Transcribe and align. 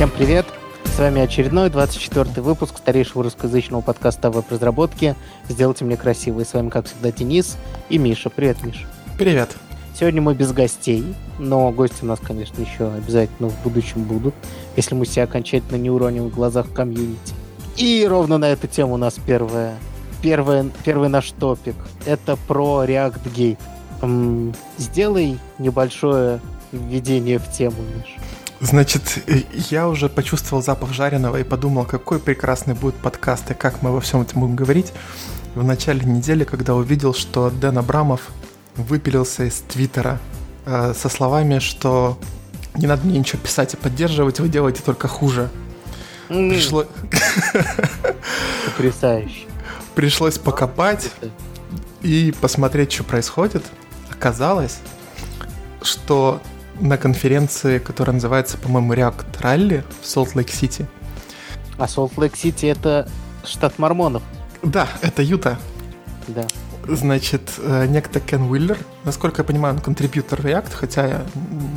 Всем 0.00 0.08
привет! 0.08 0.46
С 0.84 0.98
вами 0.98 1.20
очередной 1.20 1.68
24 1.68 2.40
выпуск 2.40 2.78
старейшего 2.78 3.22
русскоязычного 3.22 3.82
подкаста 3.82 4.28
о 4.28 4.30
веб-разработке 4.30 5.14
«Сделайте 5.46 5.84
мне 5.84 5.98
красиво». 5.98 6.40
И 6.40 6.44
с 6.46 6.54
вами, 6.54 6.70
как 6.70 6.86
всегда, 6.86 7.12
Денис 7.12 7.58
и 7.90 7.98
Миша. 7.98 8.30
Привет, 8.30 8.64
Миша. 8.64 8.86
Привет. 9.18 9.50
Сегодня 9.94 10.22
мы 10.22 10.34
без 10.34 10.52
гостей, 10.52 11.04
но 11.38 11.70
гости 11.70 11.96
у 12.00 12.06
нас, 12.06 12.18
конечно, 12.18 12.62
еще 12.62 12.90
обязательно 12.90 13.50
в 13.50 13.62
будущем 13.62 14.04
будут, 14.04 14.34
если 14.74 14.94
мы 14.94 15.04
себя 15.04 15.24
окончательно 15.24 15.76
не 15.76 15.90
уроним 15.90 16.28
в 16.28 16.34
глазах 16.34 16.72
комьюнити. 16.72 17.34
И 17.76 18.06
ровно 18.08 18.38
на 18.38 18.48
эту 18.48 18.68
тему 18.68 18.94
у 18.94 18.96
нас 18.96 19.18
первое, 19.26 19.74
первое, 20.22 20.70
первый 20.82 21.10
наш 21.10 21.30
топик. 21.32 21.76
Это 22.06 22.38
про 22.48 22.86
React 22.86 23.58
Gate. 24.00 24.54
Сделай 24.78 25.38
небольшое 25.58 26.40
введение 26.72 27.38
в 27.38 27.52
тему, 27.52 27.76
Миша. 27.94 28.18
Значит, 28.60 29.22
я 29.70 29.88
уже 29.88 30.08
почувствовал 30.10 30.62
запах 30.62 30.92
жареного 30.92 31.38
и 31.40 31.44
подумал, 31.44 31.84
какой 31.86 32.18
прекрасный 32.18 32.74
будет 32.74 32.94
подкаст 32.96 33.50
и 33.50 33.54
как 33.54 33.80
мы 33.82 33.90
во 33.90 34.00
всем 34.02 34.20
этом 34.20 34.40
будем 34.42 34.54
говорить. 34.56 34.92
В 35.54 35.64
начале 35.64 36.04
недели, 36.04 36.44
когда 36.44 36.74
увидел, 36.74 37.14
что 37.14 37.48
Дэн 37.50 37.78
Абрамов 37.78 38.28
выпилился 38.76 39.44
из 39.44 39.60
Твиттера 39.60 40.18
э, 40.66 40.92
со 40.94 41.08
словами, 41.08 41.58
что 41.58 42.18
не 42.74 42.86
надо 42.86 43.06
мне 43.06 43.18
ничего 43.18 43.40
писать 43.42 43.74
и 43.74 43.76
поддерживать, 43.78 44.40
вы 44.40 44.48
делаете 44.50 44.82
только 44.84 45.08
хуже. 45.08 45.48
М, 46.28 46.50
Пришло- 46.50 46.86
Потрясающе. 48.66 49.46
Пришлось 49.94 50.38
покопать 50.38 51.10
и 52.02 52.32
посмотреть, 52.40 52.92
что 52.92 53.04
происходит. 53.04 53.64
Оказалось, 54.10 54.78
что 55.82 56.40
на 56.80 56.96
конференции, 56.96 57.78
которая 57.78 58.14
называется, 58.14 58.58
по-моему, 58.58 58.94
React 58.94 59.40
Rally 59.40 59.84
в 60.00 60.06
Солт-Лейк-Сити, 60.06 60.86
А 61.78 61.86
Солт-Лейк-Сити 61.86 62.66
это 62.66 63.08
штат 63.44 63.78
мормонов. 63.78 64.22
да, 64.62 64.88
это 65.02 65.22
Юта, 65.22 65.58
Да. 66.28 66.46
Значит, 66.88 67.42
э, 67.58 67.86
некто 67.86 68.20
Кен 68.20 68.50
Уиллер, 68.50 68.78
насколько 69.04 69.42
я 69.42 69.44
понимаю, 69.44 69.74
он 69.74 69.80
контрибьютор 69.80 70.40
React, 70.40 70.72
хотя 70.72 71.06
я 71.06 71.26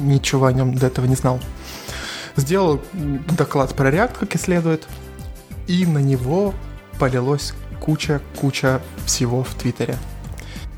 ничего 0.01 0.45
о 0.45 0.53
нем 0.53 0.73
до 0.75 0.87
этого 0.87 1.05
не 1.05 1.15
знал, 1.15 1.39
сделал 2.37 2.81
доклад 3.37 3.75
про 3.75 3.89
React, 3.91 4.19
как 4.21 4.35
и 4.35 4.37
следует, 4.37 4.87
и 5.67 5.85
на 5.85 5.99
него 5.99 6.53
полилось 6.99 7.53
куча-куча 7.81 8.81
всего 9.05 9.43
в 9.43 9.53
Твиттере. 9.55 9.97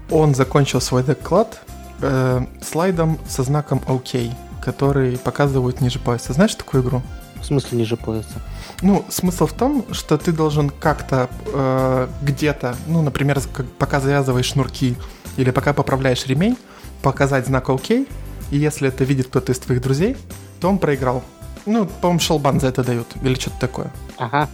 Он 0.09 0.34
закончил 0.36 0.81
свой 0.81 1.03
доклад 1.03 1.62
э, 2.02 2.46
слайдом 2.62 3.18
со 3.28 3.44
знаком 3.44 3.82
OK, 3.88 4.32
который 4.64 5.18
показывают 5.18 5.82
ниже 5.82 6.00
пояса. 6.00 6.34
Знаешь 6.34 6.56
такую 6.56 6.84
игру? 6.84 7.02
В 7.42 7.46
смысле 7.46 7.78
ниже 7.78 7.96
пояса? 7.98 8.42
Ну, 8.82 9.06
смысл 9.10 9.46
в 9.46 9.54
том, 9.54 9.86
что 9.92 10.18
ты 10.18 10.32
должен 10.32 10.70
как-то 10.70 11.30
э, 11.46 12.08
где-то, 12.24 12.76
ну, 12.88 13.02
например, 13.02 13.40
как- 13.54 13.68
пока 13.78 14.00
завязываешь 14.00 14.48
шнурки 14.48 14.96
или 15.38 15.52
пока 15.52 15.74
поправляешь 15.74 16.26
ремень, 16.26 16.58
показать 17.02 17.46
знак 17.46 17.70
ОК, 17.70 17.92
и 17.92 18.06
если 18.52 18.88
это 18.88 19.04
видит 19.04 19.28
кто-то 19.28 19.52
из 19.52 19.59
твоих 19.59 19.82
друзей, 19.82 20.18
то 20.59 20.70
он 20.70 20.78
проиграл. 20.80 21.24
Ну, 21.66 21.86
по-моему, 21.86 22.20
шелбан 22.20 22.59
за 22.59 22.68
это 22.68 22.84
дают, 22.84 23.08
или 23.22 23.36
что-то 23.36 23.59
такое. 23.59 23.92
Ага. 24.18 24.50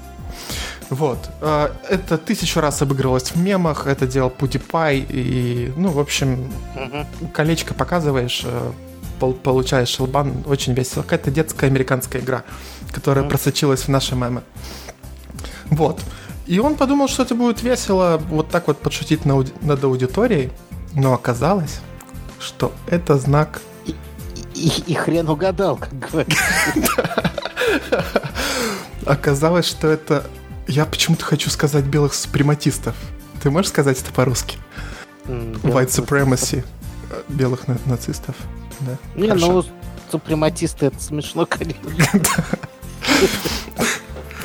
Вот. 0.91 1.17
Э, 1.41 1.69
Это 1.89 2.17
тысячу 2.17 2.59
раз 2.61 2.81
обыгрывалось 2.81 3.31
в 3.31 3.37
мемах, 3.37 3.87
это 3.87 4.05
делал 4.05 4.29
PewDiePie, 4.37 5.05
и, 5.09 5.73
ну, 5.77 5.89
в 5.89 5.99
общем, 5.99 6.51
Мгм. 6.75 7.07
колечко 7.33 7.73
показываешь, 7.73 8.41
э, 8.45 8.71
пол- 9.19 9.33
получаешь 9.33 9.87
шелбан, 9.89 10.43
очень 10.45 10.73
весело. 10.73 11.01
Какая-то 11.03 11.31
детская 11.31 11.67
американская 11.67 12.21
игра, 12.21 12.43
которая 12.91 13.23
Мгм. 13.23 13.29
просочилась 13.29 13.83
в 13.83 13.87
наши 13.87 14.15
мемы. 14.15 14.41
Вот. 15.69 16.01
И 16.45 16.59
он 16.59 16.75
подумал, 16.75 17.07
что 17.07 17.23
это 17.23 17.35
будет 17.35 17.63
весело 17.63 18.21
вот 18.29 18.49
так 18.49 18.67
вот 18.67 18.77
подшутить 18.79 19.23
на 19.25 19.37
над 19.61 19.83
аудиторией, 19.83 20.51
но 20.93 21.13
оказалось, 21.13 21.79
что 22.39 22.73
это 22.87 23.17
знак... 23.17 23.61
И, 23.85 23.95
и- 24.55 24.83
и 24.87 24.93
хрен 24.93 25.29
угадал, 25.29 25.77
как 25.77 25.97
говорится. 25.97 26.43
Оказалось, 29.05 29.65
что 29.65 29.87
это... 29.87 30.25
Я 30.67 30.85
почему-то 30.85 31.25
хочу 31.25 31.49
сказать 31.49 31.85
белых 31.85 32.13
супрематистов. 32.13 32.95
Ты 33.41 33.49
можешь 33.49 33.69
сказать 33.69 33.99
это 34.01 34.11
по-русски? 34.13 34.57
М, 35.25 35.53
White 35.63 35.87
supremacy. 35.89 36.63
э, 37.09 37.21
Белых 37.27 37.67
на- 37.67 37.77
нацистов. 37.85 38.35
Да. 38.81 38.97
Не, 39.15 39.27
Хорошо. 39.29 39.51
ну, 39.51 39.63
супрематисты, 40.11 40.87
это 40.87 40.99
смешно, 41.01 41.45
конечно. 41.49 41.81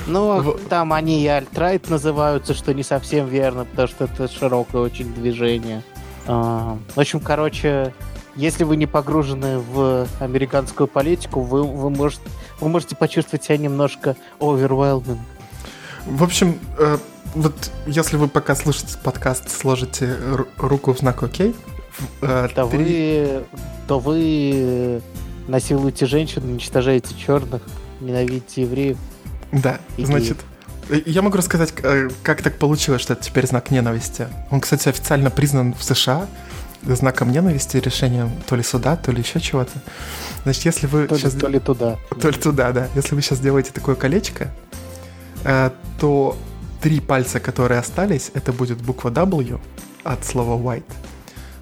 Ну, 0.06 0.40
Вот. 0.40 0.68
там 0.68 0.92
они 0.92 1.22
и 1.22 1.26
альтрайт 1.26 1.90
называются, 1.90 2.54
что 2.54 2.72
не 2.72 2.82
совсем 2.84 3.26
верно, 3.28 3.64
потому 3.64 3.88
что 3.88 4.04
это 4.04 4.28
широкое 4.28 4.82
очень 4.82 5.12
движение. 5.12 5.82
А, 6.26 6.78
В 6.94 7.00
общем, 7.00 7.18
короче, 7.20 7.92
если 8.36 8.62
вы 8.64 8.76
не 8.76 8.86
погружены 8.86 9.58
в 9.58 10.06
американскую 10.20 10.86
политику, 10.86 11.40
вы, 11.40 11.64
вы, 11.64 11.90
можете, 11.90 12.22
вы 12.60 12.68
можете 12.68 12.94
почувствовать 12.94 13.44
себя 13.44 13.56
немножко 13.58 14.16
overwhelming. 14.38 15.18
В 16.06 16.22
общем, 16.22 16.58
э, 16.78 16.98
вот 17.34 17.70
если 17.86 18.16
вы 18.16 18.28
пока 18.28 18.54
слушаете 18.54 18.96
подкаст, 19.02 19.50
сложите 19.50 20.06
ру- 20.06 20.46
руку 20.58 20.92
в 20.94 20.98
знак 20.98 21.22
ОК. 21.22 21.32
в- 22.20 22.24
э, 22.24 22.48
То 22.54 22.66
три- 22.68 22.78
вы, 22.78 23.44
то 23.88 23.98
вы 23.98 25.02
насилуете 25.48 26.06
женщин, 26.06 26.42
уничтожаете 26.44 27.14
черных, 27.14 27.62
ненавидите 28.00 28.62
евреев. 28.62 28.98
Да, 29.52 29.78
и 29.96 30.04
значит, 30.04 30.36
я 31.06 31.22
могу 31.22 31.38
рассказать, 31.38 31.72
э, 31.82 32.08
как 32.22 32.42
так 32.42 32.58
получилось, 32.58 33.00
что 33.00 33.14
это 33.14 33.24
теперь 33.24 33.46
знак 33.46 33.70
ненависти. 33.70 34.28
Он, 34.50 34.60
кстати, 34.60 34.88
официально 34.88 35.30
признан 35.30 35.72
в 35.74 35.82
США 35.82 36.26
знаком 36.82 37.32
ненависти, 37.32 37.78
решением 37.78 38.30
то 38.46 38.54
ли 38.56 38.62
суда, 38.62 38.96
то 38.96 39.10
ли 39.10 39.20
еще 39.22 39.40
чего-то. 39.40 39.72
Значит, 40.44 40.66
если 40.66 40.86
вы 40.86 41.06
То 41.08 41.14
ли, 41.14 41.20
сейчас... 41.20 41.32
то 41.34 41.48
ли 41.48 41.58
туда. 41.58 41.96
То 42.20 42.28
ли 42.28 42.38
туда, 42.38 42.72
да. 42.72 42.88
Если 42.94 43.14
вы 43.14 43.22
сейчас 43.22 43.40
делаете 43.40 43.70
такое 43.72 43.94
колечко, 43.96 44.50
то 45.98 46.36
три 46.80 47.00
пальца, 47.00 47.40
которые 47.40 47.80
остались, 47.80 48.30
это 48.34 48.52
будет 48.52 48.78
буква 48.82 49.10
W 49.10 49.58
от 50.04 50.24
слова 50.24 50.56
white. 50.56 50.84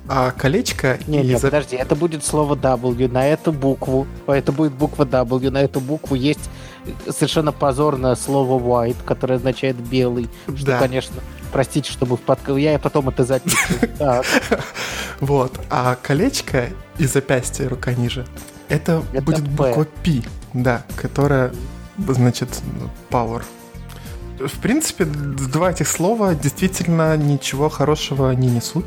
А 0.06 0.32
колечко 0.32 0.98
Не, 1.06 1.22
не, 1.22 1.32
из- 1.32 1.40
подожди, 1.40 1.76
это 1.76 1.94
будет 1.96 2.24
слово 2.24 2.56
W 2.56 3.08
на 3.10 3.26
эту 3.26 3.52
букву. 3.52 4.06
Это 4.26 4.52
будет 4.52 4.72
буква 4.72 5.04
W, 5.04 5.50
на 5.50 5.62
эту 5.62 5.80
букву 5.80 6.14
есть 6.14 6.50
совершенно 7.08 7.52
позорное 7.52 8.14
слово 8.14 8.58
white, 8.60 8.96
которое 9.06 9.36
означает 9.36 9.76
белый. 9.76 10.28
Что, 10.54 10.66
Да. 10.66 10.78
конечно, 10.78 11.14
простите, 11.52 11.90
чтобы 11.90 12.16
в 12.16 12.20
подка... 12.20 12.52
Я 12.56 12.74
и 12.74 12.78
потом 12.78 13.08
это 13.08 13.24
запишу. 13.24 13.56
Вот. 15.20 15.58
А 15.70 15.96
колечко 16.02 16.68
и 16.98 17.06
запястье, 17.06 17.68
рука 17.68 17.94
ниже, 17.94 18.26
это, 18.68 19.02
будет 19.22 19.48
буква 19.48 19.86
P, 20.04 20.22
да, 20.52 20.82
которая, 20.96 21.52
значит, 21.96 22.48
ну, 22.78 22.90
power. 23.10 23.42
В 24.38 24.60
принципе, 24.60 25.04
два 25.04 25.70
этих 25.70 25.88
слова 25.88 26.34
действительно 26.34 27.16
ничего 27.16 27.68
хорошего 27.68 28.32
не 28.32 28.48
несут. 28.48 28.86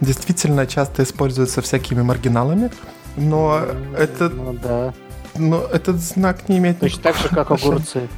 Действительно 0.00 0.66
часто 0.66 1.02
используются 1.02 1.60
всякими 1.60 2.00
маргиналами, 2.00 2.70
но 3.16 3.60
это, 3.96 4.30
Ну 4.30 4.54
да. 4.54 4.94
но 5.36 5.58
этот 5.62 5.96
знак 5.96 6.48
не 6.48 6.56
имеет 6.58 6.80
Точно 6.80 7.02
так 7.02 7.16
же, 7.16 7.28
как 7.28 7.50
огурцы. 7.50 8.08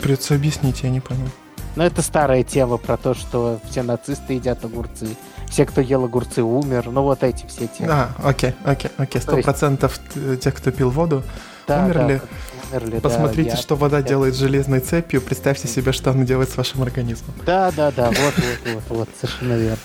Придется 0.00 0.34
объяснить, 0.34 0.82
я 0.82 0.90
не 0.90 1.00
понял. 1.00 1.28
Но 1.74 1.84
это 1.84 2.00
старая 2.00 2.42
тема 2.42 2.78
про 2.78 2.96
то, 2.96 3.12
что 3.12 3.60
все 3.68 3.82
нацисты 3.82 4.32
едят 4.34 4.64
огурцы. 4.64 5.08
Все, 5.50 5.66
кто 5.66 5.82
ел 5.82 6.04
огурцы, 6.04 6.42
умер. 6.42 6.88
Ну 6.90 7.02
вот 7.02 7.22
эти 7.22 7.44
все 7.46 7.66
темы. 7.66 7.92
А, 7.92 8.10
окей, 8.24 8.54
окей, 8.64 8.90
окей. 8.96 9.20
Сто 9.20 9.36
процентов 9.42 10.00
тех, 10.40 10.54
кто 10.54 10.70
пил 10.70 10.88
воду, 10.88 11.22
Да, 11.68 11.84
умерли. 11.84 12.20
да, 12.22 12.28
умерли, 12.70 12.96
да, 12.96 13.00
Посмотрите, 13.00 13.50
я- 13.50 13.56
что 13.56 13.76
вода 13.76 13.98
я- 13.98 14.02
делает 14.02 14.34
с 14.34 14.38
железной 14.38 14.80
цепью. 14.80 15.20
Представьте 15.20 15.68
себе, 15.68 15.92
что 15.92 16.10
она 16.10 16.24
делает 16.24 16.50
с 16.50 16.56
вашим 16.56 16.82
организмом. 16.82 17.34
Да, 17.44 17.70
да, 17.72 17.90
да, 17.90 18.06
вот, 18.08 18.16
вот, 18.36 18.74
вот, 18.74 18.82
вот, 18.88 19.08
совершенно 19.20 19.54
верно. 19.54 19.78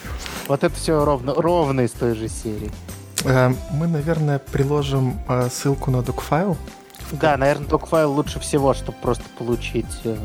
Вот 0.47 0.63
это 0.63 0.75
все 0.75 1.03
ровно, 1.03 1.33
ровно 1.33 1.81
из 1.81 1.91
той 1.91 2.15
же 2.15 2.27
серии. 2.27 2.71
Э, 3.23 3.53
Мы, 3.71 3.87
наверное, 3.87 4.39
приложим 4.39 5.19
э, 5.27 5.49
ссылку 5.51 5.91
на 5.91 6.01
докфайл. 6.01 6.57
Да, 7.11 7.37
наверное, 7.37 7.67
докфайл 7.67 8.11
лучше 8.11 8.39
всего, 8.39 8.73
чтобы 8.73 8.97
просто 9.01 9.23
получить 9.37 9.85
э, 10.05 10.15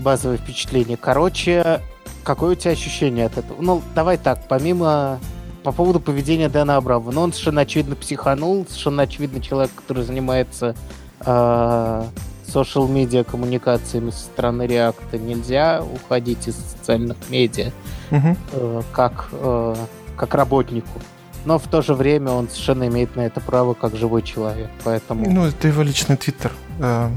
базовое 0.00 0.36
впечатление. 0.36 0.96
Короче, 0.96 1.80
какое 2.24 2.52
у 2.52 2.54
тебя 2.54 2.72
ощущение 2.72 3.26
от 3.26 3.38
этого? 3.38 3.60
Ну, 3.62 3.82
давай 3.94 4.18
так, 4.18 4.46
помимо... 4.48 5.18
По 5.64 5.72
поводу 5.72 5.98
поведения 6.00 6.48
Дэна 6.48 6.76
Абрамова. 6.76 7.10
Ну, 7.10 7.20
он 7.20 7.32
совершенно 7.32 7.62
очевидно 7.62 7.96
психанул, 7.96 8.64
совершенно 8.68 9.02
очевидно 9.02 9.40
человек, 9.42 9.72
который 9.74 10.04
занимается 10.04 10.74
social 11.20 12.88
медиа 12.88 13.24
коммуникациями 13.24 14.10
со 14.10 14.20
стороны 14.20 14.66
Реакта. 14.66 15.18
Нельзя 15.18 15.82
уходить 15.82 16.48
из 16.48 16.56
социальных 16.56 17.16
медиа 17.28 17.72
Мгм. 18.10 18.36
э, 18.52 18.82
как, 18.92 19.28
э, 19.32 19.74
как 20.16 20.34
работнику. 20.34 21.00
Но 21.44 21.58
в 21.58 21.68
то 21.68 21.82
же 21.82 21.94
время 21.94 22.30
он 22.30 22.48
совершенно 22.48 22.88
имеет 22.88 23.16
на 23.16 23.22
это 23.22 23.40
право 23.40 23.74
как 23.74 23.96
живой 23.96 24.22
человек, 24.22 24.70
поэтому... 24.84 25.30
Ну, 25.30 25.46
это 25.46 25.68
его 25.68 25.82
личный 25.82 26.16
твиттер. 26.16 26.52
Э, 26.80 27.10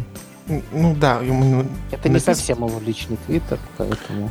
ну 0.71 0.95
да, 0.95 1.19
ему... 1.21 1.65
Это 1.91 2.09
напис... 2.09 2.27
не 2.27 2.33
совсем 2.33 2.65
его 2.65 2.79
личный 2.79 3.17
твиттер, 3.25 3.59
поэтому... 3.77 4.29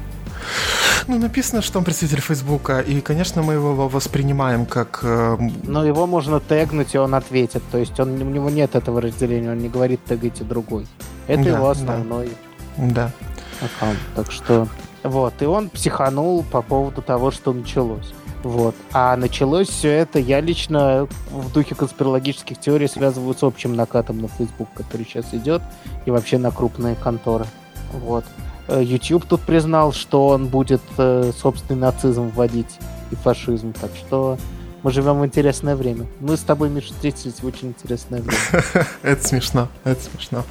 Ну, 1.06 1.18
написано, 1.18 1.62
что 1.62 1.78
он 1.78 1.84
представитель 1.84 2.20
Фейсбука, 2.20 2.80
и, 2.80 3.00
конечно, 3.00 3.42
мы 3.42 3.54
его 3.54 3.88
воспринимаем 3.88 4.66
как... 4.66 5.00
Э... 5.02 5.36
Но 5.64 5.84
его 5.84 6.06
можно 6.06 6.40
тегнуть, 6.40 6.94
и 6.94 6.98
он 6.98 7.14
ответит. 7.14 7.62
То 7.70 7.78
есть 7.78 7.98
он, 7.98 8.10
у 8.20 8.24
него 8.24 8.50
нет 8.50 8.74
этого 8.74 9.00
разделения, 9.00 9.50
он 9.50 9.58
не 9.58 9.68
говорит 9.68 10.00
тегайте 10.04 10.44
другой. 10.44 10.86
Это 11.26 11.44
да, 11.44 11.50
его 11.50 11.68
основной 11.70 12.30
да. 12.76 13.10
аккаунт. 13.60 13.98
Так 14.14 14.30
что... 14.30 14.68
Вот, 15.02 15.32
и 15.40 15.46
он 15.46 15.70
психанул 15.70 16.44
по 16.44 16.60
поводу 16.60 17.00
того, 17.00 17.30
что 17.30 17.54
началось. 17.54 18.12
Вот. 18.42 18.74
А 18.92 19.16
началось 19.16 19.68
все 19.68 19.88
это, 19.88 20.18
я 20.18 20.40
лично 20.40 21.08
в 21.30 21.52
духе 21.52 21.74
конспирологических 21.74 22.58
теорий 22.58 22.88
связываю 22.88 23.34
с 23.34 23.42
общим 23.42 23.74
накатом 23.74 24.20
на 24.20 24.28
Facebook, 24.28 24.68
который 24.74 25.06
сейчас 25.06 25.32
идет, 25.32 25.62
и 26.06 26.10
вообще 26.10 26.38
на 26.38 26.50
крупные 26.50 26.96
конторы. 26.96 27.46
Вот. 27.92 28.24
Э, 28.70 28.82
YouTube 28.84 29.26
тут 29.26 29.40
признал, 29.40 29.92
что 29.92 30.28
он 30.28 30.46
будет 30.46 30.80
э, 30.96 31.32
собственный 31.36 31.80
нацизм 31.80 32.28
вводить 32.28 32.78
и 33.10 33.16
фашизм, 33.16 33.72
так 33.72 33.90
что 33.96 34.38
мы 34.84 34.92
живем 34.92 35.18
в 35.18 35.26
интересное 35.26 35.74
время. 35.74 36.06
Мы 36.20 36.36
с 36.36 36.40
тобой, 36.40 36.70
Миша, 36.70 36.94
встретились 36.94 37.42
в 37.42 37.46
очень 37.46 37.68
интересное 37.68 38.22
время. 38.22 38.38
Это 39.02 39.26
смешно, 39.26 39.68
это 39.82 40.00
смешно. 40.00 40.44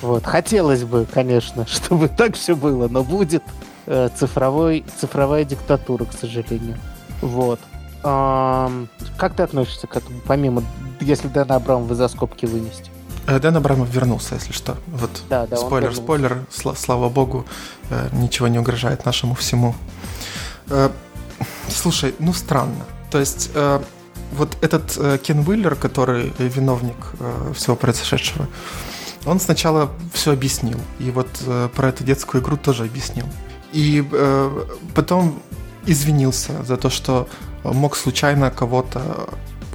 Вот. 0.00 0.24
Хотелось 0.24 0.84
бы, 0.84 1.06
конечно, 1.12 1.66
чтобы 1.68 2.08
так 2.08 2.36
все 2.36 2.56
было, 2.56 2.88
но 2.88 3.04
будет 3.04 3.42
э, 3.86 4.08
цифровой, 4.16 4.82
цифровая 4.98 5.44
диктатура, 5.44 6.06
к 6.06 6.14
сожалению. 6.14 6.78
Вот. 7.20 7.60
Эм, 8.02 8.88
как 9.18 9.34
ты 9.34 9.42
относишься 9.42 9.86
к 9.86 9.94
этому, 9.94 10.20
помимо, 10.26 10.64
если 11.00 11.28
Дэна 11.28 11.56
Абрамова 11.56 11.94
за 11.94 12.08
скобки 12.08 12.46
вынести? 12.46 12.90
Э, 13.30 13.38
Дэн 13.38 13.56
Абрамов 13.56 13.88
вернулся, 13.94 14.34
если 14.34 14.52
что. 14.52 14.76
Вот 14.88 15.22
да, 15.28 15.46
да, 15.46 15.56
спойлер, 15.56 15.94
спойлер, 15.94 16.44
сл- 16.50 16.76
слава 16.76 17.08
богу, 17.08 17.46
э, 17.90 18.08
ничего 18.12 18.48
не 18.48 18.58
угрожает 18.58 19.04
нашему 19.06 19.34
всему. 19.34 19.74
Э, 20.68 20.90
слушай, 21.68 22.14
ну 22.18 22.32
странно. 22.32 22.84
То 23.10 23.20
есть 23.20 23.50
э, 23.54 23.80
вот 24.32 24.56
этот 24.62 24.96
э, 24.96 25.18
Кен 25.22 25.48
Уиллер, 25.48 25.76
который 25.76 26.32
виновник 26.38 26.96
э, 27.20 27.52
всего 27.54 27.76
произошедшего, 27.76 28.48
он 29.26 29.38
сначала 29.38 29.90
все 30.12 30.32
объяснил. 30.32 30.80
И 30.98 31.12
вот 31.12 31.28
э, 31.46 31.68
про 31.74 31.88
эту 31.90 32.02
детскую 32.02 32.42
игру 32.42 32.56
тоже 32.56 32.84
объяснил. 32.84 33.26
И 33.72 34.04
э, 34.10 34.66
потом 34.94 35.40
извинился 35.86 36.64
за 36.64 36.76
то, 36.76 36.90
что 36.90 37.28
мог 37.62 37.96
случайно 37.96 38.50
кого-то 38.50 39.28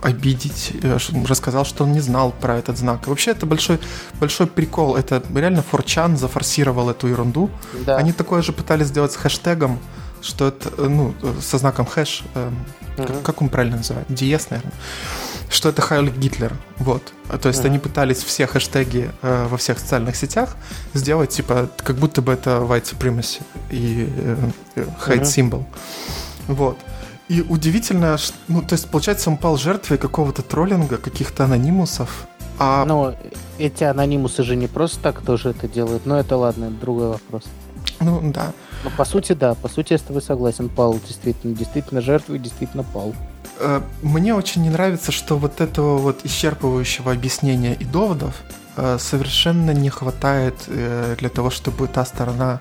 обидеть, 0.05 0.71
э, 0.83 0.97
рассказал, 1.27 1.65
что 1.65 1.83
он 1.83 1.91
не 1.91 1.99
знал 1.99 2.31
про 2.31 2.57
этот 2.57 2.77
знак. 2.77 3.07
И 3.07 3.09
вообще 3.09 3.31
это 3.31 3.45
большой, 3.45 3.79
большой 4.19 4.47
прикол. 4.47 4.95
Это 4.95 5.23
реально 5.33 5.63
Форчан 5.63 6.17
зафорсировал 6.17 6.89
эту 6.89 7.07
ерунду. 7.07 7.49
Да. 7.85 7.97
Они 7.97 8.11
такое 8.11 8.41
же 8.41 8.53
пытались 8.53 8.87
сделать 8.87 9.11
с 9.11 9.15
хэштегом, 9.15 9.79
что 10.21 10.47
это, 10.47 10.69
э, 10.77 10.87
ну, 10.87 11.13
со 11.41 11.57
знаком 11.57 11.85
хэш, 11.85 12.23
э, 12.35 12.51
угу. 12.97 13.07
как, 13.07 13.21
как 13.23 13.41
он 13.41 13.49
правильно 13.49 13.77
называет? 13.77 14.05
Диез, 14.09 14.49
наверное 14.49 14.73
что 15.49 15.69
это 15.69 15.81
Хайль 15.81 16.09
Гитлер. 16.09 16.53
Вот. 16.77 17.13
То 17.41 17.49
есть 17.49 17.61
mm-hmm. 17.61 17.67
они 17.67 17.79
пытались 17.79 18.23
все 18.23 18.47
хэштеги 18.47 19.11
э, 19.21 19.47
во 19.47 19.57
всех 19.57 19.79
социальных 19.79 20.15
сетях 20.15 20.55
сделать, 20.93 21.29
типа, 21.29 21.69
как 21.77 21.97
будто 21.97 22.21
бы 22.21 22.33
это 22.33 22.57
white 22.61 22.83
supremacy 22.83 23.41
и 23.69 24.09
э, 24.09 24.37
э 24.75 24.85
hate 25.07 25.21
mm-hmm. 25.21 25.51
symbol. 25.51 25.65
Вот. 26.47 26.77
И 27.27 27.41
удивительно, 27.41 28.17
что, 28.17 28.35
ну, 28.47 28.61
то 28.61 28.73
есть, 28.73 28.89
получается, 28.89 29.29
он 29.29 29.37
пал 29.37 29.57
жертвой 29.57 29.97
какого-то 29.97 30.41
троллинга, 30.41 30.97
каких-то 30.97 31.45
анонимусов. 31.45 32.27
А... 32.59 32.85
Но 32.85 33.15
эти 33.57 33.83
анонимусы 33.83 34.43
же 34.43 34.55
не 34.55 34.67
просто 34.67 34.99
так 34.99 35.21
тоже 35.21 35.49
это 35.49 35.67
делают. 35.67 36.05
Но 36.05 36.19
это 36.19 36.37
ладно, 36.37 36.65
это 36.65 36.75
другой 36.75 37.07
вопрос. 37.09 37.43
Ну, 37.99 38.21
да. 38.31 38.53
Но 38.83 38.91
по 38.91 39.05
сути, 39.05 39.33
да, 39.33 39.55
по 39.55 39.67
сути, 39.67 39.93
я 39.93 39.97
с 39.97 40.03
тобой 40.03 40.21
согласен. 40.21 40.69
Пал 40.69 40.99
действительно, 41.07 41.55
действительно 41.55 42.01
жертвой, 42.01 42.39
действительно 42.39 42.83
пал. 42.83 43.15
Э, 43.59 43.81
мне 44.03 44.35
очень 44.35 44.61
не 44.61 44.69
нравится, 44.69 45.11
что 45.11 45.37
вот 45.37 45.61
этого 45.61 45.97
вот 45.97 46.25
исчерпывающего 46.25 47.11
объяснения 47.11 47.73
и 47.73 47.85
доводов 47.85 48.43
э, 48.77 48.97
совершенно 48.99 49.71
не 49.71 49.89
хватает 49.89 50.55
э, 50.67 51.15
для 51.17 51.29
того, 51.29 51.49
чтобы 51.49 51.87
та 51.87 52.05
сторона 52.05 52.59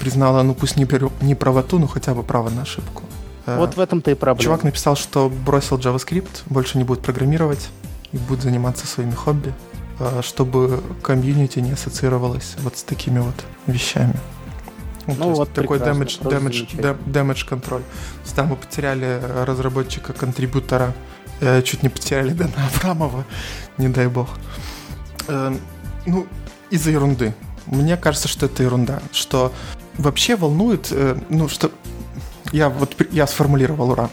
признала, 0.00 0.42
ну 0.42 0.54
пусть 0.54 0.76
не, 0.76 0.88
не 1.20 1.34
правоту, 1.34 1.78
но 1.78 1.86
хотя 1.86 2.14
бы 2.14 2.22
право 2.22 2.48
на 2.48 2.62
ошибку. 2.62 3.02
Вот 3.46 3.76
в 3.76 3.80
этом-то 3.80 4.10
и 4.10 4.14
проблема. 4.14 4.42
Чувак 4.42 4.64
написал, 4.64 4.96
что 4.96 5.28
бросил 5.28 5.78
JavaScript, 5.78 6.42
больше 6.46 6.78
не 6.78 6.84
будет 6.84 7.00
программировать 7.00 7.68
и 8.12 8.16
будет 8.16 8.42
заниматься 8.42 8.86
своими 8.86 9.12
хобби, 9.12 9.52
чтобы 10.22 10.82
комьюнити 11.02 11.58
не 11.58 11.72
ассоциировалось 11.72 12.54
вот 12.58 12.78
с 12.78 12.82
такими 12.82 13.18
вот 13.18 13.34
вещами. 13.66 14.14
Ну, 15.06 15.14
ну 15.18 15.34
вот 15.34 15.52
такой 15.52 15.78
damage, 15.78 16.22
damage, 16.22 16.98
damage 17.06 17.48
control. 17.48 17.82
Там 18.34 18.48
мы 18.48 18.56
потеряли 18.56 19.20
разработчика, 19.44 20.12
контрибьютора, 20.12 20.94
э, 21.40 21.62
чуть 21.62 21.82
не 21.82 21.88
потеряли 21.88 22.30
Дэна 22.30 22.52
Абрамова, 22.74 23.24
не 23.78 23.88
дай 23.88 24.06
бог. 24.06 24.28
Э, 25.28 25.54
ну, 26.06 26.26
из-за 26.70 26.90
ерунды. 26.90 27.34
Мне 27.66 27.96
кажется, 27.96 28.28
что 28.28 28.46
это 28.46 28.62
ерунда. 28.62 29.00
Что 29.12 29.52
вообще 29.98 30.36
волнует, 30.36 30.88
э, 30.90 31.18
ну, 31.28 31.48
что... 31.48 31.70
Я 32.54 32.68
вот 32.68 32.94
я 33.10 33.26
сформулировал, 33.26 33.90
ура. 33.90 34.10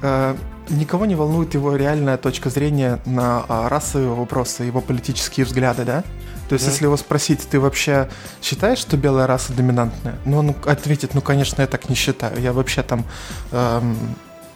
Э, 0.00 0.36
никого 0.68 1.06
не 1.06 1.16
волнует 1.16 1.54
его 1.54 1.74
реальная 1.74 2.16
точка 2.18 2.48
зрения 2.48 3.00
на 3.04 3.44
а, 3.48 3.68
расовые 3.68 4.14
вопросы, 4.14 4.62
его 4.62 4.80
политические 4.80 5.44
взгляды, 5.44 5.84
да? 5.84 6.04
То 6.48 6.54
есть, 6.54 6.66
mm 6.66 6.70
если 6.70 6.84
его 6.84 6.96
спросить, 6.96 7.48
ты 7.48 7.58
вообще 7.58 8.08
считаешь, 8.42 8.78
что 8.78 8.96
белая 8.96 9.26
раса 9.26 9.52
доминантная? 9.52 10.14
Ну, 10.24 10.38
он 10.38 10.54
ответит, 10.66 11.14
ну, 11.14 11.20
конечно, 11.20 11.62
я 11.62 11.66
так 11.66 11.88
не 11.88 11.96
считаю. 11.96 12.40
Я 12.40 12.52
вообще 12.52 12.84
там 12.84 13.04
эм, 13.50 13.96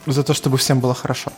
за 0.07 0.23
то, 0.23 0.33
чтобы 0.33 0.57
всем 0.57 0.79
было 0.79 0.95
хорошо. 0.95 1.33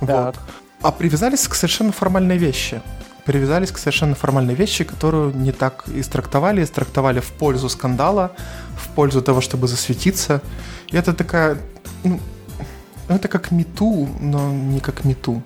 Так. 0.00 0.08
Вот. 0.08 0.36
А 0.80 0.92
привязались 0.92 1.46
к 1.46 1.54
совершенно 1.54 1.92
формальной 1.92 2.38
вещи. 2.38 2.80
Привязались 3.26 3.70
к 3.70 3.76
совершенно 3.76 4.14
формальной 4.14 4.54
вещи, 4.54 4.84
которую 4.84 5.36
не 5.36 5.52
так 5.52 5.84
истрактовали, 5.88 6.64
истрактовали 6.64 7.20
в 7.20 7.28
пользу 7.32 7.68
скандала, 7.68 8.32
в 8.78 8.88
пользу 8.94 9.20
того, 9.20 9.42
чтобы 9.42 9.68
засветиться. 9.68 10.40
Это 10.90 11.12
такая... 11.12 11.58
Ну, 12.04 12.18
это 13.08 13.28
как 13.28 13.50
мету, 13.50 14.08
но 14.20 14.52
не 14.52 14.80
как 14.80 15.04
мету. 15.04 15.42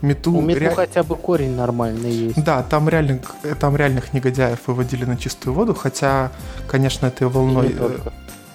Мету... 0.00 0.32
У 0.32 0.40
Мету 0.40 0.60
ре... 0.60 0.70
хотя 0.70 1.02
бы 1.02 1.16
корень 1.16 1.56
нормальный 1.56 2.12
есть. 2.12 2.44
Да, 2.44 2.62
там, 2.62 2.88
реально, 2.88 3.20
там 3.58 3.76
реальных 3.76 4.12
негодяев 4.12 4.60
выводили 4.66 5.04
на 5.04 5.16
чистую 5.16 5.54
воду, 5.54 5.74
хотя, 5.74 6.30
конечно, 6.68 7.06
этой 7.06 7.26
волной, 7.26 7.74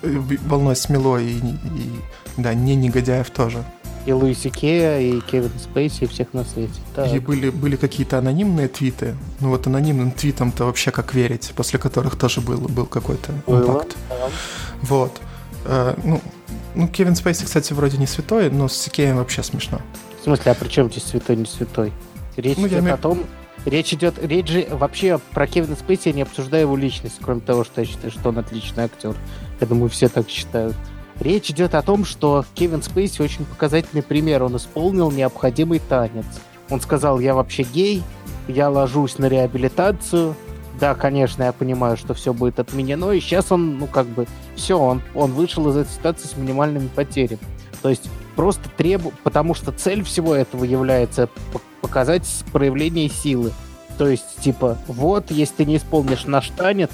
э, 0.03 0.19
волной 0.45 0.75
смело 0.75 1.17
и, 1.17 1.33
и, 1.33 1.53
да, 2.37 2.53
не 2.53 2.75
негодяев 2.75 3.29
тоже. 3.29 3.63
И 4.05 4.11
Луиси 4.11 4.49
Кея, 4.49 4.99
и 4.99 5.21
Кевин 5.21 5.51
Спейси, 5.61 6.03
и 6.03 6.07
всех 6.07 6.33
на 6.33 6.43
свете. 6.43 6.79
Так. 6.95 7.13
И 7.13 7.19
были, 7.19 7.49
были 7.49 7.75
какие-то 7.77 8.17
анонимные 8.17 8.67
твиты. 8.67 9.15
Ну 9.39 9.49
вот 9.49 9.67
анонимным 9.67 10.11
твитам-то 10.11 10.65
вообще 10.65 10.91
как 10.91 11.13
верить, 11.13 11.53
после 11.55 11.79
которых 11.79 12.17
тоже 12.17 12.41
был, 12.41 12.57
был 12.57 12.85
какой-то 12.85 13.31
импакт. 13.47 13.95
Да. 14.09 14.15
Вот. 14.81 15.21
Э, 15.65 15.95
ну, 16.03 16.21
ну, 16.75 16.87
Кевин 16.87 17.15
Спейси, 17.15 17.45
кстати, 17.45 17.73
вроде 17.73 17.97
не 17.97 18.07
святой, 18.07 18.49
но 18.49 18.67
с 18.67 18.89
Кеем 18.89 19.17
вообще 19.17 19.43
смешно. 19.43 19.79
В 20.19 20.23
смысле, 20.23 20.51
а 20.51 20.55
при 20.55 20.67
чем 20.69 20.89
здесь 20.89 21.03
святой, 21.03 21.35
не 21.35 21.45
святой? 21.45 21.91
Речь 22.37 22.57
ну, 22.57 22.67
идет 22.67 22.79
имею... 22.79 22.95
о 22.95 22.97
том, 22.97 23.25
Речь 23.65 23.93
идет, 23.93 24.15
речь 24.21 24.49
же 24.49 24.67
вообще 24.69 25.19
про 25.33 25.47
Кевина 25.47 25.75
Спейси, 25.75 26.09
я 26.09 26.13
не 26.13 26.21
обсуждаю 26.23 26.63
его 26.63 26.75
личность, 26.75 27.19
кроме 27.21 27.39
того, 27.39 27.63
что 27.63 27.79
я 27.79 27.87
считаю, 27.87 28.11
что 28.11 28.29
он 28.29 28.37
отличный 28.37 28.83
актер. 28.83 29.15
Я 29.61 29.67
думаю, 29.67 29.89
все 29.89 30.09
так 30.09 30.29
считают. 30.29 30.75
Речь 31.19 31.49
идет 31.49 31.73
о 31.75 31.81
том, 31.81 32.03
что 32.03 32.43
Кевин 32.55 32.81
Спейси 32.83 33.21
очень 33.21 33.45
показательный 33.45 34.03
пример. 34.03 34.43
Он 34.43 34.57
исполнил 34.57 35.11
необходимый 35.11 35.79
танец. 35.79 36.25
Он 36.69 36.81
сказал, 36.81 37.19
я 37.19 37.35
вообще 37.35 37.63
гей, 37.63 38.03
я 38.49 38.69
ложусь 38.69 39.17
на 39.17 39.27
реабилитацию. 39.27 40.35
Да, 40.79 40.95
конечно, 40.95 41.43
я 41.43 41.53
понимаю, 41.53 41.95
что 41.95 42.13
все 42.13 42.33
будет 42.33 42.59
отменено. 42.59 43.11
И 43.11 43.21
сейчас 43.21 43.51
он, 43.51 43.77
ну 43.77 43.87
как 43.87 44.07
бы, 44.07 44.27
все, 44.55 44.77
он, 44.77 45.01
он 45.15 45.31
вышел 45.33 45.67
из 45.69 45.77
этой 45.77 45.91
ситуации 45.91 46.27
с 46.27 46.37
минимальными 46.37 46.87
потерями. 46.87 47.39
То 47.81 47.89
есть 47.89 48.09
просто 48.35 48.69
требу... 48.69 49.13
Потому 49.23 49.53
что 49.53 49.71
цель 49.71 50.03
всего 50.03 50.35
этого 50.35 50.63
является 50.63 51.29
показать 51.81 52.27
проявление 52.51 53.09
силы. 53.09 53.51
То 53.97 54.07
есть, 54.07 54.39
типа, 54.41 54.77
вот, 54.87 55.29
если 55.31 55.55
ты 55.57 55.65
не 55.65 55.77
исполнишь 55.77 56.25
наш 56.25 56.49
танец, 56.49 56.91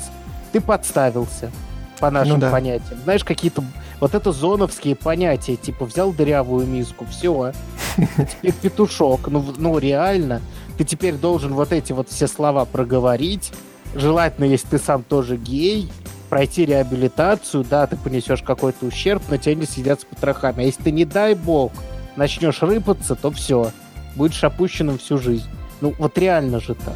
ты 0.51 0.59
подставился 0.59 1.51
по 1.99 2.09
нашим 2.11 2.35
ну, 2.35 2.39
да. 2.39 2.51
понятиям. 2.51 2.99
Знаешь, 3.03 3.23
какие-то 3.23 3.63
вот 3.99 4.15
это 4.15 4.31
зоновские 4.31 4.95
понятия, 4.95 5.55
типа 5.55 5.85
взял 5.85 6.11
дырявую 6.11 6.65
миску, 6.65 7.05
все, 7.05 7.53
теперь 7.97 8.53
петушок. 8.53 9.27
Ну, 9.27 9.45
ну 9.57 9.77
реально, 9.77 10.41
ты 10.77 10.83
теперь 10.83 11.15
должен 11.15 11.53
вот 11.53 11.71
эти 11.71 11.91
вот 11.91 12.09
все 12.09 12.27
слова 12.27 12.65
проговорить. 12.65 13.51
Желательно, 13.95 14.45
если 14.45 14.67
ты 14.67 14.77
сам 14.77 15.03
тоже 15.03 15.35
гей, 15.35 15.89
пройти 16.29 16.65
реабилитацию, 16.65 17.65
да, 17.69 17.87
ты 17.87 17.97
понесешь 17.97 18.43
какой-то 18.43 18.85
ущерб, 18.85 19.23
но 19.29 19.37
тебя 19.37 19.55
не 19.55 19.65
сидят 19.65 20.01
с 20.01 20.05
потрохами. 20.05 20.63
А 20.63 20.65
если 20.65 20.83
ты, 20.83 20.91
не 20.91 21.05
дай 21.05 21.33
бог, 21.33 21.71
начнешь 22.15 22.61
рыпаться, 22.61 23.15
то 23.15 23.31
все, 23.31 23.71
будешь 24.15 24.43
опущенным 24.43 24.97
всю 24.97 25.17
жизнь. 25.17 25.49
Ну, 25.81 25.93
вот 25.97 26.17
реально 26.17 26.59
же 26.59 26.75
так. 26.75 26.95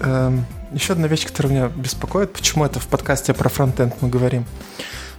Эм, 0.00 0.44
еще 0.72 0.94
одна 0.94 1.06
вещь, 1.06 1.26
которая 1.26 1.52
меня 1.52 1.68
беспокоит, 1.68 2.32
почему 2.32 2.64
это 2.64 2.80
в 2.80 2.86
подкасте 2.86 3.34
про 3.34 3.48
фронтенд 3.48 3.94
мы 4.00 4.08
говорим. 4.08 4.44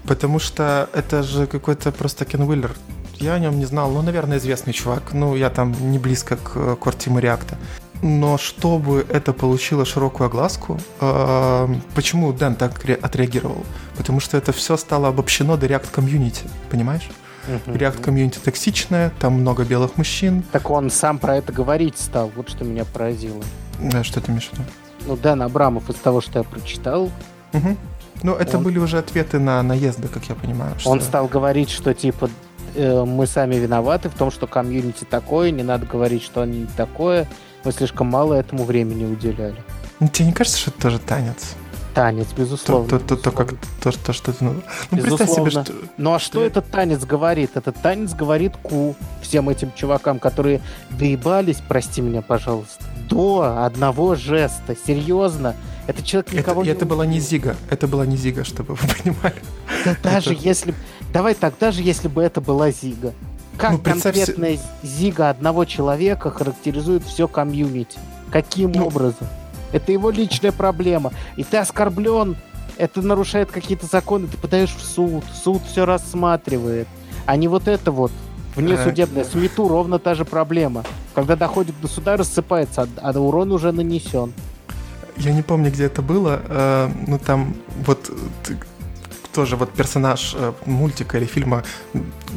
Потому 0.05 0.39
что 0.39 0.89
это 0.93 1.23
же 1.23 1.47
какой-то 1.47 1.91
просто 1.91 2.25
Кен 2.25 2.41
Уиллер. 2.41 2.75
Я 3.19 3.35
о 3.35 3.39
нем 3.39 3.57
не 3.57 3.65
знал, 3.65 3.89
ну, 3.91 4.01
наверное, 4.01 4.37
известный 4.37 4.73
чувак. 4.73 5.13
Ну, 5.13 5.35
я 5.35 5.49
там 5.49 5.73
не 5.91 5.99
близко 5.99 6.35
к 6.35 6.75
кортиму 6.75 7.19
реакта. 7.19 7.57
Но 8.03 8.38
чтобы 8.38 9.05
это 9.10 9.31
получило 9.31 9.86
широкую 9.86 10.27
огласку, 10.27 10.77
э, 11.00 11.67
почему 11.95 12.33
Дэн 12.33 12.55
так 12.55 12.83
отреагировал? 13.01 13.63
Потому 13.95 14.19
что 14.19 14.36
это 14.36 14.51
все 14.51 14.75
стало 14.75 15.07
обобщено 15.07 15.55
до 15.55 15.67
React 15.67 15.93
Community, 15.95 16.50
понимаешь? 16.69 17.10
Uh-huh. 17.48 17.77
React 17.77 18.03
Community 18.03 18.39
токсичная, 18.43 19.13
там 19.19 19.36
много 19.36 19.63
белых 19.63 19.95
мужчин. 19.95 20.43
Так 20.51 20.69
он 20.69 20.89
сам 20.89 21.17
про 21.17 21.38
это 21.38 21.53
говорить 21.53 21.98
стал, 21.98 22.29
вот 22.36 22.50
что 22.50 22.65
меня 22.65 22.83
поразило. 22.83 23.41
Да, 23.79 24.03
что 24.03 24.19
ты 24.19 24.31
имеешь 24.31 24.50
в 24.50 24.53
виду? 24.53 24.63
Ну, 25.05 25.15
Дэн 25.15 25.41
Абрамов 25.41 25.89
из 25.89 25.95
того, 25.95 26.19
что 26.19 26.39
я 26.39 26.43
прочитал. 26.43 27.10
Угу. 27.53 27.77
Ну, 28.24 28.36
это 28.36 28.57
он... 28.57 28.65
были 28.65 28.79
уже 28.79 28.98
ответы 28.98 29.39
на 29.39 29.63
наезды, 29.63 30.10
как 30.10 30.25
я 30.25 30.36
понимаю. 30.36 30.77
Что... 30.77 30.89
Он 30.89 31.00
стал 31.00 31.27
говорить, 31.27 31.69
что 31.69 31.93
типа 31.93 32.29
э, 32.75 33.05
мы 33.05 33.27
сами 33.27 33.55
виноваты 33.55 34.10
в 34.10 34.13
том, 34.13 34.29
что 34.29 34.45
комьюнити 34.45 35.05
такое, 35.10 35.51
не 35.51 35.63
надо 35.63 35.86
говорить, 35.86 36.24
что 36.24 36.41
они 36.41 36.60
не 36.62 36.67
такое. 36.67 37.29
Мы 37.63 37.72
слишком 37.72 38.08
мало 38.08 38.34
этому 38.34 38.65
времени 38.65 39.05
уделяли. 39.05 39.62
Ну, 40.00 40.08
тебе 40.08 40.27
не 40.27 40.34
кажется, 40.34 40.60
что 40.60 40.72
это 40.72 40.82
тоже 40.82 41.00
танец? 41.00 41.55
Танец, 41.93 42.27
безусловно. 42.36 42.89
То, 42.89 43.00
то, 43.00 43.15
то, 43.15 43.22
то, 43.24 43.32
как, 43.32 43.53
то, 43.82 43.91
то 43.91 44.13
что 44.13 44.34
ты... 44.34 44.43
Ну, 44.43 44.55
представь 44.89 45.29
себе, 45.29 45.51
что... 45.51 45.65
Ну 45.98 46.13
а 46.13 46.20
что 46.20 46.39
ты... 46.39 46.48
этот 46.48 46.70
танец 46.72 47.05
говорит? 47.05 47.51
Этот 47.55 47.79
танец 47.82 48.13
говорит 48.13 48.58
Ку 48.58 48.96
всем 49.22 49.48
этим 49.48 49.72
чувакам, 49.75 50.20
которые 50.20 50.62
доебались, 50.89 51.62
прости 51.67 52.01
меня, 52.01 52.22
пожалуйста, 52.22 52.84
до 53.10 53.63
одного 53.63 54.15
жеста. 54.15 54.75
Серьезно? 54.88 55.55
Это 55.86 56.01
человек 56.01 56.34
никого 56.34 56.62
это, 56.62 56.72
не... 56.72 56.75
Это 56.75 56.86
была 56.86 57.05
не 57.05 57.20
Зига. 57.20 57.55
Это 57.70 57.88
была 57.88 58.05
не 58.05 58.17
Зига, 58.17 58.43
чтобы 58.43 58.74
вы 58.74 58.88
понимали. 59.03 59.36
Да 59.86 59.96
даже 60.01 60.34
это... 60.34 60.41
если... 60.41 60.74
Давай 61.13 61.36
так, 61.36 61.53
даже 61.60 61.84
если 61.84 62.08
бы 62.08 62.24
это 62.24 62.41
была 62.41 62.72
Зига. 62.72 63.13
Как 63.57 63.72
ну, 63.72 63.77
конкретная 63.79 64.57
Зига 64.81 65.29
одного 65.29 65.65
человека 65.65 66.31
характеризует 66.31 67.03
все 67.03 67.27
комьюнити? 67.27 67.98
Каким 68.31 68.72
ну, 68.72 68.88
образом? 68.88 69.27
Это 69.72 69.91
его 69.91 70.10
личная 70.10 70.51
проблема. 70.51 71.12
И 71.36 71.43
ты 71.43 71.57
оскорблен, 71.57 72.36
это 72.77 73.01
нарушает 73.01 73.51
какие-то 73.51 73.86
законы, 73.86 74.27
ты 74.27 74.38
подаешь 74.38 74.74
в 74.74 74.81
суд, 74.83 75.24
суд 75.43 75.62
все 75.65 75.86
рассматривает. 75.86 76.88
А 77.25 77.36
не 77.36 77.48
вот 77.48 77.67
это 77.67 77.91
вот 77.91 78.12
внесудебное. 78.55 79.24
С 79.24 79.33
МИТУ 79.33 79.67
ровно 79.67 80.00
та 80.00 80.15
же 80.15 80.25
проблема. 80.25 80.83
Когда 81.13 81.36
доходит 81.36 81.79
до 81.81 81.88
суда, 81.88 82.17
рассыпается, 82.17 82.88
а, 83.01 83.12
а 83.12 83.19
урон 83.19 83.51
уже 83.51 83.72
нанесен. 83.72 84.33
Я 85.17 85.31
не 85.31 85.43
помню, 85.43 85.72
где 85.72 85.86
это 85.86 86.01
было, 86.01 86.41
э, 86.48 86.89
но 87.07 87.19
там 87.19 87.55
вот 87.86 88.12
тоже 89.33 89.55
вот 89.55 89.71
персонаж 89.71 90.35
э, 90.37 90.53
мультика 90.65 91.17
или 91.17 91.25
фильма 91.25 91.63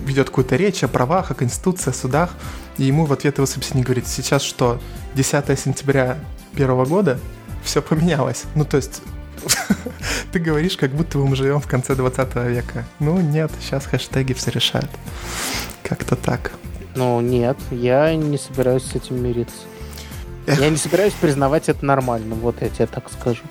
ведет 0.04 0.30
какую-то 0.30 0.56
речь 0.56 0.82
о 0.82 0.88
правах, 0.88 1.30
о 1.30 1.34
конституции, 1.34 1.90
о 1.90 1.92
судах, 1.92 2.30
и 2.78 2.84
ему 2.84 3.04
в 3.04 3.12
ответ 3.12 3.36
его 3.36 3.46
собеседник 3.46 3.84
говорит, 3.86 4.06
сейчас 4.08 4.42
что, 4.42 4.80
10 5.14 5.58
сентября 5.58 6.18
первого 6.54 6.84
года, 6.84 7.18
все 7.62 7.82
поменялось. 7.82 8.44
Ну, 8.54 8.64
то 8.64 8.76
есть 8.76 9.02
ты 10.32 10.38
говоришь, 10.38 10.76
как 10.76 10.90
будто 10.90 11.18
мы 11.18 11.36
живем 11.36 11.60
в 11.60 11.66
конце 11.66 11.94
20 11.94 12.34
века. 12.36 12.84
Ну, 12.98 13.20
нет, 13.20 13.50
сейчас 13.60 13.86
хэштеги 13.86 14.32
все 14.32 14.50
решают. 14.50 14.90
Как-то 15.82 16.16
так. 16.16 16.52
Ну, 16.94 17.20
нет, 17.20 17.56
я 17.70 18.14
не 18.14 18.38
собираюсь 18.38 18.84
с 18.84 18.94
этим 18.94 19.22
мириться. 19.22 19.62
Я 20.46 20.70
не 20.70 20.76
собираюсь 20.76 21.12
признавать 21.12 21.68
это 21.68 21.84
нормально, 21.84 22.36
вот 22.36 22.62
я 22.62 22.68
тебе 22.68 22.86
так 22.86 23.10
скажу. 23.10 23.42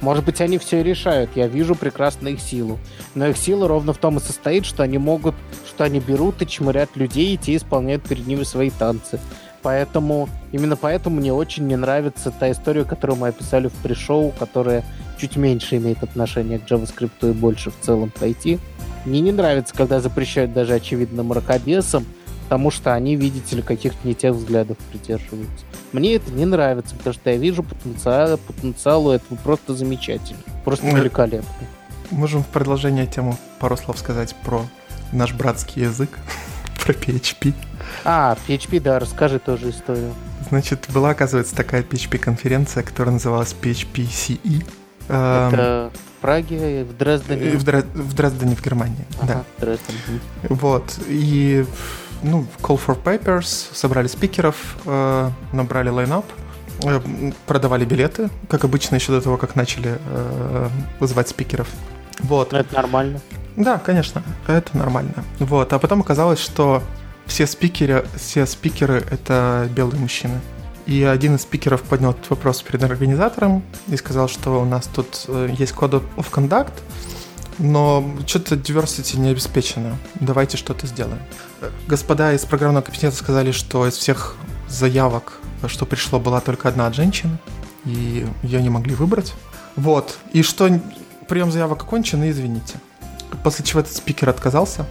Может 0.00 0.24
быть, 0.24 0.40
они 0.40 0.58
все 0.58 0.82
решают, 0.82 1.30
я 1.34 1.46
вижу 1.46 1.74
прекрасно 1.74 2.28
их 2.28 2.40
силу. 2.40 2.78
Но 3.14 3.28
их 3.28 3.36
сила 3.36 3.68
ровно 3.68 3.92
в 3.92 3.98
том 3.98 4.16
и 4.16 4.20
состоит, 4.20 4.64
что 4.64 4.82
они 4.82 4.98
могут, 4.98 5.34
что 5.68 5.84
они 5.84 6.00
берут 6.00 6.40
и 6.40 6.46
чмырят 6.46 6.96
людей, 6.96 7.34
и 7.34 7.36
те 7.36 7.56
исполняют 7.56 8.02
перед 8.04 8.26
ними 8.26 8.44
свои 8.44 8.70
танцы. 8.70 9.20
Поэтому, 9.62 10.28
именно 10.52 10.76
поэтому 10.76 11.16
мне 11.16 11.32
очень 11.34 11.66
не 11.66 11.76
нравится 11.76 12.30
та 12.30 12.50
история, 12.50 12.84
которую 12.84 13.18
мы 13.18 13.28
описали 13.28 13.68
в 13.68 13.74
пришоу, 13.74 14.32
которая 14.38 14.84
чуть 15.20 15.36
меньше 15.36 15.76
имеет 15.76 16.02
отношение 16.02 16.58
к 16.58 16.64
JavaScript 16.64 17.30
и 17.30 17.32
больше 17.32 17.70
в 17.70 17.78
целом 17.80 18.10
к. 18.10 18.58
Мне 19.04 19.20
не 19.20 19.32
нравится, 19.32 19.74
когда 19.74 20.00
запрещают 20.00 20.54
даже 20.54 20.74
очевидно 20.74 21.22
мракобесам, 21.22 22.06
потому 22.44 22.70
что 22.70 22.94
они, 22.94 23.16
видите 23.16 23.56
ли, 23.56 23.62
каких-то 23.62 23.98
не 24.06 24.14
тех 24.14 24.34
взглядов 24.34 24.78
придерживаются. 24.90 25.64
Мне 25.92 26.14
это 26.14 26.30
не 26.30 26.44
нравится, 26.44 26.94
потому 26.94 27.14
что 27.14 27.30
я 27.30 27.36
вижу 27.36 27.62
потенциал, 27.62 28.38
потенциал 28.38 29.06
у 29.06 29.10
этого 29.10 29.36
просто 29.36 29.74
замечательно, 29.74 30.40
просто 30.64 30.86
Мы... 30.86 31.00
великолепно. 31.00 31.48
Можем 32.10 32.42
в 32.42 32.46
продолжение 32.46 33.06
тему 33.06 33.36
пару 33.58 33.76
слов 33.76 33.98
сказать 33.98 34.34
про 34.44 34.62
наш 35.12 35.32
братский 35.32 35.82
язык, 35.82 36.10
про 36.84 36.92
PHP. 36.92 37.54
А, 38.04 38.36
PHP, 38.46 38.80
да, 38.80 38.98
расскажи 38.98 39.38
тоже 39.38 39.70
историю. 39.70 40.12
Значит, 40.48 40.86
была, 40.92 41.10
оказывается, 41.10 41.54
такая 41.54 41.82
PHP-конференция, 41.82 42.82
которая 42.82 43.14
называлась 43.14 43.54
PHP 43.60 44.06
CE. 44.08 44.64
Это 45.06 45.90
в 45.92 46.20
Праге, 46.20 46.84
в 46.84 46.96
Дрездене? 46.96 47.52
В, 47.52 47.64
Дре- 47.64 47.86
в 47.94 48.14
Дрездене, 48.14 48.54
в 48.54 48.62
Германии, 48.64 49.06
ага, 49.20 49.44
да. 49.58 49.66
Дрезден. 49.66 49.94
Вот, 50.48 50.98
и 51.08 51.64
ну, 52.22 52.46
Call 52.62 52.80
for 52.84 52.96
Papers, 53.02 53.70
собрали 53.72 54.06
спикеров, 54.06 54.76
э, 54.84 55.30
набрали 55.52 55.88
лайнап, 55.88 56.24
э, 56.84 57.00
продавали 57.46 57.84
билеты, 57.84 58.30
как 58.48 58.64
обычно, 58.64 58.96
еще 58.96 59.12
до 59.12 59.20
того, 59.20 59.36
как 59.36 59.56
начали 59.56 59.98
э, 59.98 60.68
вызывать 60.98 61.28
спикеров. 61.28 61.68
Вот. 62.20 62.52
Но 62.52 62.58
это 62.58 62.74
нормально. 62.74 63.20
Да, 63.56 63.78
конечно, 63.78 64.22
это 64.46 64.76
нормально. 64.76 65.24
Вот, 65.38 65.72
а 65.72 65.78
потом 65.78 66.00
оказалось, 66.00 66.38
что 66.38 66.82
все 67.26 67.46
спикеры, 67.46 68.06
все 68.16 68.46
спикеры 68.46 69.04
это 69.10 69.68
белые 69.74 70.00
мужчины. 70.00 70.40
И 70.86 71.04
один 71.04 71.36
из 71.36 71.42
спикеров 71.42 71.82
поднял 71.82 72.12
этот 72.12 72.28
вопрос 72.30 72.62
перед 72.62 72.82
организатором 72.82 73.62
и 73.88 73.96
сказал, 73.96 74.28
что 74.28 74.60
у 74.60 74.64
нас 74.64 74.88
тут 74.92 75.24
э, 75.28 75.54
есть 75.56 75.72
код 75.72 75.94
of 75.94 76.30
conduct, 76.30 76.72
но 77.58 78.04
что-то 78.26 78.56
diversity 78.56 79.18
не 79.18 79.30
обеспечено. 79.30 79.96
Давайте 80.18 80.56
что-то 80.56 80.86
сделаем. 80.86 81.20
Господа 81.86 82.32
из 82.32 82.44
программного 82.44 82.84
кабинета 82.84 83.16
сказали, 83.16 83.52
что 83.52 83.86
из 83.86 83.94
всех 83.94 84.36
заявок, 84.68 85.34
что 85.66 85.86
пришло, 85.86 86.18
была 86.18 86.40
только 86.40 86.68
одна 86.68 86.86
от 86.86 86.94
женщин, 86.94 87.38
и 87.84 88.26
ее 88.42 88.62
не 88.62 88.70
могли 88.70 88.94
выбрать. 88.94 89.34
Вот. 89.76 90.18
И 90.32 90.42
что 90.42 90.68
прием 91.28 91.50
заявок 91.50 91.82
окончен, 91.82 92.22
и 92.24 92.30
извините. 92.30 92.74
После 93.44 93.64
чего 93.64 93.80
этот 93.80 93.94
спикер 93.94 94.28
отказался. 94.28 94.86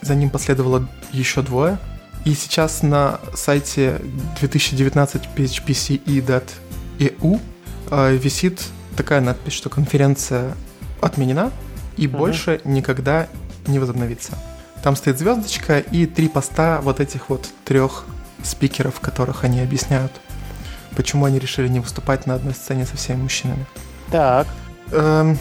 За 0.00 0.14
ним 0.14 0.30
последовало 0.30 0.88
еще 1.12 1.42
двое. 1.42 1.78
И 2.24 2.34
сейчас 2.34 2.82
на 2.82 3.20
сайте 3.34 4.00
2019 4.40 5.28
phpce.eu 5.36 6.60
э, 7.90 8.16
висит 8.16 8.62
такая 8.96 9.20
надпись, 9.20 9.52
что 9.52 9.68
конференция 9.68 10.54
отменена 11.02 11.50
и 11.96 12.06
uh 12.06 12.16
больше 12.16 12.60
никогда 12.64 13.28
не 13.66 13.78
возобновится. 13.78 14.38
Там 14.84 14.94
стоит 14.94 15.18
звездочка 15.18 15.80
и 15.80 16.06
три 16.06 16.28
поста 16.28 16.80
вот 16.80 17.00
этих 17.00 17.28
вот 17.30 17.48
трех 17.64 18.04
спикеров, 18.44 19.00
которых 19.00 19.42
они 19.42 19.60
объясняют, 19.60 20.12
почему 20.94 21.24
они 21.24 21.40
решили 21.40 21.66
не 21.66 21.80
выступать 21.80 22.26
на 22.26 22.34
одной 22.34 22.54
сцене 22.54 22.86
со 22.86 22.96
всеми 22.96 23.22
мужчинами. 23.22 23.66
Так. 24.12 24.46
Эм, 24.92 25.36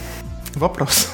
вопрос. 0.56 1.10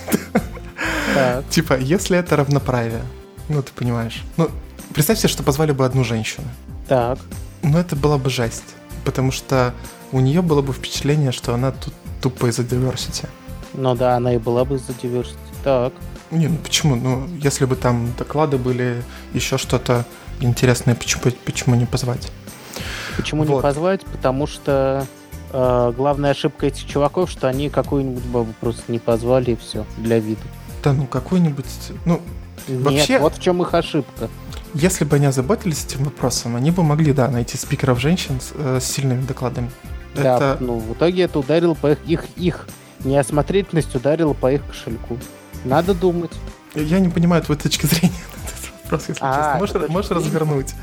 Так. 1.15 1.49
Типа, 1.49 1.77
если 1.77 2.19
это 2.19 2.35
равноправие, 2.35 3.01
ну 3.49 3.63
ты 3.63 3.71
понимаешь, 3.73 4.23
ну 4.37 4.49
Представь 4.93 5.19
себе, 5.19 5.29
что 5.29 5.43
позвали 5.43 5.71
бы 5.71 5.85
одну 5.85 6.03
женщину. 6.03 6.47
Так. 6.87 7.19
Ну, 7.61 7.77
это 7.77 7.95
была 7.95 8.17
бы 8.17 8.29
жесть. 8.29 8.75
Потому 9.05 9.31
что 9.31 9.73
у 10.11 10.19
нее 10.19 10.41
было 10.41 10.61
бы 10.61 10.73
впечатление, 10.73 11.31
что 11.31 11.53
она 11.53 11.71
тут 11.71 11.93
тупо 12.21 12.47
из-за 12.47 12.63
diversity. 12.63 13.27
Ну 13.73 13.95
да, 13.95 14.15
она 14.15 14.33
и 14.33 14.37
была 14.37 14.65
бы 14.65 14.75
из-за 14.75 14.93
diversity. 14.93 15.37
Так. 15.63 15.93
Не, 16.31 16.47
ну 16.47 16.57
почему? 16.57 16.95
Ну, 16.95 17.27
если 17.41 17.65
бы 17.65 17.75
там 17.75 18.13
доклады 18.17 18.57
были, 18.57 19.03
еще 19.33 19.57
что-то 19.57 20.05
интересное, 20.41 20.95
почему, 20.95 21.23
почему 21.45 21.75
не 21.75 21.85
позвать? 21.85 22.31
Почему 23.17 23.43
вот. 23.43 23.55
не 23.55 23.61
позвать? 23.61 24.05
Потому 24.05 24.47
что 24.47 25.05
э, 25.51 25.93
главная 25.95 26.31
ошибка 26.31 26.67
этих 26.67 26.85
чуваков, 26.85 27.29
что 27.29 27.47
они 27.47 27.69
какую-нибудь 27.69 28.23
бабу 28.25 28.53
просто 28.59 28.83
не 28.91 28.99
позвали 28.99 29.51
и 29.51 29.55
все, 29.55 29.85
для 29.97 30.19
вида. 30.19 30.41
Да 30.83 30.93
ну 30.93 31.05
какую-нибудь... 31.07 31.65
Ну, 32.05 32.21
Нет, 32.67 32.81
вообще... 32.81 33.19
вот 33.19 33.35
в 33.35 33.41
чем 33.41 33.61
их 33.61 33.73
ошибка. 33.73 34.29
Если 34.75 35.03
бы 35.03 35.15
они 35.15 35.25
озаботились 35.25 35.83
этим 35.85 36.03
вопросом, 36.03 36.55
они 36.55 36.69
бы 36.69 36.83
могли, 36.83 37.11
да, 37.11 37.27
найти 37.27 37.57
спикеров 37.57 37.99
женщин 37.99 38.39
с, 38.39 38.51
э, 38.53 38.79
с 38.79 38.85
сильными 38.85 39.25
докладами. 39.25 39.71
Да, 40.15 40.35
это... 40.35 40.57
ну, 40.59 40.77
в 40.77 40.93
итоге 40.93 41.23
это 41.23 41.39
ударило 41.39 41.73
по 41.73 41.91
их, 41.91 41.99
их, 42.05 42.25
их 42.35 42.67
неосмотрительность 43.03 43.95
ударила 43.95 44.33
по 44.33 44.51
их 44.51 44.65
кошельку. 44.65 45.17
Надо 45.65 45.93
думать. 45.93 46.31
Я 46.75 46.99
не 46.99 47.09
понимаю 47.09 47.43
твоей 47.43 47.59
точки 47.59 47.85
зрения. 47.85 48.13
Просто 48.89 49.11
если 49.11 49.23
а, 49.23 49.59
честно. 49.59 49.79
Можешь, 49.79 49.89
можешь 49.89 50.11
развернуть. 50.11 50.73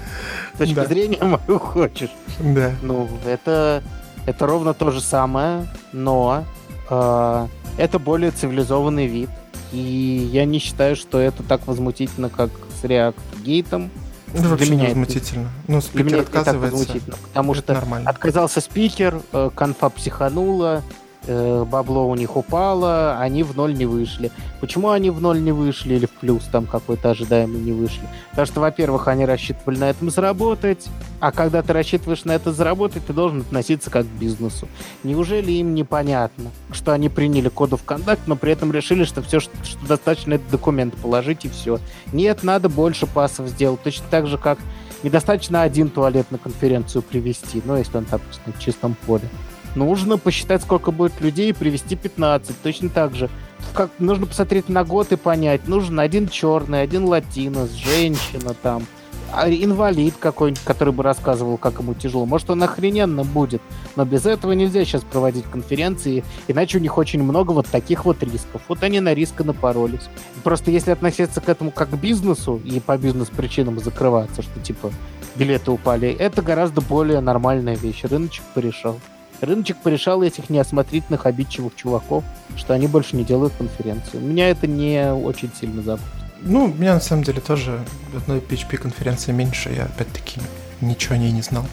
С 0.54 0.58
точки 0.58 0.74
да. 0.74 0.84
зрения 0.86 1.22
мою 1.22 1.58
хочешь. 1.58 2.10
Да. 2.38 2.72
Ну, 2.82 3.08
это, 3.26 3.82
это 4.26 4.46
ровно 4.46 4.74
то 4.74 4.90
же 4.90 5.00
самое, 5.00 5.66
но 5.92 6.44
э, 6.88 7.46
это 7.78 7.98
более 7.98 8.30
цивилизованный 8.30 9.06
вид. 9.06 9.30
И 9.72 10.28
я 10.32 10.44
не 10.44 10.60
считаю, 10.60 10.94
что 10.94 11.18
это 11.18 11.42
так 11.42 11.66
возмутительно, 11.66 12.28
как 12.30 12.50
с 12.80 12.84
React 12.84 13.42
гейтом. 13.42 13.90
Ну, 14.32 14.48
вообще 14.50 14.70
меня 14.70 14.82
не 14.82 14.88
возмутительно. 14.88 15.48
Это, 15.64 15.72
ну, 15.72 15.80
спикер 15.80 16.04
для 16.04 16.12
меня 16.12 16.22
отказывается. 16.22 16.50
Это 16.50 16.60
так 16.60 16.72
возмутительно, 16.72 17.16
потому 17.28 17.54
что 17.54 17.74
нормально. 17.74 18.10
отказался 18.10 18.60
спикер, 18.60 19.20
э, 19.32 19.50
конфа 19.54 19.88
психанула, 19.88 20.82
бабло 21.26 22.06
у 22.06 22.14
них 22.14 22.36
упало, 22.36 23.18
они 23.18 23.42
в 23.42 23.56
ноль 23.56 23.74
не 23.74 23.86
вышли. 23.86 24.30
Почему 24.60 24.90
они 24.90 25.10
в 25.10 25.20
ноль 25.20 25.42
не 25.42 25.52
вышли 25.52 25.94
или 25.94 26.06
в 26.06 26.10
плюс 26.10 26.44
там 26.44 26.66
какой-то 26.66 27.10
ожидаемый 27.10 27.60
не 27.60 27.72
вышли? 27.72 28.08
Потому 28.30 28.46
что, 28.46 28.60
во-первых, 28.60 29.08
они 29.08 29.24
рассчитывали 29.24 29.78
на 29.78 29.90
этом 29.90 30.10
заработать, 30.10 30.86
а 31.20 31.32
когда 31.32 31.62
ты 31.62 31.72
рассчитываешь 31.72 32.24
на 32.24 32.32
это 32.32 32.52
заработать, 32.52 33.06
ты 33.06 33.12
должен 33.12 33.40
относиться 33.40 33.90
как 33.90 34.04
к 34.06 34.18
бизнесу. 34.18 34.68
Неужели 35.02 35.52
им 35.52 35.74
непонятно, 35.74 36.50
что 36.72 36.92
они 36.92 37.08
приняли 37.08 37.48
коду 37.48 37.76
в 37.76 37.84
контакт, 37.84 38.22
но 38.26 38.36
при 38.36 38.52
этом 38.52 38.72
решили, 38.72 39.04
что 39.04 39.22
все, 39.22 39.40
что, 39.40 39.52
что 39.64 39.86
достаточно 39.86 40.34
этот 40.34 40.50
документ 40.50 40.94
положить 40.96 41.44
и 41.44 41.48
все? 41.48 41.78
Нет, 42.12 42.42
надо 42.42 42.68
больше 42.68 43.06
пасов 43.06 43.48
сделать. 43.48 43.82
Точно 43.82 44.04
так 44.10 44.26
же, 44.26 44.38
как 44.38 44.58
недостаточно 45.02 45.62
один 45.62 45.88
туалет 45.88 46.30
на 46.30 46.38
конференцию 46.38 47.02
привести, 47.02 47.62
ну, 47.64 47.76
если 47.76 47.96
он, 47.96 48.06
допустим, 48.10 48.52
в 48.52 48.58
чистом 48.58 48.96
поле. 49.06 49.28
Нужно 49.76 50.16
посчитать, 50.16 50.62
сколько 50.62 50.90
будет 50.90 51.20
людей 51.20 51.50
и 51.50 51.52
привести 51.52 51.96
15. 51.96 52.62
Точно 52.62 52.88
так 52.88 53.14
же. 53.14 53.28
Как, 53.74 53.90
нужно 53.98 54.26
посмотреть 54.26 54.70
на 54.70 54.84
год 54.84 55.12
и 55.12 55.16
понять. 55.16 55.68
Нужен 55.68 56.00
один 56.00 56.28
черный, 56.28 56.80
один 56.80 57.04
латинос, 57.04 57.70
женщина 57.72 58.54
там, 58.54 58.86
а 59.30 59.50
инвалид 59.50 60.14
какой-нибудь, 60.18 60.64
который 60.64 60.94
бы 60.94 61.02
рассказывал, 61.02 61.58
как 61.58 61.80
ему 61.80 61.92
тяжело. 61.92 62.24
Может, 62.24 62.48
он 62.48 62.62
охрененно 62.62 63.22
будет. 63.22 63.60
Но 63.96 64.06
без 64.06 64.24
этого 64.24 64.52
нельзя 64.52 64.84
сейчас 64.86 65.02
проводить 65.02 65.44
конференции, 65.44 66.24
иначе 66.48 66.78
у 66.78 66.80
них 66.80 66.96
очень 66.96 67.22
много 67.22 67.52
вот 67.52 67.66
таких 67.66 68.06
вот 68.06 68.22
рисков. 68.22 68.62
Вот 68.68 68.82
они 68.82 69.00
на 69.00 69.12
риск 69.12 69.42
и 69.42 69.44
напоролись. 69.44 70.08
Просто 70.42 70.70
если 70.70 70.92
относиться 70.92 71.42
к 71.42 71.50
этому 71.50 71.70
как 71.70 71.90
к 71.90 71.94
бизнесу 71.96 72.62
и 72.64 72.80
по 72.80 72.96
бизнес-причинам 72.96 73.78
закрываться, 73.78 74.40
что 74.40 74.58
типа 74.60 74.90
билеты 75.34 75.70
упали, 75.70 76.08
это 76.08 76.40
гораздо 76.40 76.80
более 76.80 77.20
нормальная 77.20 77.76
вещь. 77.76 78.04
Рыночек 78.04 78.42
порешал. 78.54 78.98
Рыночек 79.40 79.76
порешал 79.78 80.22
этих 80.22 80.50
неосмотрительных, 80.50 81.26
обидчивых 81.26 81.74
чуваков, 81.76 82.24
что 82.56 82.74
они 82.74 82.86
больше 82.86 83.16
не 83.16 83.24
делают 83.24 83.52
конференцию. 83.58 84.22
Меня 84.22 84.48
это 84.48 84.66
не 84.66 85.12
очень 85.12 85.50
сильно 85.58 85.82
заботит. 85.82 86.06
Ну, 86.40 86.68
меня 86.68 86.94
на 86.94 87.00
самом 87.00 87.24
деле 87.24 87.40
тоже 87.40 87.80
одной 88.14 88.38
PHP 88.38 88.76
конференции 88.76 89.32
меньше, 89.32 89.70
я 89.70 89.84
опять-таки 89.84 90.40
ничего 90.80 91.14
о 91.14 91.18
ней 91.18 91.32
не 91.32 91.42
знал. 91.42 91.66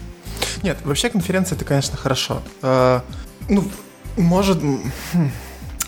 Нет, 0.62 0.78
вообще 0.84 1.10
конференция 1.10 1.56
это, 1.56 1.64
конечно, 1.64 1.96
хорошо. 1.96 2.42
Э, 2.62 3.00
ну, 3.48 3.64
может, 4.16 4.58
хм, 4.60 5.30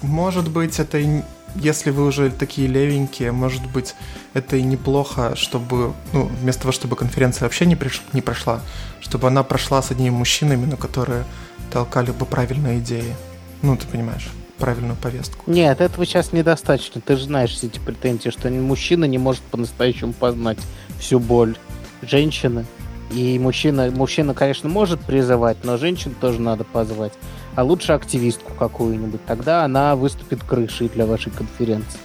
может 0.03 0.51
быть, 0.51 0.79
это 0.79 0.99
и, 0.99 1.23
если 1.55 1.91
вы 1.91 2.05
уже 2.05 2.31
такие 2.31 2.69
левенькие, 2.69 3.33
может 3.33 3.67
быть, 3.67 3.95
это 4.35 4.57
и 4.57 4.63
неплохо, 4.63 5.35
чтобы, 5.37 5.95
ну, 6.13 6.27
вместо 6.27 6.63
того, 6.63 6.73
чтобы 6.73 6.97
конференция 6.97 7.45
вообще 7.47 7.67
не, 7.67 7.77
приш, 7.77 8.03
не 8.13 8.21
прошла, 8.21 8.61
чтобы 9.01 9.29
она 9.29 9.43
прошла 9.43 9.83
с 9.83 9.91
одними 9.91 10.11
мужчинами, 10.11 10.67
но 10.67 10.77
которые 10.77 11.25
толкали 11.73 12.11
бы 12.11 12.27
правильные 12.27 12.79
идеи. 12.79 13.15
Ну, 13.63 13.77
ты 13.77 13.87
понимаешь, 13.87 14.29
правильную 14.59 14.97
повестку. 14.97 15.51
Нет, 15.51 15.81
этого 15.81 16.05
сейчас 16.07 16.33
недостаточно. 16.33 17.01
Ты 17.01 17.17
же 17.17 17.25
знаешь 17.25 17.51
все 17.51 17.67
эти 17.67 17.79
претензии, 17.79 18.31
что 18.31 18.51
мужчина 18.51 19.05
не 19.05 19.19
может 19.19 19.43
по-настоящему 19.43 20.13
познать 20.13 20.59
всю 20.99 21.19
боль 21.19 21.57
женщины. 22.03 22.65
И 23.11 23.39
мужчина, 23.39 23.91
мужчина, 23.91 24.35
конечно, 24.35 24.69
может 24.69 25.01
призывать, 25.01 25.59
но 25.63 25.77
женщин 25.77 26.15
тоже 26.21 26.41
надо 26.41 26.65
позвать. 26.65 27.13
А 27.55 27.63
лучше 27.63 27.93
активистку 27.93 28.53
какую-нибудь. 28.55 29.25
Тогда 29.27 29.65
она 29.65 29.95
выступит 29.95 30.43
крышей 30.43 30.89
для 30.89 31.07
вашей 31.07 31.31
конференции. 31.31 32.01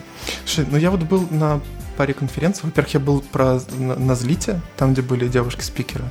Слушай, 0.46 0.68
ну 0.72 0.78
я 0.78 0.92
вот 0.92 1.02
был 1.02 1.28
на 1.32 1.60
паре 1.98 2.14
конференций. 2.14 2.66
Во-первых, 2.66 2.94
я 2.94 3.00
был 3.00 3.22
про, 3.22 3.60
на, 3.78 3.96
на 3.96 4.16
Злите, 4.16 4.62
там, 4.78 4.94
где 4.94 5.02
были 5.02 5.28
девушки-спикеры. 5.28 6.06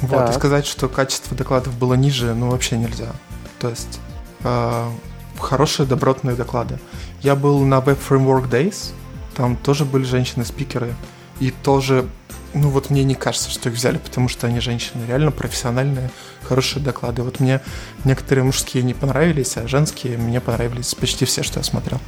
Вот, 0.00 0.30
и 0.30 0.32
сказать, 0.32 0.66
что 0.66 0.88
качество 0.88 1.36
докладов 1.36 1.74
было 1.78 1.94
ниже, 1.94 2.34
ну, 2.34 2.50
вообще 2.50 2.76
нельзя. 2.76 3.12
То 3.58 3.70
есть, 3.70 3.98
э, 4.44 4.90
хорошие, 5.38 5.86
добротные 5.86 6.36
доклады. 6.36 6.78
Я 7.22 7.34
был 7.34 7.60
на 7.60 7.76
Web 7.76 7.98
Framework 8.06 8.50
Days, 8.50 8.92
там 9.34 9.56
тоже 9.56 9.84
были 9.84 10.04
женщины-спикеры, 10.04 10.94
и 11.40 11.50
тоже, 11.50 12.06
ну, 12.54 12.68
вот 12.68 12.90
мне 12.90 13.04
не 13.04 13.14
кажется, 13.14 13.50
что 13.50 13.68
их 13.68 13.74
взяли, 13.74 13.98
потому 13.98 14.28
что 14.28 14.46
они 14.46 14.60
женщины, 14.60 15.04
реально 15.06 15.30
профессиональные, 15.30 16.10
хорошие 16.42 16.82
доклады. 16.82 17.22
Вот 17.22 17.40
мне 17.40 17.60
некоторые 18.04 18.44
мужские 18.44 18.82
не 18.82 18.94
понравились, 18.94 19.56
а 19.56 19.66
женские 19.66 20.18
мне 20.18 20.40
понравились 20.40 20.94
почти 20.94 21.24
все, 21.24 21.42
что 21.42 21.60
я 21.60 21.64
смотрел. 21.64 22.00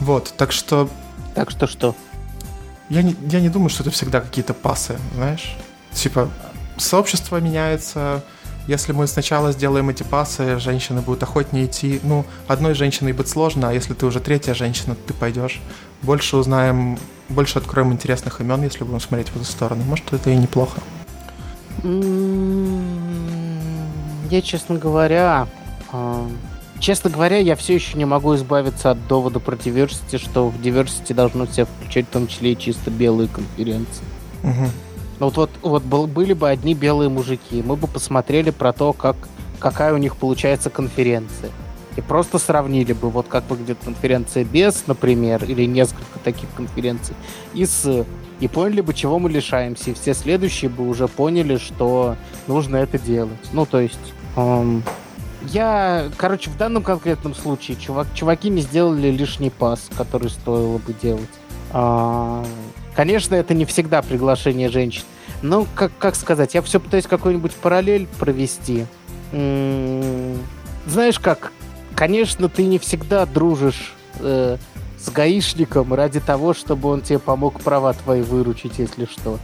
Вот, 0.00 0.34
так 0.36 0.52
что... 0.52 0.88
Так 1.34 1.50
что 1.50 1.66
что? 1.66 1.96
Я 2.88 3.02
не, 3.02 3.16
я 3.28 3.40
не 3.40 3.48
думаю, 3.48 3.70
что 3.70 3.82
это 3.82 3.90
всегда 3.90 4.20
какие-то 4.20 4.54
пасы, 4.54 4.98
знаешь? 5.14 5.56
Типа, 5.92 6.30
сообщество 6.76 7.40
меняется. 7.40 8.22
Если 8.66 8.92
мы 8.92 9.06
сначала 9.06 9.52
сделаем 9.52 9.90
эти 9.90 10.02
пасы, 10.02 10.58
женщины 10.58 11.02
будут 11.02 11.22
охотнее 11.22 11.66
идти. 11.66 12.00
Ну, 12.02 12.24
одной 12.48 12.74
женщиной 12.74 13.12
быть 13.12 13.28
сложно, 13.28 13.68
а 13.68 13.72
если 13.72 13.92
ты 13.92 14.06
уже 14.06 14.20
третья 14.20 14.54
женщина, 14.54 14.94
ты 14.94 15.12
пойдешь. 15.12 15.60
Больше 16.00 16.36
узнаем, 16.36 16.98
больше 17.28 17.58
откроем 17.58 17.92
интересных 17.92 18.40
имен, 18.40 18.62
если 18.62 18.84
будем 18.84 19.00
смотреть 19.00 19.28
в 19.28 19.36
эту 19.36 19.44
сторону. 19.44 19.82
Может, 19.84 20.12
это 20.12 20.30
и 20.30 20.36
неплохо. 20.36 20.80
Я, 24.30 24.40
честно 24.40 24.76
говоря, 24.76 25.46
а, 25.92 26.26
честно 26.80 27.10
говоря, 27.10 27.38
я 27.38 27.56
все 27.56 27.74
еще 27.74 27.98
не 27.98 28.06
могу 28.06 28.34
избавиться 28.34 28.90
от 28.90 29.06
довода 29.06 29.40
про 29.40 29.56
diversity, 29.56 30.18
что 30.18 30.48
в 30.48 30.60
diversity 30.60 31.12
должно 31.12 31.46
себя 31.46 31.66
включать 31.66 32.06
в 32.06 32.10
том 32.10 32.26
числе 32.26 32.52
и 32.52 32.58
чисто 32.58 32.90
белые 32.90 33.28
конференции. 33.28 34.04
Угу. 34.42 34.70
Вот, 35.24 35.36
вот, 35.36 35.50
вот 35.62 35.82
был, 35.82 36.06
были 36.06 36.34
бы 36.34 36.50
одни 36.50 36.74
белые 36.74 37.08
мужики, 37.08 37.62
мы 37.64 37.76
бы 37.76 37.86
посмотрели 37.86 38.50
про 38.50 38.72
то, 38.72 38.92
как, 38.92 39.16
какая 39.58 39.94
у 39.94 39.96
них 39.96 40.16
получается 40.16 40.68
конференция. 40.68 41.50
И 41.96 42.00
просто 42.00 42.38
сравнили 42.38 42.92
бы, 42.92 43.08
вот 43.08 43.28
как 43.28 43.48
выглядит 43.48 43.78
конференция 43.84 44.44
без, 44.44 44.86
например, 44.86 45.44
или 45.44 45.64
несколько 45.64 46.18
таких 46.22 46.48
конференций, 46.54 47.14
и 47.54 47.64
с... 47.64 48.04
И 48.40 48.48
поняли 48.48 48.80
бы, 48.80 48.92
чего 48.92 49.20
мы 49.20 49.30
лишаемся. 49.30 49.90
И 49.90 49.94
все 49.94 50.12
следующие 50.12 50.68
бы 50.68 50.88
уже 50.88 51.06
поняли, 51.06 51.56
что 51.56 52.16
нужно 52.48 52.76
это 52.76 52.98
делать. 52.98 53.38
Ну, 53.52 53.64
то 53.64 53.78
есть... 53.78 54.12
Эм, 54.36 54.82
я, 55.42 56.10
короче, 56.16 56.50
в 56.50 56.56
данном 56.56 56.82
конкретном 56.82 57.34
случае 57.34 57.76
чувак, 57.76 58.08
чуваки 58.12 58.50
не 58.50 58.60
сделали 58.60 59.08
лишний 59.08 59.50
пас, 59.50 59.88
который 59.96 60.30
стоило 60.30 60.78
бы 60.78 60.92
делать. 61.00 61.30
А, 61.72 62.44
Конечно, 62.94 63.34
это 63.34 63.54
не 63.54 63.64
всегда 63.64 64.02
приглашение 64.02 64.68
женщин. 64.68 65.02
Но, 65.42 65.66
как, 65.74 65.92
как 65.98 66.16
сказать, 66.16 66.54
я 66.54 66.62
все 66.62 66.80
пытаюсь 66.80 67.06
какую-нибудь 67.06 67.52
параллель 67.54 68.06
провести. 68.18 68.86
Знаешь 69.30 71.18
как, 71.18 71.52
конечно, 71.94 72.48
ты 72.48 72.64
не 72.64 72.78
всегда 72.78 73.26
дружишь 73.26 73.94
э, 74.20 74.58
с 74.98 75.10
гаишником 75.10 75.92
ради 75.92 76.20
того, 76.20 76.54
чтобы 76.54 76.88
он 76.88 77.00
тебе 77.00 77.18
помог 77.18 77.60
права 77.60 77.92
твои 77.92 78.22
выручить, 78.22 78.78
если 78.78 79.06
что. 79.06 79.38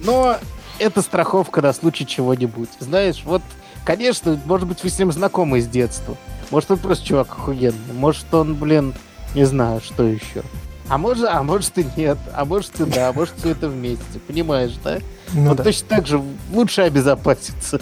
Но 0.00 0.36
это 0.78 1.02
страховка 1.02 1.62
на 1.62 1.72
случай 1.72 2.06
чего-нибудь. 2.06 2.68
Знаешь, 2.78 3.22
вот, 3.24 3.42
конечно, 3.84 4.40
может 4.44 4.68
быть, 4.68 4.82
вы 4.82 4.90
с 4.90 4.98
ним 4.98 5.12
знакомы 5.12 5.60
с 5.60 5.66
детства. 5.66 6.16
Может, 6.50 6.72
он 6.72 6.78
просто 6.78 7.06
чувак 7.06 7.28
охуенный. 7.32 7.94
Может, 7.94 8.32
он, 8.34 8.54
блин, 8.54 8.94
не 9.34 9.44
знаю, 9.44 9.80
что 9.80 10.02
еще. 10.02 10.42
А 10.92 10.98
может, 10.98 11.26
а 11.26 11.42
может 11.42 11.78
и 11.78 11.86
нет, 11.96 12.18
а 12.34 12.44
может 12.44 12.78
и 12.78 12.84
да, 12.84 13.08
а 13.08 13.12
может 13.14 13.32
все 13.38 13.52
это 13.52 13.66
вместе, 13.66 14.18
понимаешь, 14.26 14.74
да? 14.84 14.98
Ну, 15.32 15.48
вот 15.48 15.56
да. 15.56 15.64
точно 15.64 15.88
так 15.88 16.06
же 16.06 16.20
лучше 16.52 16.82
обезопаситься. 16.82 17.80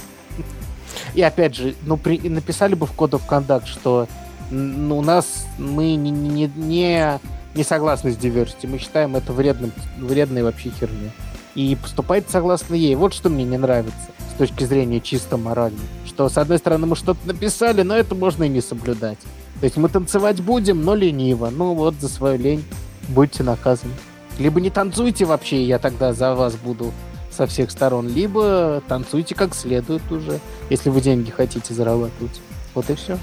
И 1.15 1.21
опять 1.21 1.57
же, 1.57 1.75
ну 1.83 1.97
при, 1.97 2.21
написали 2.29 2.77
бы 2.77 2.87
в 2.87 2.97
Code 2.97 3.21
of 3.21 3.23
Conduct, 3.29 3.67
что 3.67 4.07
ну, 4.53 4.99
у 4.99 5.03
нас 5.03 5.45
мы 5.59 5.97
не, 5.97 6.13
не, 6.13 6.47
не, 6.55 7.19
не 7.57 7.65
согласны 7.65 8.13
с 8.13 8.17
diversity, 8.17 8.69
мы 8.69 8.79
считаем 8.79 9.17
это 9.17 9.33
вредным, 9.33 9.73
вредной 9.99 10.45
вообще 10.45 10.71
херней. 10.71 11.11
И 11.57 11.77
поступайте 11.83 12.31
согласно 12.31 12.77
ей. 12.77 12.95
Вот 12.95 13.13
что 13.13 13.29
мне 13.29 13.43
не 13.43 13.59
нравится 13.59 13.97
с 14.33 14.39
точки 14.39 14.63
зрения 14.63 15.01
чисто 15.01 15.37
моральной. 15.37 15.81
Что, 16.07 16.29
с 16.29 16.39
одной 16.39 16.59
стороны, 16.59 16.87
мы 16.87 16.95
что-то 16.95 17.27
написали, 17.27 17.83
но 17.83 17.97
это 17.97 18.15
можно 18.15 18.45
и 18.45 18.49
не 18.49 18.61
соблюдать. 18.61 19.19
То 19.59 19.65
есть 19.65 19.77
мы 19.77 19.89
танцевать 19.89 20.41
будем, 20.41 20.85
но 20.85 20.95
лениво. 20.95 21.51
Ну 21.51 21.75
вот 21.75 21.97
за 21.97 22.09
свою 22.09 22.39
лень 22.39 22.65
будете 23.11 23.43
наказаны. 23.43 23.93
Либо 24.39 24.61
не 24.61 24.71
танцуйте 24.71 25.25
вообще, 25.25 25.63
я 25.65 25.79
тогда 25.79 26.13
за 26.13 26.35
вас 26.35 26.55
буду 26.55 26.93
со 27.31 27.47
всех 27.47 27.71
сторон, 27.71 28.09
либо 28.09 28.83
танцуйте 28.89 29.35
как 29.35 29.55
следует 29.55 30.11
уже, 30.11 30.41
если 30.69 30.91
вы 30.91 31.01
деньги 31.01 31.31
хотите 31.31 31.75
зарабатывать. 31.75 32.41
Вот 32.75 32.89
и 32.91 32.95
все. 32.95 33.19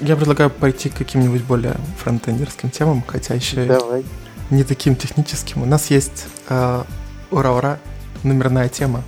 Я 0.00 0.16
предлагаю 0.16 0.50
пойти 0.50 0.90
к 0.90 0.94
каким-нибудь 0.94 1.42
более 1.42 1.76
фронтендерским 1.98 2.70
темам, 2.70 3.02
хотя 3.06 3.34
еще... 3.34 3.64
Давай. 3.64 4.04
не 4.50 4.62
таким 4.64 4.94
техническим. 4.94 5.62
У 5.62 5.66
нас 5.66 5.90
есть 5.90 6.26
э, 6.48 6.82
ура-ура, 7.30 7.78
номерная 8.22 8.68
тема. 8.68 9.02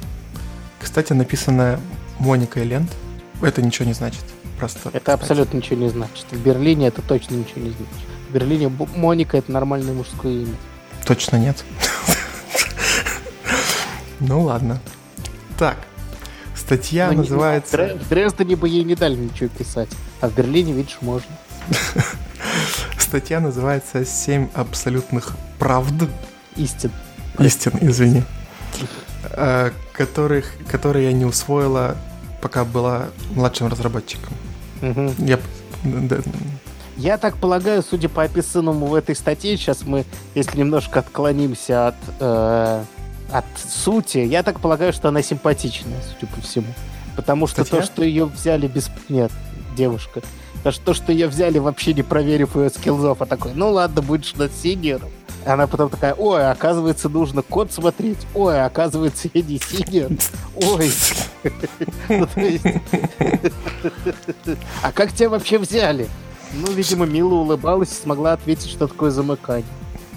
Кстати, 0.80 1.12
написанная 1.12 1.78
Моникой 2.18 2.64
Лент. 2.64 2.90
Это 3.42 3.60
ничего 3.62 3.86
не 3.86 3.92
значит. 3.92 4.24
Просто. 4.58 4.88
Это 4.88 4.98
кстати. 4.98 5.20
абсолютно 5.20 5.58
ничего 5.58 5.76
не 5.76 5.88
значит. 5.88 6.26
В 6.30 6.42
Берлине 6.42 6.88
это 6.88 7.02
точно 7.02 7.34
ничего 7.34 7.60
не 7.60 7.70
значит. 7.70 8.08
В 8.28 8.32
Берлине 8.32 8.70
Моника 8.96 9.38
это 9.38 9.50
нормальное 9.50 9.94
мужское 9.94 10.32
имя. 10.32 10.54
Точно 11.06 11.36
нет. 11.36 11.64
Ну 14.20 14.42
ладно. 14.42 14.80
Так. 15.58 15.76
Статья 16.54 17.10
Но 17.10 17.18
называется... 17.18 17.98
В 17.98 18.08
Дрездене 18.08 18.56
бы 18.56 18.68
ей 18.68 18.84
не 18.84 18.94
дали 18.94 19.14
ничего 19.16 19.48
писать. 19.48 19.88
А 20.20 20.28
в 20.28 20.34
Берлине, 20.34 20.72
видишь, 20.72 20.98
можно. 21.00 21.30
Статья 22.98 23.40
называется 23.40 24.04
«Семь 24.04 24.48
абсолютных 24.54 25.36
правд». 25.58 25.94
Истин. 26.56 26.90
Истин, 27.38 27.72
извини. 27.80 28.24
Э, 29.30 29.70
которых, 29.92 30.52
которые 30.70 31.06
я 31.06 31.12
не 31.12 31.24
усвоила, 31.24 31.96
пока 32.42 32.64
была 32.64 33.06
младшим 33.30 33.68
разработчиком. 33.68 34.34
Угу. 34.82 35.14
Я, 35.18 35.38
да. 35.84 36.18
Я 36.98 37.16
так 37.16 37.36
полагаю, 37.36 37.82
судя 37.88 38.08
по 38.08 38.24
описанному 38.24 38.86
в 38.86 38.94
этой 38.94 39.14
статье, 39.14 39.56
сейчас 39.56 39.86
мы, 39.86 40.04
если 40.34 40.58
немножко 40.58 40.98
отклонимся 40.98 41.88
от, 41.88 41.94
э, 42.18 42.82
от 43.32 43.44
сути, 43.56 44.18
я 44.18 44.42
так 44.42 44.60
полагаю, 44.60 44.92
что 44.92 45.08
она 45.08 45.22
симпатичная, 45.22 46.02
судя 46.02 46.30
по 46.32 46.40
всему. 46.40 46.66
Потому 47.16 47.46
что 47.46 47.64
Статья? 47.64 47.80
то, 47.80 47.86
что 47.86 48.04
ее 48.04 48.24
взяли 48.24 48.66
без... 48.66 48.90
Нет, 49.08 49.30
девушка. 49.76 50.22
Потому 50.54 50.72
что 50.72 50.84
то, 50.86 50.94
что 50.94 51.12
ее 51.12 51.28
взяли, 51.28 51.58
вообще 51.58 51.94
не 51.94 52.02
проверив 52.02 52.56
ее 52.56 52.68
skills 52.68 53.04
ов, 53.04 53.22
а 53.22 53.26
такой, 53.26 53.52
ну 53.54 53.70
ладно, 53.70 54.02
будешь 54.02 54.34
над 54.34 54.52
senior 54.52 54.91
ом. 54.91 55.10
Она 55.46 55.68
потом 55.68 55.90
такая, 55.90 56.14
ой, 56.14 56.50
оказывается, 56.50 57.08
нужно 57.08 57.42
код 57.42 57.72
смотреть. 57.72 58.18
Ой, 58.34 58.64
оказывается, 58.64 59.28
я 59.32 59.42
не 59.42 59.58
senior. 59.58 60.10
Ой. 60.56 60.90
Ну, 62.08 62.26
а 64.82 64.92
как 64.92 65.12
тебя 65.12 65.28
вообще 65.28 65.58
взяли? 65.58 66.08
Ну, 66.54 66.72
видимо, 66.72 67.06
Мила 67.06 67.34
улыбалась 67.34 67.92
и 67.92 68.02
смогла 68.02 68.32
ответить, 68.32 68.68
что 68.68 68.86
такое 68.86 69.10
замыкание. 69.10 69.64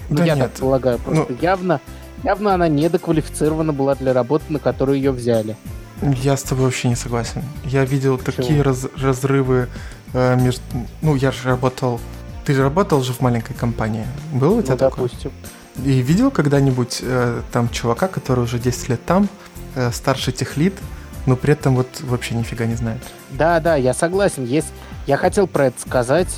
Ну, 0.08 0.24
я 0.24 0.36
так 0.36 0.52
полагаю. 0.52 0.98
Просто 0.98 1.26
ну. 1.28 1.36
явно, 1.40 1.80
явно 2.22 2.54
она 2.54 2.68
недоквалифицирована 2.68 3.72
была 3.72 3.94
для 3.94 4.12
работы, 4.12 4.44
на 4.48 4.58
которую 4.58 4.98
ее 4.98 5.12
взяли. 5.12 5.56
Я 6.02 6.36
с 6.36 6.42
тобой 6.42 6.64
вообще 6.64 6.88
не 6.88 6.96
согласен. 6.96 7.42
Я 7.64 7.84
видел 7.84 8.18
такие 8.18 8.62
раз, 8.62 8.86
разрывы 9.00 9.68
э, 10.12 10.36
между... 10.36 10.62
Ну, 11.00 11.14
я 11.14 11.30
же 11.30 11.48
работал 11.48 12.00
ты 12.44 12.54
же 12.54 12.62
работал 12.62 13.02
же 13.02 13.12
в 13.12 13.20
маленькой 13.20 13.54
компании. 13.54 14.06
Было 14.32 14.56
у 14.56 14.62
тебя 14.62 14.72
ну, 14.72 14.78
такое? 14.78 15.08
допустим. 15.08 15.30
И 15.84 16.02
видел 16.02 16.30
когда-нибудь 16.30 16.98
э, 17.02 17.40
там 17.52 17.68
чувака, 17.70 18.08
который 18.08 18.44
уже 18.44 18.58
10 18.58 18.88
лет 18.90 19.04
там, 19.04 19.28
э, 19.74 19.90
старший 19.92 20.32
техлит, 20.32 20.74
но 21.26 21.36
при 21.36 21.52
этом 21.52 21.76
вот 21.76 21.88
вообще 22.02 22.34
нифига 22.34 22.66
не 22.66 22.74
знает? 22.74 23.00
Да, 23.30 23.60
да, 23.60 23.76
я 23.76 23.94
согласен. 23.94 24.44
Есть... 24.44 24.72
Я 25.06 25.16
хотел 25.16 25.46
про 25.46 25.66
это 25.66 25.80
сказать, 25.80 26.28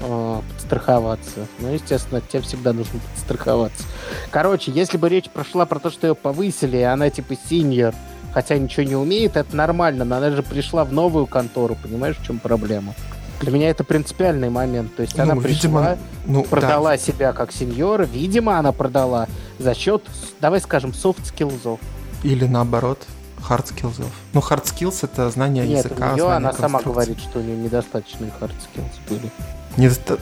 э, 0.00 0.40
подстраховаться. 0.54 1.46
Но, 1.58 1.70
естественно, 1.70 2.20
тебе 2.20 2.42
всегда 2.42 2.72
нужно 2.72 3.00
подстраховаться. 3.14 3.84
Короче, 4.30 4.70
если 4.72 4.96
бы 4.96 5.08
речь 5.08 5.28
прошла 5.30 5.66
про 5.66 5.78
то, 5.78 5.90
что 5.90 6.06
ее 6.06 6.14
повысили, 6.14 6.78
и 6.78 6.82
она 6.82 7.10
типа 7.10 7.34
синьор, 7.48 7.94
хотя 8.32 8.58
ничего 8.58 8.84
не 8.84 8.96
умеет, 8.96 9.36
это 9.36 9.54
нормально, 9.56 10.04
но 10.04 10.16
она 10.16 10.30
же 10.30 10.42
пришла 10.42 10.84
в 10.84 10.92
новую 10.92 11.26
контору, 11.26 11.76
понимаешь, 11.82 12.16
в 12.16 12.24
чем 12.24 12.38
проблема? 12.38 12.94
Для 13.40 13.50
меня 13.50 13.70
это 13.70 13.82
принципиальный 13.82 14.50
момент. 14.50 14.94
То 14.94 15.02
есть 15.02 15.16
ну, 15.16 15.24
она 15.24 15.34
пришла, 15.34 15.48
видимо, 15.48 15.98
ну, 16.26 16.44
продала 16.44 16.90
да. 16.90 16.98
себя 16.98 17.32
как 17.32 17.50
сеньора. 17.50 18.04
Видимо, 18.04 18.56
она 18.56 18.70
продала 18.70 19.26
за 19.58 19.74
счет, 19.74 20.04
давай 20.40 20.60
скажем, 20.60 20.94
софт 20.94 21.26
скиллзов. 21.26 21.80
Или 22.22 22.46
наоборот, 22.46 23.04
hard 23.48 23.66
skills. 23.66 24.04
Ну, 24.32 24.40
hard 24.40 24.64
skills 24.64 24.98
это 25.02 25.30
знание 25.30 25.66
Нет, 25.66 25.84
языка, 25.84 26.12
у 26.12 26.14
нее 26.14 26.30
она 26.30 26.52
сама 26.52 26.80
говорит, 26.80 27.18
что 27.20 27.38
у 27.38 27.42
нее 27.42 27.56
недостаточные 27.56 28.32
hard 28.40 28.52
skills 28.52 28.92
были. 29.08 29.30
Недоста... 29.76 30.18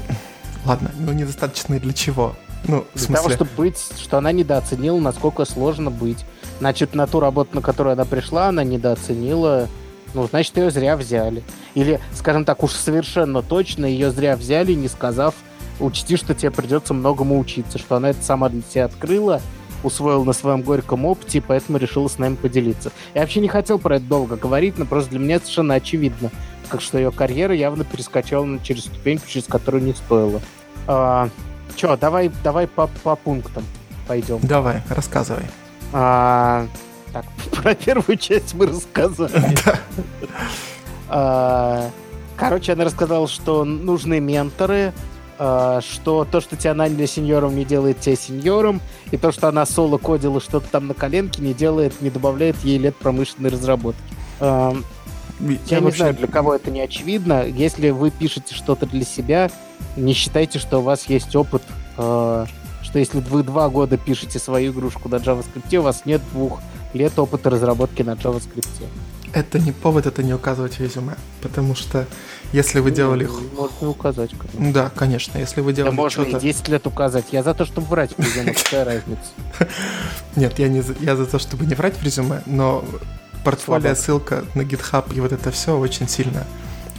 Ладно, 0.67 0.91
ну 0.99 1.13
недостаточные 1.13 1.81
для 1.81 1.93
чего? 1.93 2.35
Ну, 2.65 2.85
для 2.95 3.03
смысле... 3.03 3.17
того, 3.17 3.31
чтобы 3.31 3.51
быть, 3.57 3.79
что 3.99 4.19
она 4.19 4.33
недооценила, 4.33 4.99
насколько 4.99 5.45
сложно 5.45 5.91
быть. 5.91 6.25
Значит, 6.59 6.95
на 6.95 7.07
ту 7.07 7.21
работу, 7.21 7.57
на 7.57 7.63
которую 7.63 7.95
она 7.95 8.05
пришла, 8.05 8.49
она 8.49 8.65
недооценила 8.65 9.69
ну, 10.15 10.27
значит, 10.27 10.57
ее 10.57 10.71
зря 10.71 10.97
взяли. 10.97 11.43
Или, 11.75 12.01
скажем 12.15 12.45
так, 12.45 12.63
уж 12.63 12.73
совершенно 12.73 13.43
точно 13.43 13.87
ее 13.87 14.11
зря 14.11 14.37
взяли, 14.37 14.73
не 14.73 14.89
сказав, 14.89 15.35
учти, 15.79 16.17
что 16.17 16.35
тебе 16.35 16.51
придется 16.51 16.95
многому 16.95 17.39
учиться, 17.39 17.79
что 17.79 17.97
она 17.97 18.11
это 18.11 18.23
сама 18.23 18.49
для 18.49 18.63
себя 18.63 18.87
открыла, 18.87 19.41
усвоила 19.83 20.25
на 20.25 20.33
своем 20.33 20.63
горьком 20.63 21.05
опыте, 21.05 21.43
поэтому 21.47 21.79
решила 21.79 22.09
с 22.09 22.19
нами 22.19 22.35
поделиться. 22.35 22.93
Я 23.15 23.23
вообще 23.23 23.41
не 23.41 23.49
хотел 23.49 23.79
про 23.79 23.97
это 23.97 24.05
долго 24.05 24.37
говорить, 24.37 24.79
но 24.79 24.85
просто 24.85 25.11
для 25.11 25.19
меня 25.19 25.39
совершенно 25.39 25.75
очевидно, 25.75 26.31
как 26.69 26.81
что 26.81 26.99
ее 26.99 27.11
карьера 27.11 27.55
явно 27.55 27.85
перескочила 27.85 28.59
через 28.63 28.85
ступеньку, 28.85 29.27
через 29.27 29.47
которую 29.47 29.83
не 29.83 29.95
стоило. 29.95 30.41
А, 30.87 31.29
Че, 31.77 31.97
давай, 31.97 32.31
давай 32.43 32.67
по, 32.67 32.87
по 32.89 33.17
пунктам 33.17 33.65
пойдем. 34.07 34.39
Давай, 34.43 34.83
рассказывай. 34.89 35.45
А, 35.93 36.67
так, 37.13 37.25
про 37.53 37.75
первую 37.75 38.17
часть 38.17 38.55
мы 38.55 38.67
рассказали. 38.67 39.33
А, 41.13 41.91
короче, 42.37 42.73
она 42.73 42.85
рассказала, 42.85 43.27
что 43.27 43.65
нужны 43.65 44.21
менторы, 44.21 44.93
что 45.41 46.27
то, 46.31 46.41
что 46.43 46.57
тебя 46.57 46.75
наняли 46.75 47.07
сеньором, 47.07 47.57
не 47.57 47.65
делает 47.65 48.01
тебя 48.01 48.15
сеньором, 48.15 48.83
и 49.11 49.17
то, 49.17 49.33
что 49.33 49.49
она 49.49 49.65
соло 49.65 49.97
кодила 49.97 50.39
что-то 50.39 50.69
там 50.71 50.87
на 50.87 50.95
коленке, 50.95 51.41
не 51.41 51.55
делает, 51.55 52.03
не 52.03 52.11
добавляет 52.11 52.57
ей 52.63 52.77
лет 52.77 52.95
промышленной 52.97 53.49
разработки. 53.49 54.03
А, 54.41 54.77
я, 55.41 55.57
я 55.67 55.81
не 55.81 55.91
знаю, 55.91 56.15
для 56.15 56.27
кого 56.27 56.55
это 56.55 56.71
не 56.71 56.83
очевидно. 56.83 57.47
Если 57.47 57.89
вы 57.89 58.11
пишете 58.11 58.55
что-то 58.55 58.85
для 58.85 59.05
себя, 59.05 59.51
не 59.97 60.13
считайте, 60.13 60.59
что 60.59 60.81
у 60.81 60.83
вас 60.83 61.09
есть 61.09 61.35
опыт, 61.35 61.63
что 61.97 62.99
если 62.99 63.21
вы 63.21 63.43
два 63.43 63.71
года 63.71 63.97
пишете 63.97 64.39
свою 64.39 64.73
игрушку 64.73 65.09
на 65.09 65.17
JavaScript, 65.17 65.75
у 65.77 65.83
вас 65.83 66.05
нет 66.05 66.21
двух 66.33 66.61
лет 66.93 67.19
опыта 67.19 67.49
разработки 67.49 68.03
на 68.03 68.11
JavaScript. 68.11 68.69
Это 69.33 69.59
не 69.59 69.73
повод 69.73 70.07
это 70.07 70.23
не 70.23 70.35
указывать 70.35 70.75
в 70.75 70.81
резюме, 70.81 71.15
потому 71.41 71.75
что 71.75 72.07
если 72.53 72.81
вы 72.81 72.91
ну, 72.91 72.97
делали... 72.97 73.29
Можно 73.57 73.91
указать, 73.91 74.31
конечно. 74.31 74.73
Да, 74.73 74.91
конечно, 74.91 75.39
если 75.39 75.61
вы 75.61 75.73
делали 75.73 75.91
Да 75.91 75.97
можно 75.97 76.23
и 76.23 76.41
10 76.41 76.69
лет 76.69 76.87
указать. 76.87 77.27
Я 77.31 77.43
за 77.43 77.55
то, 77.55 77.65
чтобы 77.65 77.87
врать 77.87 78.13
в 78.17 78.19
резюме, 78.19 78.55
какая 78.55 78.85
разница? 78.85 79.21
Нет, 80.37 80.59
я, 80.59 80.69
не 80.69 80.81
за, 80.81 80.95
я 81.01 81.15
за 81.15 81.27
то, 81.27 81.39
чтобы 81.39 81.67
не 81.67 81.75
врать 81.75 81.97
в 81.97 82.03
резюме, 82.03 82.43
но 82.47 82.85
портфолио, 83.45 83.95
ссылка 83.95 84.45
на 84.55 84.63
GitHub 84.63 85.15
и 85.15 85.21
вот 85.21 85.33
это 85.33 85.51
все 85.51 85.79
очень 85.79 86.09
сильно 86.09 86.45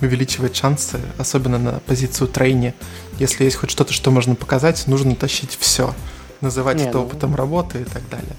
увеличивает 0.02 0.56
шансы, 0.56 1.00
особенно 1.18 1.60
на 1.60 1.74
позицию 1.86 2.28
трейни. 2.28 2.74
Если 3.20 3.44
есть 3.44 3.58
хоть 3.58 3.70
что-то, 3.70 3.94
что 3.94 4.10
можно 4.10 4.36
показать, 4.36 4.88
нужно 4.88 5.16
тащить 5.16 5.58
все. 5.60 5.94
Называть 6.42 6.78
не, 6.78 6.86
это 6.86 6.98
ну... 6.98 7.06
опытом 7.06 7.36
работы 7.36 7.82
и 7.82 7.84
так 7.84 8.08
далее. 8.10 8.36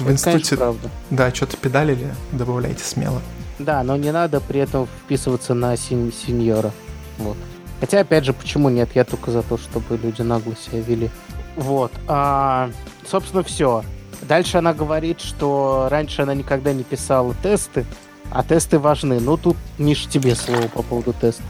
В 0.00 0.10
институте 0.10 0.56
конечно, 0.56 0.90
да, 1.10 1.34
что-то 1.34 1.56
педалили, 1.56 2.14
добавляйте 2.32 2.82
смело. 2.84 3.20
Да, 3.58 3.82
но 3.82 3.96
не 3.96 4.10
надо 4.12 4.40
при 4.40 4.60
этом 4.60 4.86
вписываться 5.04 5.54
на 5.54 5.76
сень- 5.76 6.12
сеньора. 6.12 6.72
Вот. 7.18 7.36
Хотя, 7.80 8.00
опять 8.00 8.24
же, 8.24 8.32
почему 8.32 8.68
нет? 8.70 8.90
Я 8.94 9.04
только 9.04 9.30
за 9.30 9.42
то, 9.42 9.58
чтобы 9.58 9.96
люди 9.96 10.22
нагло 10.22 10.54
себя 10.56 10.80
вели. 10.80 11.10
Вот. 11.56 11.92
А, 12.06 12.70
собственно, 13.08 13.42
все. 13.42 13.84
Дальше 14.22 14.58
она 14.58 14.72
говорит, 14.72 15.20
что 15.20 15.88
раньше 15.90 16.22
она 16.22 16.34
никогда 16.34 16.72
не 16.72 16.84
писала 16.84 17.34
тесты, 17.42 17.84
а 18.30 18.42
тесты 18.42 18.78
важны. 18.78 19.20
Ну, 19.20 19.36
тут, 19.36 19.56
Миш, 19.78 20.06
тебе 20.06 20.34
слово 20.34 20.68
по 20.68 20.82
поводу 20.82 21.12
теста. 21.12 21.42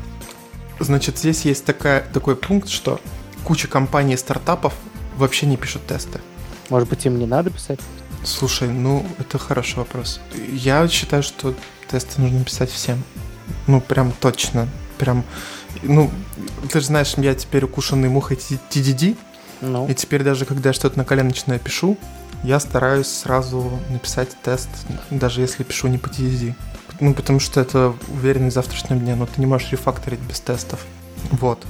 Значит, 0.80 1.18
здесь 1.18 1.44
есть 1.44 1.64
такая, 1.64 2.02
такой 2.12 2.34
пункт, 2.34 2.68
что 2.68 2.98
куча 3.44 3.68
компаний 3.68 4.14
и 4.14 4.16
стартапов 4.16 4.74
вообще 5.16 5.46
не 5.46 5.56
пишут 5.56 5.86
тесты. 5.86 6.20
Может 6.70 6.88
быть, 6.88 7.04
им 7.04 7.18
не 7.18 7.26
надо 7.26 7.50
писать? 7.50 7.78
Слушай, 8.24 8.68
ну, 8.68 9.04
это 9.18 9.38
хороший 9.38 9.76
вопрос. 9.76 10.20
Я 10.52 10.86
считаю, 10.88 11.22
что 11.22 11.54
тесты 11.90 12.20
нужно 12.20 12.44
писать 12.44 12.70
всем. 12.70 13.02
Ну, 13.66 13.80
прям 13.80 14.12
точно. 14.12 14.68
Прям, 14.98 15.24
ну, 15.82 16.10
ты 16.70 16.80
же 16.80 16.86
знаешь, 16.86 17.14
я 17.16 17.34
теперь 17.34 17.64
укушенный 17.64 18.08
мухой 18.08 18.36
TDD. 18.36 19.16
Ну. 19.60 19.88
И 19.88 19.94
теперь 19.94 20.22
даже, 20.22 20.44
когда 20.44 20.70
я 20.70 20.72
что-то 20.72 20.98
на 20.98 21.04
коленочное 21.04 21.58
пишу, 21.58 21.96
я 22.44 22.60
стараюсь 22.60 23.08
сразу 23.08 23.80
написать 23.90 24.30
тест, 24.42 24.68
даже 25.10 25.40
если 25.40 25.62
пишу 25.62 25.88
не 25.88 25.98
по 25.98 26.08
TDD. 26.08 26.54
Ну, 27.00 27.14
потому 27.14 27.40
что 27.40 27.60
это 27.60 27.94
уверенность 28.12 28.54
в 28.54 28.58
завтрашнем 28.58 29.00
дне, 29.00 29.14
но 29.14 29.26
ты 29.26 29.40
не 29.40 29.46
можешь 29.46 29.72
рефакторить 29.72 30.20
без 30.20 30.40
тестов. 30.40 30.80
Вот. 31.32 31.64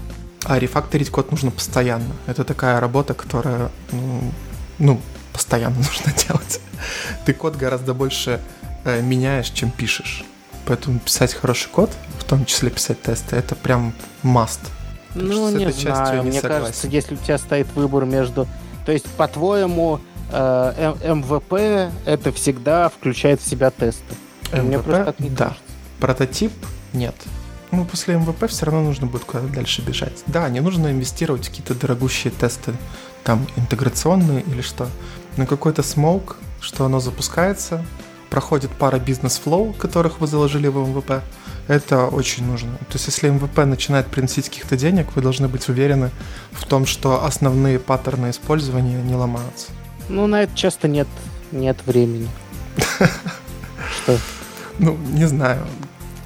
А 0.44 0.58
рефакторить 0.58 1.10
код 1.10 1.30
нужно 1.30 1.50
постоянно. 1.50 2.14
Это 2.26 2.44
такая 2.44 2.80
работа, 2.80 3.14
которая, 3.14 3.70
ну, 3.92 4.32
ну 4.78 5.00
постоянно 5.32 5.76
нужно 5.76 6.12
делать. 6.26 6.60
Ты 7.24 7.34
код 7.34 7.56
гораздо 7.56 7.94
больше 7.94 8.40
э, 8.84 9.00
меняешь, 9.00 9.50
чем 9.50 9.70
пишешь. 9.70 10.24
Поэтому 10.66 11.00
писать 11.00 11.34
хороший 11.34 11.68
код, 11.70 11.90
в 12.18 12.24
том 12.24 12.44
числе 12.44 12.70
писать 12.70 13.02
тесты, 13.02 13.36
это 13.36 13.56
прям 13.56 13.92
must. 14.22 14.60
Ну, 15.14 15.50
не 15.50 15.70
знаю, 15.70 16.22
не 16.22 16.30
мне 16.30 16.40
согласен. 16.40 16.64
кажется, 16.64 16.88
если 16.88 17.14
у 17.14 17.18
тебя 17.18 17.38
стоит 17.38 17.66
выбор 17.74 18.04
между 18.04 18.46
То 18.86 18.92
есть, 18.92 19.06
по-твоему, 19.06 20.00
э, 20.30 20.94
MVP 21.04 21.92
это 22.06 22.32
всегда 22.32 22.88
включает 22.88 23.40
в 23.40 23.48
себя 23.48 23.70
тесты? 23.70 24.14
MVP, 24.52 25.06
так 25.06 25.20
не 25.20 25.30
да. 25.30 25.44
Кажется. 25.48 25.62
Прототип 26.00 26.52
нет. 26.92 27.14
Ну, 27.70 27.84
после 27.84 28.16
MVP 28.16 28.48
все 28.48 28.66
равно 28.66 28.82
нужно 28.82 29.06
будет 29.06 29.24
куда-то 29.24 29.48
дальше 29.48 29.82
бежать. 29.82 30.22
Да, 30.26 30.48
не 30.48 30.60
нужно 30.60 30.90
инвестировать 30.90 31.46
в 31.46 31.50
какие-то 31.50 31.74
дорогущие 31.74 32.30
тесты, 32.30 32.74
там, 33.24 33.46
интеграционные 33.56 34.42
или 34.42 34.60
что. 34.60 34.88
Но 35.36 35.46
какой-то 35.46 35.82
smoke, 35.82 36.36
что 36.60 36.84
оно 36.84 37.00
запускается, 37.00 37.84
проходит 38.30 38.70
пара 38.70 38.98
бизнес- 38.98 39.41
flow, 39.41 39.72
которых 39.72 40.20
вы 40.20 40.26
заложили 40.26 40.68
в 40.68 40.76
MVP, 40.76 41.22
это 41.68 42.06
очень 42.06 42.44
нужно. 42.44 42.72
То 42.88 42.94
есть, 42.94 43.06
если 43.06 43.28
MVP 43.28 43.58
начинает 43.58 44.06
приносить 44.06 44.48
каких-то 44.48 44.76
денег, 44.76 45.14
вы 45.14 45.22
должны 45.22 45.48
быть 45.48 45.68
уверены 45.68 46.10
в 46.50 46.64
том, 46.64 46.86
что 46.86 47.24
основные 47.24 47.78
паттерны 47.78 48.30
использования 48.30 49.00
не 49.02 49.14
ломаются. 49.14 49.70
Ну, 50.08 50.26
на 50.26 50.42
это 50.42 50.56
часто 50.56 50.88
нет, 50.88 51.08
нет 51.52 51.76
времени. 51.86 52.28
Что? 54.02 54.18
Ну, 54.78 54.96
не 55.12 55.26
знаю. 55.26 55.66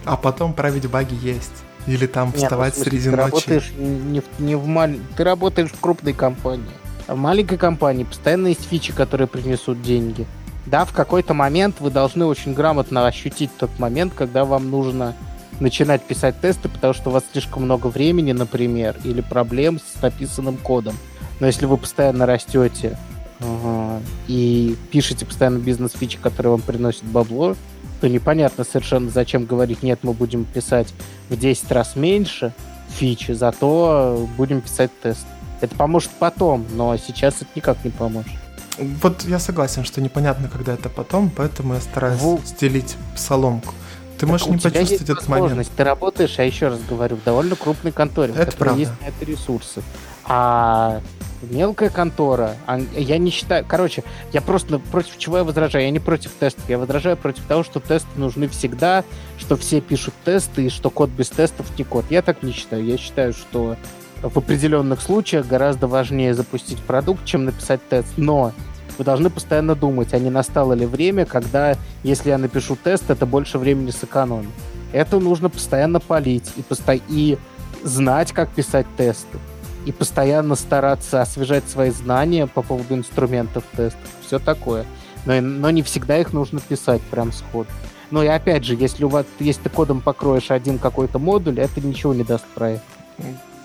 А 0.05 0.17
потом 0.17 0.55
править 0.55 0.89
баги 0.89 1.15
есть. 1.15 1.53
Или 1.87 2.07
там 2.07 2.29
Нет, 2.29 2.37
вставать 2.37 2.75
смысле, 2.75 2.91
среди 2.91 3.11
ты 3.11 3.17
ночи. 3.17 3.31
Работаешь 3.31 3.73
не 3.79 4.21
в, 4.21 4.25
не 4.39 4.55
в 4.57 4.67
маль... 4.67 4.99
Ты 5.17 5.25
работаешь 5.25 5.71
в 5.71 5.81
крупной 5.81 6.15
компании. 6.15 6.65
В 7.09 7.17
маленькой 7.17 7.59
компании 7.59 8.05
постоянно 8.05 8.49
есть 8.49 8.67
фичи, 8.67 8.93
которые 8.93 9.29
принесут 9.29 9.81
деньги. 9.83 10.27
Да, 10.67 10.85
в 10.85 10.93
какой-то 10.93 11.35
момент 11.35 11.77
вы 11.79 11.91
должны 11.91 12.25
очень 12.25 12.53
грамотно 12.53 13.07
ощутить 13.07 13.51
тот 13.57 13.71
момент, 13.79 14.13
когда 14.15 14.45
вам 14.45 14.71
нужно 14.71 15.15
начинать 15.61 16.03
писать 16.03 16.41
тесты, 16.41 16.69
потому 16.69 16.93
что 16.93 17.11
у 17.11 17.13
вас 17.13 17.23
слишком 17.33 17.63
много 17.63 17.87
времени, 17.87 18.33
например, 18.33 18.97
или 19.05 19.21
проблем 19.21 19.79
с 19.79 20.03
написанным 20.03 20.57
кодом. 20.57 20.97
Но 21.39 21.47
если 21.47 21.67
вы 21.67 21.77
постоянно 21.77 22.27
растете 22.27 22.99
ага, 23.41 24.01
и 24.27 24.77
пишете 24.91 25.25
постоянно 25.25 25.59
бизнес-фичи, 25.59 26.19
которые 26.19 26.53
вам 26.53 26.63
приносят 26.63 27.05
бабло, 27.05 27.55
то 28.01 28.09
непонятно 28.09 28.65
совершенно, 28.65 29.09
зачем 29.11 29.47
говорить, 29.47 29.83
нет, 29.83 30.01
мы 30.03 30.13
будем 30.13 30.45
писать 30.45 30.93
в 31.31 31.39
10 31.39 31.71
раз 31.71 31.97
меньше 31.97 32.53
фичи, 32.89 33.33
зато 33.33 34.29
будем 34.37 34.61
писать 34.61 34.91
тест. 35.01 35.27
Это 35.61 35.75
поможет 35.75 36.11
потом, 36.19 36.67
но 36.75 36.97
сейчас 36.97 37.37
это 37.37 37.51
никак 37.55 37.85
не 37.85 37.91
поможет. 37.91 38.31
Вот 38.79 39.25
я 39.25 39.39
согласен, 39.39 39.85
что 39.85 40.01
непонятно, 40.01 40.49
когда 40.49 40.75
это 40.75 40.89
потом, 40.89 41.31
поэтому 41.31 41.75
я 41.75 41.81
стараюсь 41.81 42.21
в... 42.21 42.47
стелить 42.47 42.97
соломку. 43.17 43.75
Ты 44.17 44.21
так 44.21 44.29
можешь 44.31 44.47
не 44.47 44.59
почувствовать 44.59 45.11
этот 45.11 45.29
момент. 45.29 45.71
Ты 45.77 45.85
работаешь, 45.85 46.39
а 46.39 46.45
еще 46.45 46.69
раз 46.69 46.81
говорю, 46.89 47.17
в 47.17 47.25
довольно 47.25 47.57
крупной 47.57 47.93
конторе, 47.93 48.35
это 48.37 48.57
правда. 48.57 48.81
есть 48.81 48.93
на 49.01 49.07
это 49.07 49.25
ресурсы. 49.25 49.83
А 50.25 51.01
мелкая 51.43 51.91
контора, 51.91 52.57
а, 52.67 52.79
я 52.79 53.19
не 53.19 53.31
считаю... 53.31 53.65
Короче, 53.67 54.05
я 54.33 54.41
просто 54.41 54.79
против 54.79 55.19
чего 55.19 55.39
я 55.39 55.45
возражаю? 55.45 55.85
Я 55.85 55.91
не 55.91 56.01
против 56.01 56.33
тестов, 56.33 56.65
я 56.69 56.79
возражаю 56.79 57.17
против 57.17 57.45
того, 57.45 57.63
что 57.63 57.81
тесты 57.81 58.09
нужны 58.17 58.49
всегда, 58.49 59.05
что 59.39 59.57
все 59.57 59.81
пишут 59.81 60.15
тесты 60.25 60.67
и 60.67 60.71
что 60.71 60.91
код 60.91 61.11
без 61.11 61.29
тестов 61.29 61.67
не 61.79 61.85
код. 61.85 62.07
Я 62.11 62.23
так 62.23 62.43
не 62.43 62.53
считаю. 62.53 62.85
Я 62.85 62.97
считаю, 62.97 63.33
что 63.33 63.77
в 64.23 64.37
определенных 64.37 65.01
случаях 65.01 65.47
гораздо 65.47 65.87
важнее 65.87 66.35
запустить 66.35 66.81
продукт, 66.81 67.25
чем 67.25 67.45
написать 67.45 67.87
тест. 67.89 68.09
Но 68.17 68.53
вы 68.99 69.05
должны 69.05 69.31
постоянно 69.31 69.75
думать, 69.75 70.15
а 70.15 70.19
не 70.19 70.31
настало 70.31 70.73
ли 70.73 70.87
время, 70.87 71.27
когда, 71.27 71.77
если 72.03 72.31
я 72.31 72.39
напишу 72.39 72.77
тест, 72.77 73.11
это 73.11 73.27
больше 73.27 73.59
времени 73.59 73.91
сэкономит. 73.91 74.49
Это 74.93 75.19
нужно 75.19 75.51
постоянно 75.51 76.01
полить 76.01 76.51
и, 76.57 76.63
посто... 76.63 76.99
и 77.09 77.39
знать, 77.83 78.33
как 78.33 78.51
писать 78.51 78.87
тесты 78.97 79.39
и 79.87 79.93
постоянно 79.93 80.57
стараться 80.57 81.23
освежать 81.23 81.69
свои 81.69 81.91
знания 81.91 82.49
по 82.49 82.63
поводу 82.63 82.95
инструментов 82.95 83.65
тестов, 83.77 84.01
все 84.21 84.39
такое. 84.41 84.85
Но, 85.25 85.41
но 85.41 85.71
не 85.71 85.83
всегда 85.83 86.19
их 86.19 86.33
нужно 86.33 86.61
писать 86.61 87.01
прям 87.03 87.33
сход. 87.33 87.69
Но 88.11 88.23
и 88.23 88.27
опять 88.27 88.65
же, 88.65 88.75
если 88.75 89.05
у 89.05 89.09
вас, 89.09 89.27
если 89.39 89.63
ты 89.63 89.71
кодом 89.71 90.01
покроешь 90.01 90.51
один 90.51 90.79
какой-то 90.79 91.19
модуль, 91.19 91.61
это 91.61 91.81
ничего 91.81 92.15
не 92.15 92.25
даст 92.25 92.45
проект. 92.47 92.83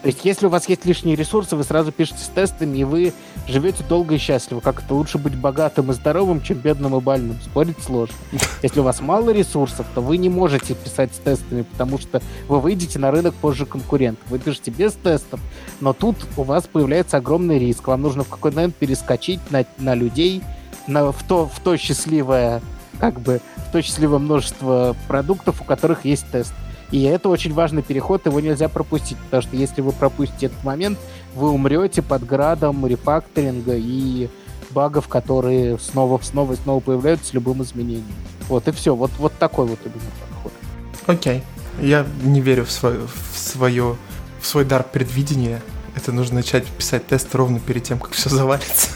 То 0.01 0.07
есть, 0.07 0.25
если 0.25 0.47
у 0.47 0.49
вас 0.49 0.67
есть 0.67 0.85
лишние 0.85 1.15
ресурсы, 1.15 1.55
вы 1.55 1.63
сразу 1.63 1.91
пишете 1.91 2.23
с 2.23 2.27
тестами, 2.27 2.79
и 2.79 2.83
вы 2.83 3.13
живете 3.47 3.83
долго 3.87 4.15
и 4.15 4.17
счастливо. 4.17 4.59
Как 4.59 4.83
это 4.83 4.95
лучше 4.95 5.19
быть 5.19 5.35
богатым 5.35 5.91
и 5.91 5.93
здоровым, 5.93 6.41
чем 6.41 6.57
бедным 6.57 6.95
и 6.95 6.99
больным? 6.99 7.37
Спорить 7.43 7.79
сложно. 7.79 8.15
Если 8.63 8.79
у 8.79 8.83
вас 8.83 8.99
мало 8.99 9.29
ресурсов, 9.29 9.85
то 9.93 10.01
вы 10.01 10.17
не 10.17 10.29
можете 10.29 10.73
писать 10.73 11.13
с 11.13 11.19
тестами, 11.19 11.61
потому 11.61 11.99
что 11.99 12.19
вы 12.47 12.59
выйдете 12.59 12.97
на 12.97 13.11
рынок 13.11 13.35
позже 13.35 13.67
конкурентов. 13.67 14.27
Вы 14.29 14.39
пишете 14.39 14.71
без 14.71 14.93
тестов, 14.93 15.39
но 15.79 15.93
тут 15.93 16.15
у 16.35 16.43
вас 16.43 16.65
появляется 16.65 17.17
огромный 17.17 17.59
риск. 17.59 17.87
Вам 17.87 18.01
нужно 18.01 18.23
в 18.23 18.29
какой-то 18.29 18.57
момент 18.57 18.75
перескочить 18.75 19.39
на, 19.51 19.65
на 19.77 19.93
людей, 19.93 20.41
на, 20.87 21.11
в, 21.11 21.23
то, 21.23 21.45
в 21.47 21.59
то 21.59 21.77
счастливое 21.77 22.61
как 22.99 23.19
бы 23.19 23.41
в 23.55 23.71
то 23.71 23.81
счастливое 23.81 24.19
множество 24.19 24.95
продуктов, 25.07 25.61
у 25.61 25.63
которых 25.63 26.05
есть 26.05 26.25
тест. 26.31 26.53
И 26.91 27.03
это 27.03 27.29
очень 27.29 27.53
важный 27.53 27.83
переход, 27.83 28.25
его 28.25 28.39
нельзя 28.39 28.67
пропустить, 28.67 29.17
потому 29.17 29.41
что 29.41 29.55
если 29.55 29.81
вы 29.81 29.93
пропустите 29.93 30.47
этот 30.47 30.63
момент, 30.63 30.99
вы 31.35 31.49
умрете 31.49 32.01
под 32.01 32.25
градом 32.25 32.85
рефакторинга 32.85 33.75
и 33.75 34.29
багов, 34.71 35.07
которые 35.07 35.79
снова, 35.79 36.21
снова 36.21 36.53
и 36.53 36.55
снова 36.57 36.79
появляются 36.81 37.27
с 37.27 37.33
любым 37.33 37.63
изменением. 37.63 38.05
Вот 38.47 38.67
и 38.67 38.71
все. 38.71 38.95
Вот, 38.95 39.11
вот 39.17 39.33
такой 39.37 39.67
вот 39.67 39.79
именно 39.85 40.11
подход. 40.19 40.53
Окей. 41.07 41.37
Okay. 41.37 41.85
Я 41.85 42.05
не 42.23 42.41
верю 42.41 42.65
в 42.65 42.71
свою, 42.71 43.07
в 43.07 43.37
свою, 43.37 43.97
в 44.41 44.45
свой 44.45 44.65
дар 44.65 44.83
предвидения. 44.83 45.61
Это 45.95 46.11
нужно 46.11 46.35
начать 46.35 46.65
писать 46.65 47.07
тест 47.07 47.33
ровно 47.33 47.59
перед 47.59 47.83
тем, 47.83 47.99
как 47.99 48.11
все 48.11 48.29
завалится. 48.29 48.89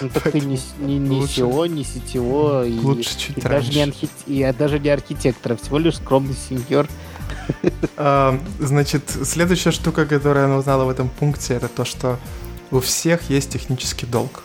Ну 0.00 0.08
так 0.08 0.30
ты 0.30 0.40
не, 0.40 0.60
не, 0.78 0.98
не 0.98 1.20
лучше, 1.20 1.40
SEO, 1.40 1.68
не 1.68 1.82
CTO, 1.82 2.68
и, 2.68 2.78
лучше 2.80 3.18
чуть 3.18 3.38
и, 3.38 3.40
даже 3.40 3.72
не 3.72 3.82
архит... 3.82 4.10
и 4.26 4.54
даже 4.56 4.78
не 4.78 4.90
архитектор, 4.90 5.52
а 5.52 5.56
всего 5.56 5.78
лишь 5.78 5.96
скромный 5.96 6.34
сеньор, 6.34 6.86
значит, 8.58 9.02
следующая 9.24 9.70
штука, 9.70 10.06
которую 10.06 10.46
она 10.46 10.56
узнала 10.56 10.84
в 10.84 10.88
этом 10.90 11.08
пункте, 11.08 11.54
это 11.54 11.68
то, 11.68 11.84
что 11.84 12.18
у 12.70 12.80
всех 12.80 13.30
есть 13.30 13.50
технический 13.50 14.06
долг. 14.06 14.42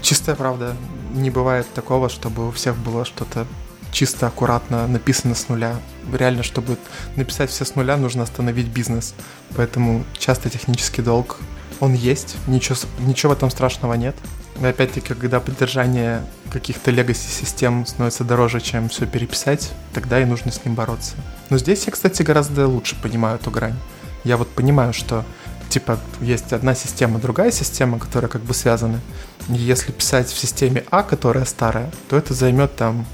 Чистая 0.00 0.36
правда, 0.36 0.76
не 1.14 1.30
бывает 1.30 1.66
такого, 1.74 2.08
чтобы 2.08 2.48
у 2.48 2.50
всех 2.50 2.76
было 2.76 3.04
что-то 3.04 3.46
чисто, 3.92 4.26
аккуратно 4.26 4.86
написано 4.88 5.34
с 5.34 5.48
нуля. 5.48 5.76
Реально, 6.12 6.42
чтобы 6.42 6.76
написать 7.16 7.50
все 7.50 7.64
с 7.64 7.76
нуля, 7.76 7.96
нужно 7.96 8.22
остановить 8.22 8.66
бизнес. 8.66 9.14
Поэтому 9.54 10.04
часто 10.18 10.50
технический 10.50 11.02
долг, 11.02 11.38
он 11.80 11.94
есть, 11.94 12.36
ничего, 12.46 12.76
ничего 13.00 13.32
в 13.32 13.36
этом 13.36 13.50
страшного 13.50 13.94
нет. 13.94 14.16
Опять-таки, 14.62 15.14
когда 15.14 15.40
поддержание 15.40 16.22
каких-то 16.50 16.90
легаси-систем 16.90 17.86
становится 17.86 18.24
дороже, 18.24 18.60
чем 18.60 18.88
все 18.88 19.06
переписать, 19.06 19.72
тогда 19.92 20.20
и 20.20 20.24
нужно 20.24 20.52
с 20.52 20.64
ним 20.64 20.74
бороться. 20.74 21.14
Но 21.50 21.58
здесь 21.58 21.84
я, 21.86 21.92
кстати, 21.92 22.22
гораздо 22.22 22.68
лучше 22.68 22.96
понимаю 23.00 23.36
эту 23.36 23.50
грань. 23.50 23.76
Я 24.24 24.36
вот 24.36 24.48
понимаю, 24.48 24.92
что 24.92 25.24
типа 25.68 25.98
есть 26.20 26.52
одна 26.52 26.74
система, 26.74 27.18
другая 27.18 27.50
система, 27.50 27.98
которая 27.98 28.30
как 28.30 28.42
бы 28.42 28.54
связаны. 28.54 29.00
И 29.48 29.54
если 29.54 29.90
писать 29.90 30.28
в 30.28 30.38
системе 30.38 30.84
А, 30.90 31.02
которая 31.02 31.44
старая, 31.44 31.90
то 32.08 32.16
это 32.16 32.34
займет 32.34 32.76
там 32.76 33.06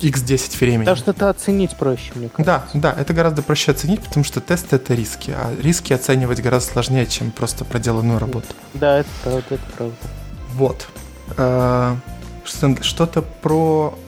x10 0.00 0.58
времени. 0.58 0.94
Что 0.94 1.12
это 1.12 1.30
оценить 1.30 1.76
проще, 1.76 2.12
мне 2.14 2.28
кажется. 2.28 2.68
Да, 2.74 2.94
да, 2.94 3.00
это 3.00 3.14
гораздо 3.14 3.42
проще 3.42 3.72
оценить, 3.72 4.00
потому 4.00 4.24
что 4.24 4.40
тесты— 4.40 4.76
это 4.76 4.94
риски, 4.94 5.30
а 5.30 5.54
риски 5.60 5.92
оценивать 5.92 6.42
гораздо 6.42 6.72
сложнее, 6.72 7.06
чем 7.06 7.30
просто 7.30 7.64
проделанную 7.64 8.18
работу. 8.18 8.48
Да, 8.74 8.98
это 8.98 9.08
правда, 9.22 9.46
это 9.50 9.64
правда. 9.76 9.96
Вот. 10.54 10.88
А, 11.36 11.96
что-то 12.44 13.22
про 13.22 13.98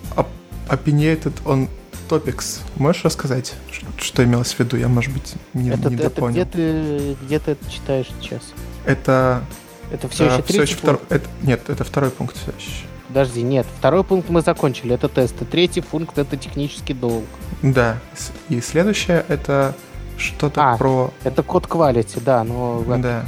opinionated 0.68 1.42
on 1.44 1.68
topics. 2.08 2.60
Можешь 2.76 3.04
рассказать, 3.04 3.54
что 3.98 4.24
имелось 4.24 4.54
в 4.54 4.60
виду? 4.60 4.76
Я, 4.76 4.88
может 4.88 5.12
быть, 5.12 5.34
не, 5.52 5.70
это, 5.70 5.90
не 5.90 5.96
это 5.96 6.20
где 6.28 6.44
ты 6.44 7.16
где 7.22 7.38
ты 7.38 7.52
это 7.52 7.70
читаешь 7.70 8.06
сейчас? 8.20 8.42
Это 8.84 9.42
это 9.90 10.08
все 10.08 10.26
еще 10.26 10.42
все 10.42 10.62
еще 10.62 10.76
втор... 10.76 11.00
это, 11.08 11.28
нет, 11.42 11.68
это 11.68 11.84
второй 11.84 12.10
пункт 12.10 12.36
все 12.36 12.52
еще. 12.58 12.86
Подожди, 13.08 13.42
нет, 13.42 13.66
второй 13.78 14.02
пункт 14.02 14.28
мы 14.28 14.40
закончили, 14.40 14.94
это 14.94 15.08
тесты. 15.08 15.44
Третий 15.44 15.82
пункт 15.82 16.18
это 16.18 16.36
технический 16.36 16.94
долг. 16.94 17.24
Да, 17.62 17.98
и 18.48 18.60
следующее 18.60 19.24
это 19.28 19.74
что-то 20.16 20.72
а, 20.72 20.76
про... 20.76 21.12
это 21.22 21.42
код 21.42 21.66
quality, 21.66 22.20
да, 22.22 22.44
но... 22.44 22.82
Да. 22.98 23.24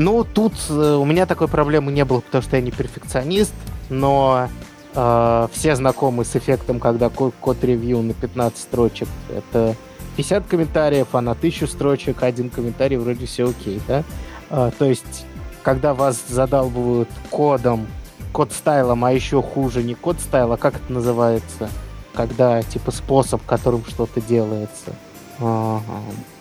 Ну, 0.00 0.24
тут 0.24 0.54
э, 0.70 0.94
у 0.94 1.04
меня 1.04 1.26
такой 1.26 1.46
проблемы 1.46 1.92
не 1.92 2.06
было, 2.06 2.20
потому 2.20 2.40
что 2.40 2.56
я 2.56 2.62
не 2.62 2.70
перфекционист, 2.70 3.52
но 3.90 4.48
э, 4.94 5.48
все 5.52 5.76
знакомы 5.76 6.24
с 6.24 6.34
эффектом, 6.34 6.80
когда 6.80 7.10
код-ревью 7.10 8.00
на 8.00 8.14
15 8.14 8.58
строчек. 8.58 9.08
Это 9.28 9.76
50 10.16 10.46
комментариев, 10.46 11.08
а 11.12 11.20
на 11.20 11.32
1000 11.32 11.66
строчек 11.66 12.22
один 12.22 12.48
комментарий 12.48 12.96
вроде 12.96 13.26
все 13.26 13.50
окей, 13.50 13.78
да? 13.86 14.02
Э, 14.48 14.70
то 14.78 14.86
есть, 14.86 15.26
когда 15.62 15.92
вас 15.92 16.18
задалбывают 16.26 17.10
кодом, 17.28 17.86
code 18.32 18.56
style 18.56 18.86
ом, 18.86 19.04
а 19.04 19.12
еще 19.12 19.42
хуже 19.42 19.82
не 19.82 19.92
code 19.92 20.15
style, 20.15 20.50
а 20.50 20.56
как 20.56 20.76
это 20.76 20.90
называется? 20.90 21.68
Когда, 22.14 22.62
типа, 22.62 22.90
способ, 22.90 23.44
которым 23.44 23.84
что-то 23.84 24.22
делается. 24.22 24.94
Ага. 25.38 25.82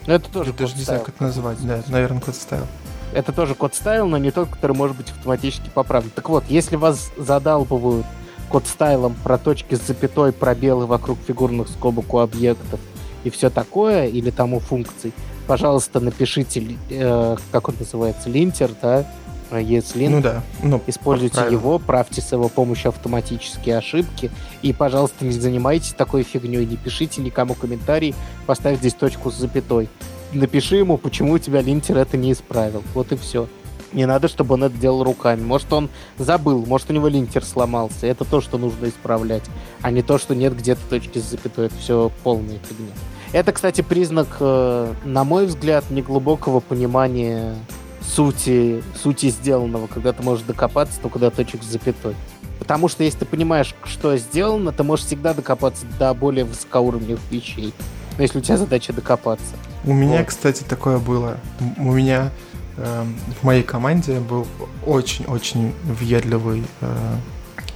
Ну, 0.07 0.13
это 0.13 0.29
тоже 0.31 0.51
Я 0.51 0.55
даже 0.55 0.77
не 0.77 0.83
знаю, 0.83 1.01
как 1.01 1.09
это 1.15 1.23
назвать, 1.25 1.57
да, 1.61 1.83
наверное, 1.89 2.21
code 2.21 2.39
style. 2.39 2.65
Это 3.13 3.31
тоже 3.31 3.55
code 3.55 3.73
style, 3.75 4.07
но 4.07 4.17
не 4.17 4.31
тот, 4.31 4.49
который 4.49 4.75
может 4.75 4.95
быть 4.95 5.09
автоматически 5.09 5.69
поправлен. 5.73 6.11
Так 6.13 6.29
вот, 6.29 6.43
если 6.47 6.75
вас 6.75 7.11
задалбывают 7.17 8.05
code 8.49 8.67
style 8.67 9.02
ом 9.02 9.15
про 9.23 9.37
точки 9.37 9.75
с 9.75 9.85
запятой, 9.85 10.31
пробелы 10.31 10.85
вокруг 10.85 11.17
фигурных 11.25 11.69
скобок 11.69 12.13
у 12.13 12.19
объектов 12.19 12.79
и 13.23 13.29
все 13.29 13.49
такое, 13.49 14.07
или 14.07 14.29
там 14.31 14.53
у 14.53 14.59
функций, 14.59 15.13
пожалуйста, 15.47 15.99
напишите, 15.99 16.77
э, 16.89 17.37
как 17.51 17.69
он 17.69 17.75
называется, 17.79 18.29
линтер, 18.29 18.71
да, 18.81 19.05
ESLint. 19.51 20.09
Ну 20.09 20.21
да. 20.21 20.43
Ну, 20.61 20.81
Используйте 20.87 21.35
правильно. 21.35 21.57
его, 21.57 21.79
правьте 21.79 22.21
с 22.21 22.31
его 22.31 22.49
помощью 22.49 22.89
автоматические 22.89 23.77
ошибки. 23.77 24.29
И, 24.61 24.73
пожалуйста, 24.73 25.25
не 25.25 25.31
занимайтесь 25.31 25.93
такой 25.93 26.23
фигней, 26.23 26.65
не 26.65 26.77
пишите 26.77 27.21
никому 27.21 27.55
комментарий, 27.55 28.13
поставь 28.45 28.77
здесь 28.77 28.93
точку 28.93 29.31
с 29.31 29.35
запятой. 29.35 29.89
Напиши 30.33 30.75
ему, 30.75 30.97
почему 30.97 31.33
у 31.33 31.39
тебя 31.39 31.61
линтер 31.61 31.97
это 31.97 32.17
не 32.17 32.31
исправил. 32.31 32.83
Вот 32.93 33.11
и 33.11 33.15
все. 33.15 33.47
Не 33.93 34.05
надо, 34.05 34.27
чтобы 34.27 34.53
он 34.53 34.63
это 34.63 34.77
делал 34.77 35.03
руками. 35.03 35.41
Может, 35.41 35.73
он 35.73 35.89
забыл, 36.19 36.63
может, 36.65 36.91
у 36.91 36.93
него 36.93 37.07
линтер 37.07 37.43
сломался. 37.43 38.05
Это 38.05 38.23
то, 38.23 38.39
что 38.39 38.59
нужно 38.59 38.87
исправлять, 38.89 39.43
а 39.81 39.89
не 39.89 40.03
то, 40.03 40.19
что 40.19 40.35
нет 40.35 40.55
где-то 40.55 40.81
точки 40.87 41.17
с 41.17 41.23
запятой. 41.23 41.67
Это 41.67 41.75
все 41.77 42.11
полная 42.23 42.59
фигня. 42.69 42.93
Это, 43.31 43.51
кстати, 43.51 43.81
признак, 43.81 44.37
э, 44.39 44.93
на 45.05 45.23
мой 45.23 45.47
взгляд, 45.47 45.89
неглубокого 45.89 46.59
понимания 46.59 47.55
сути, 48.01 48.83
сути 49.01 49.29
сделанного, 49.29 49.87
когда 49.87 50.13
ты 50.13 50.21
можешь 50.23 50.45
докопаться 50.45 50.99
только 51.01 51.19
до 51.19 51.31
точек 51.31 51.63
с 51.63 51.67
запятой. 51.67 52.15
Потому 52.59 52.87
что 52.87 53.03
если 53.03 53.19
ты 53.19 53.25
понимаешь, 53.25 53.73
что 53.83 54.15
сделано, 54.17 54.71
ты 54.71 54.83
можешь 54.83 55.05
всегда 55.05 55.33
докопаться 55.33 55.85
до 55.97 56.13
более 56.13 56.45
высокоуровневых 56.45 57.21
вещей. 57.31 57.73
Но 58.17 58.23
если 58.23 58.39
у 58.39 58.41
тебя 58.41 58.57
задача 58.57 58.93
докопаться. 58.93 59.55
У 59.89 59.93
меня, 59.93 60.17
Вот. 60.19 60.27
кстати, 60.27 60.61
такое 60.63 60.99
было. 60.99 61.37
У 61.77 61.91
меня 61.91 62.29
эм, 62.77 63.15
в 63.41 63.43
моей 63.43 63.63
команде 63.63 64.19
был 64.19 64.45
очень-очень 64.85 65.73
въедливый 65.83 66.63
э, 66.81 67.15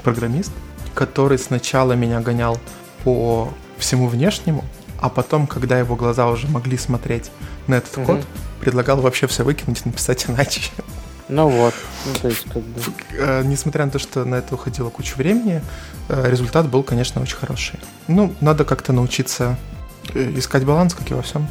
программист, 0.03 0.51
который 0.93 1.39
сначала 1.39 1.93
меня 1.93 2.19
гонял 2.21 2.59
по 3.03 3.49
всему 3.79 4.07
внешнему, 4.07 4.63
а 5.01 5.09
потом, 5.09 5.47
когда 5.47 5.79
его 5.79 5.95
глаза 5.95 6.27
уже 6.29 6.47
могли 6.47 6.77
смотреть 6.77 7.31
на 7.65 7.75
этот 7.75 7.97
Мгм. 7.97 8.05
код, 8.05 8.25
предлагал 8.61 9.01
вообще 9.01 9.25
все 9.25 9.43
выкинуть 9.43 9.81
и 9.85 9.89
написать 9.89 10.25
иначе. 10.29 10.61
Ну 11.29 11.49
вот. 11.49 11.73
Ну, 12.05 12.13
то 12.21 12.27
есть, 12.27 12.43
как 12.43 12.61
бы... 12.61 12.81
Э, 13.17 13.41
Несмотря 13.43 13.85
на 13.85 13.91
то, 13.91 13.97
что 13.97 14.23
на 14.23 14.35
это 14.35 14.53
уходило 14.53 14.89
кучу 14.91 15.17
времени, 15.17 15.63
э, 16.09 16.29
результат 16.29 16.69
был, 16.69 16.83
конечно, 16.83 17.21
очень 17.23 17.37
хороший. 17.37 17.79
Ну, 18.07 18.35
надо 18.39 18.65
как-то 18.65 18.93
научиться 18.93 19.57
э, 20.13 20.31
искать 20.37 20.63
баланс, 20.63 20.93
как 20.93 21.09
и 21.09 21.15
во 21.15 21.23
всем. 21.23 21.47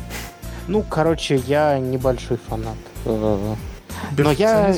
Ну, 0.69 0.85
короче, 0.89 1.37
я 1.47 1.79
небольшой 1.79 2.39
фанат. 2.49 2.77
Но 3.05 4.33
я, 4.33 4.75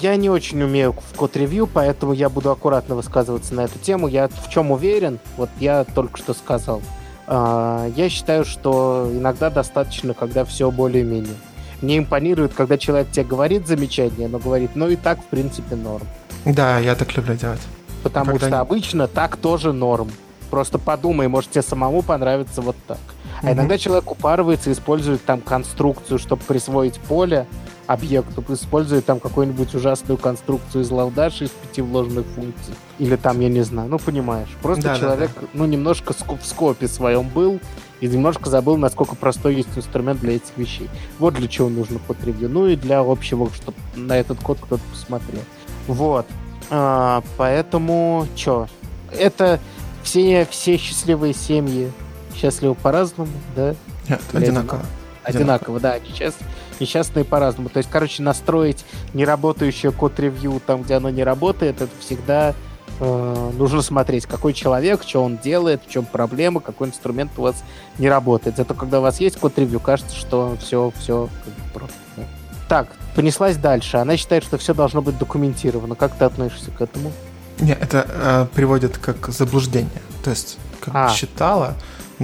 я 0.00 0.16
не 0.16 0.30
очень 0.30 0.62
умею 0.62 0.92
в 0.92 1.16
код-ревью, 1.16 1.66
поэтому 1.66 2.12
я 2.12 2.28
буду 2.28 2.50
аккуратно 2.50 2.94
высказываться 2.94 3.54
на 3.54 3.62
эту 3.62 3.78
тему. 3.78 4.08
Я 4.08 4.28
в 4.28 4.48
чем 4.50 4.70
уверен, 4.70 5.18
вот 5.36 5.50
я 5.60 5.84
только 5.84 6.18
что 6.18 6.34
сказал. 6.34 6.82
А, 7.26 7.88
Я 7.96 8.08
считаю, 8.08 8.44
что 8.44 9.08
иногда 9.12 9.50
достаточно, 9.50 10.14
когда 10.14 10.44
все 10.44 10.70
более-менее. 10.70 11.34
Мне 11.80 11.98
импонирует, 11.98 12.54
когда 12.54 12.78
человек 12.78 13.10
тебе 13.10 13.24
говорит 13.24 13.66
замечание, 13.66 14.28
но 14.28 14.38
говорит, 14.38 14.70
ну 14.74 14.88
и 14.88 14.96
так, 14.96 15.20
в 15.20 15.24
принципе, 15.24 15.76
норм. 15.76 16.06
Да, 16.44 16.78
я 16.78 16.94
так 16.94 17.14
люблю 17.16 17.34
делать. 17.34 17.60
Потому 18.02 18.32
Когда 18.32 18.46
что 18.48 18.60
обычно 18.60 19.08
так 19.08 19.36
тоже 19.36 19.72
норм. 19.72 20.10
Просто 20.50 20.78
подумай, 20.78 21.28
может 21.28 21.50
тебе 21.50 21.62
самому 21.62 22.02
понравится 22.02 22.60
вот 22.60 22.76
так. 22.86 22.98
А 23.46 23.52
иногда 23.52 23.78
человек 23.78 24.10
упарывается, 24.10 24.72
использует 24.72 25.24
там 25.24 25.40
конструкцию, 25.40 26.18
чтобы 26.18 26.42
присвоить 26.42 26.98
поле 27.00 27.46
объекту, 27.86 28.42
использует 28.48 29.04
там 29.04 29.20
какую-нибудь 29.20 29.74
ужасную 29.74 30.16
конструкцию 30.16 30.82
из 30.82 30.90
лавдаши 30.90 31.44
из 31.44 31.50
пяти 31.50 31.82
вложенных 31.82 32.24
функций. 32.34 32.74
Или 32.98 33.16
там, 33.16 33.40
я 33.40 33.48
не 33.48 33.62
знаю, 33.62 33.88
ну 33.90 33.98
понимаешь. 33.98 34.48
Просто 34.62 34.84
Да-да-да. 34.84 35.00
человек, 35.00 35.30
ну, 35.52 35.66
немножко 35.66 36.14
в 36.14 36.46
скопе 36.46 36.88
своем 36.88 37.28
был 37.28 37.60
и 38.00 38.06
немножко 38.06 38.48
забыл, 38.50 38.76
насколько 38.76 39.16
простой 39.16 39.56
есть 39.56 39.68
инструмент 39.76 40.20
для 40.20 40.36
этих 40.36 40.56
вещей. 40.56 40.88
Вот 41.18 41.34
для 41.34 41.48
чего 41.48 41.68
нужно 41.68 41.98
код-ревью. 42.06 42.48
Ну 42.48 42.66
и 42.66 42.76
для 42.76 43.00
общего, 43.00 43.50
чтобы 43.54 43.76
на 43.96 44.16
этот 44.16 44.40
код 44.40 44.58
кто-то 44.60 44.82
посмотрел. 44.90 45.42
Вот. 45.86 46.26
А, 46.70 47.22
поэтому, 47.36 48.26
чё? 48.34 48.66
Это 49.12 49.60
все, 50.02 50.46
все 50.50 50.76
счастливые 50.76 51.34
семьи 51.34 51.90
счастливы 52.36 52.74
по-разному, 52.74 53.30
да? 53.56 53.74
Нет, 54.08 54.20
Или 54.32 54.44
одинаково. 54.44 54.82
Одинаково, 55.22 55.80
да. 55.80 55.98
Несчаст... 55.98 56.36
Несчастные 56.80 57.24
по-разному. 57.24 57.68
То 57.68 57.78
есть, 57.78 57.88
короче, 57.90 58.22
настроить 58.22 58.84
неработающее 59.14 59.92
код-ревью 59.92 60.60
там, 60.66 60.82
где 60.82 60.94
оно 60.94 61.08
не 61.10 61.22
работает, 61.24 61.80
это 61.80 61.90
всегда 62.00 62.54
э, 63.00 63.50
нужно 63.56 63.80
смотреть, 63.80 64.26
какой 64.26 64.52
человек, 64.52 65.02
что 65.06 65.22
он 65.22 65.38
делает, 65.38 65.82
в 65.86 65.90
чем 65.90 66.04
проблема, 66.04 66.60
какой 66.60 66.88
инструмент 66.88 67.30
у 67.38 67.42
вас 67.42 67.62
не 67.98 68.08
работает. 68.08 68.56
Зато 68.56 68.74
когда 68.74 68.98
у 68.98 69.02
вас 69.02 69.20
есть 69.20 69.38
код-ревью, 69.38 69.80
кажется, 69.80 70.14
что 70.14 70.56
все, 70.60 70.92
все 70.98 71.28
просто. 71.72 71.96
да. 72.16 72.24
Так, 72.68 72.88
понеслась 73.14 73.56
дальше. 73.56 73.96
Она 73.98 74.16
считает, 74.16 74.42
что 74.44 74.58
все 74.58 74.74
должно 74.74 75.00
быть 75.00 75.16
документировано. 75.16 75.94
Как 75.94 76.14
ты 76.16 76.24
относишься 76.24 76.70
к 76.70 76.80
этому? 76.80 77.12
Не, 77.60 77.72
это 77.72 78.06
э, 78.08 78.46
приводит 78.54 78.98
как 78.98 79.28
заблуждение. 79.28 80.02
То 80.24 80.30
есть, 80.30 80.58
как 80.80 80.94
А. 80.94 81.08
считала, 81.10 81.74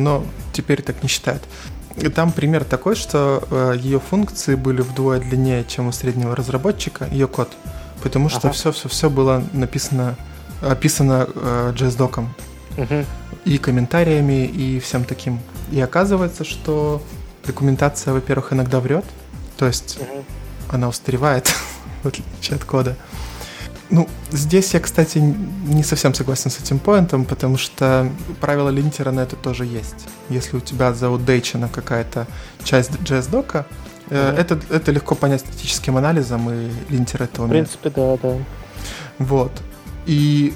но 0.02 0.24
теперь 0.52 0.82
так 0.82 1.02
не 1.02 1.08
считает. 1.08 1.42
И 1.96 2.08
Там 2.08 2.32
пример 2.32 2.64
такой, 2.64 2.94
что 2.94 3.42
э, 3.50 3.74
ее 3.78 4.00
функции 4.00 4.54
были 4.54 4.80
вдвое 4.80 5.20
длиннее, 5.20 5.64
чем 5.64 5.88
у 5.88 5.92
среднего 5.92 6.34
разработчика, 6.36 7.06
ее 7.10 7.26
код. 7.26 7.48
Потому 8.02 8.28
что 8.28 8.48
Ага. 8.48 8.52
все-все-все 8.52 9.10
было 9.10 9.42
написано, 9.52 10.16
описано 10.62 11.28
э, 11.34 11.72
JS-доком 11.76 12.32
Мгм. 12.76 13.04
и 13.44 13.58
комментариями, 13.58 14.46
и 14.46 14.78
всем 14.80 15.04
таким. 15.04 15.40
И 15.72 15.80
оказывается, 15.80 16.44
что 16.44 17.02
документация, 17.44 18.14
во-первых, 18.14 18.52
иногда 18.52 18.80
врет, 18.80 19.04
то 19.56 19.66
есть 19.66 19.98
Мгм. 20.00 20.24
она 20.70 20.88
устаревает, 20.88 21.52
в 22.02 22.08
отличие 22.08 22.56
от 22.56 22.64
кода. 22.64 22.96
Ну, 23.90 24.08
здесь 24.30 24.72
я, 24.74 24.80
кстати, 24.80 25.18
не 25.18 25.82
совсем 25.82 26.14
согласен 26.14 26.50
с 26.50 26.60
этим 26.60 26.78
поинтом, 26.78 27.24
потому 27.24 27.58
что 27.58 28.08
правило 28.40 28.68
линтера 28.68 29.10
на 29.10 29.20
это 29.20 29.34
тоже 29.36 29.66
есть. 29.66 30.06
Если 30.28 30.56
у 30.56 30.60
тебя 30.60 30.92
заудейчена 30.92 31.68
какая-то 31.68 32.26
часть 32.62 32.90
JS-дока, 32.92 33.66
э, 34.10 34.28
Мгм. 34.30 34.38
это, 34.40 34.60
это 34.70 34.92
легко 34.92 35.14
понять 35.16 35.40
статическим 35.40 35.96
анализом, 35.96 36.48
и 36.50 36.70
линтер 36.88 37.22
это 37.24 37.42
В 37.42 37.44
умеет. 37.46 37.68
принципе, 37.68 37.90
да, 37.90 38.16
да. 38.22 38.36
Вот. 39.18 39.52
И 40.06 40.54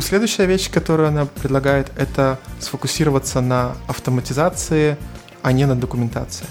следующая 0.00 0.46
вещь, 0.46 0.70
которую 0.70 1.08
она 1.08 1.26
предлагает, 1.26 1.90
это 1.98 2.38
сфокусироваться 2.58 3.42
на 3.42 3.76
автоматизации, 3.86 4.96
а 5.42 5.52
не 5.52 5.66
на 5.66 5.74
документации. 5.76 6.46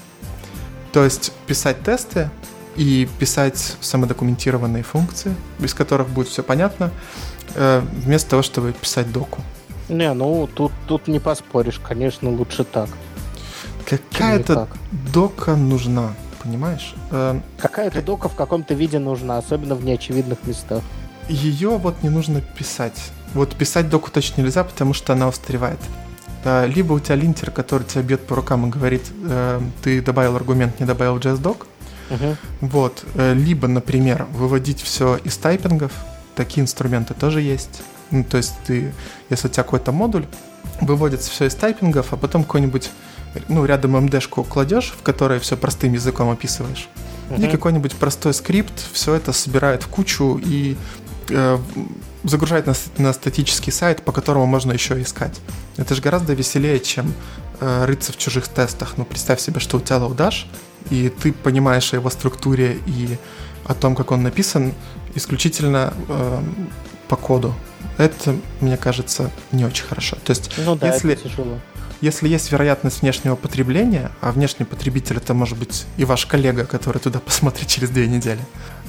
То 0.93 1.03
есть 1.03 1.31
писать 1.47 1.81
тесты 1.83 2.29
и 2.75 3.07
писать 3.19 3.77
самодокументированные 3.81 4.83
функции, 4.83 5.33
без 5.59 5.73
которых 5.73 6.09
будет 6.09 6.27
все 6.27 6.43
понятно, 6.43 6.91
э, 7.55 7.81
вместо 8.03 8.31
того, 8.31 8.41
чтобы 8.41 8.73
писать 8.73 9.11
доку. 9.11 9.41
Не, 9.89 10.13
ну 10.13 10.47
тут, 10.47 10.71
тут 10.87 11.07
не 11.07 11.19
поспоришь, 11.19 11.79
конечно, 11.79 12.29
лучше 12.29 12.63
так. 12.63 12.89
Какая-то 13.85 14.55
как? 14.55 14.69
дока 15.13 15.55
нужна, 15.55 16.13
понимаешь? 16.43 16.95
Э, 17.11 17.39
Какая-то 17.59 18.01
дока 18.01 18.29
в 18.29 18.35
каком-то 18.35 18.73
виде 18.73 18.99
нужна, 18.99 19.37
особенно 19.37 19.75
в 19.75 19.85
неочевидных 19.85 20.39
местах. 20.45 20.81
Ее 21.29 21.69
вот 21.77 22.03
не 22.03 22.09
нужно 22.09 22.41
писать. 22.41 23.11
Вот 23.33 23.55
писать 23.55 23.89
доку 23.89 24.09
точно 24.11 24.41
нельзя, 24.41 24.63
потому 24.63 24.93
что 24.93 25.13
она 25.13 25.27
устаревает. 25.27 25.79
Э, 26.43 26.67
Либо 26.67 26.93
у 26.93 26.99
тебя 26.99 27.15
линтер, 27.15 27.51
который 27.51 27.83
тебя 27.83 28.01
бьет 28.01 28.25
по 28.25 28.35
рукам 28.35 28.65
и 28.65 28.69
говорит, 28.69 29.03
ты 29.83 30.01
добавил 30.01 30.35
аргумент, 30.35 30.79
не 30.79 30.85
добавил 30.85 31.17
JS-док. 31.17 31.67
Мгм. 32.09 32.37
Вот. 32.61 33.03
Э, 33.15 33.33
Либо, 33.33 33.67
например, 33.67 34.27
выводить 34.31 34.81
все 34.81 35.17
из 35.23 35.37
тайпингов. 35.37 35.91
Такие 36.35 36.61
инструменты 36.63 37.13
тоже 37.13 37.41
есть. 37.41 37.81
Ну, 38.11 38.23
то 38.23 38.37
есть 38.37 38.53
ты, 38.67 38.93
если 39.29 39.47
у 39.47 39.51
тебя 39.51 39.63
какой-то 39.63 39.91
модуль, 39.91 40.25
выводится 40.81 41.31
все 41.31 41.45
из 41.45 41.55
тайпингов, 41.55 42.13
а 42.13 42.17
потом 42.17 42.43
какой-нибудь, 42.43 42.89
ну, 43.47 43.65
рядом 43.65 43.95
MD-шку 43.95 44.43
кладешь, 44.43 44.93
в 44.97 45.01
которой 45.01 45.39
все 45.39 45.55
простым 45.57 45.93
языком 45.93 46.29
описываешь. 46.29 46.89
И 47.31 47.41
Мгм. 47.41 47.51
какой-нибудь 47.51 47.95
простой 47.95 48.33
скрипт 48.33 48.73
все 48.93 49.15
это 49.15 49.33
собирает 49.33 49.83
в 49.83 49.87
кучу 49.87 50.39
и 50.43 50.75
э, 51.29 51.57
загружает 52.23 52.67
на, 52.67 52.75
на 52.97 53.13
статический 53.13 53.71
сайт, 53.71 54.03
по 54.03 54.11
которому 54.11 54.45
можно 54.45 54.71
еще 54.73 55.01
искать. 55.01 55.39
Это 55.77 55.95
же 55.95 56.01
гораздо 56.03 56.33
веселее, 56.33 56.79
чем 56.79 57.11
э, 57.59 57.85
рыться 57.85 58.11
в 58.11 58.17
чужих 58.17 58.47
тестах. 58.47 58.93
Ну, 58.97 59.05
представь 59.05 59.39
себе, 59.39 59.59
что 59.59 59.77
у 59.77 59.81
тебя 59.81 59.97
лаудаш, 59.97 60.47
и 60.89 61.09
ты 61.09 61.33
понимаешь 61.33 61.93
о 61.93 61.97
его 61.97 62.09
структуре 62.09 62.79
и 62.85 63.17
о 63.65 63.73
том, 63.73 63.95
как 63.95 64.11
он 64.11 64.23
написан, 64.23 64.73
исключительно 65.15 65.93
э, 66.07 66.41
по 67.07 67.15
коду. 67.15 67.53
Это, 67.97 68.35
мне 68.59 68.77
кажется, 68.77 69.31
не 69.51 69.65
очень 69.65 69.85
хорошо. 69.85 70.17
То 70.23 70.31
есть, 70.31 70.51
ну 70.57 70.75
да, 70.75 70.93
если, 70.93 71.13
это 71.13 71.29
тяжело. 71.29 71.59
если 72.01 72.27
есть 72.27 72.51
вероятность 72.51 73.01
внешнего 73.01 73.35
потребления, 73.35 74.11
а 74.21 74.31
внешний 74.31 74.65
потребитель 74.65 75.17
это 75.17 75.33
может 75.33 75.57
быть 75.57 75.85
и 75.97 76.05
ваш 76.05 76.25
коллега, 76.25 76.65
который 76.65 76.99
туда 76.99 77.19
посмотрит 77.25 77.67
через 77.67 77.89
две 77.89 78.07
недели, 78.07 78.41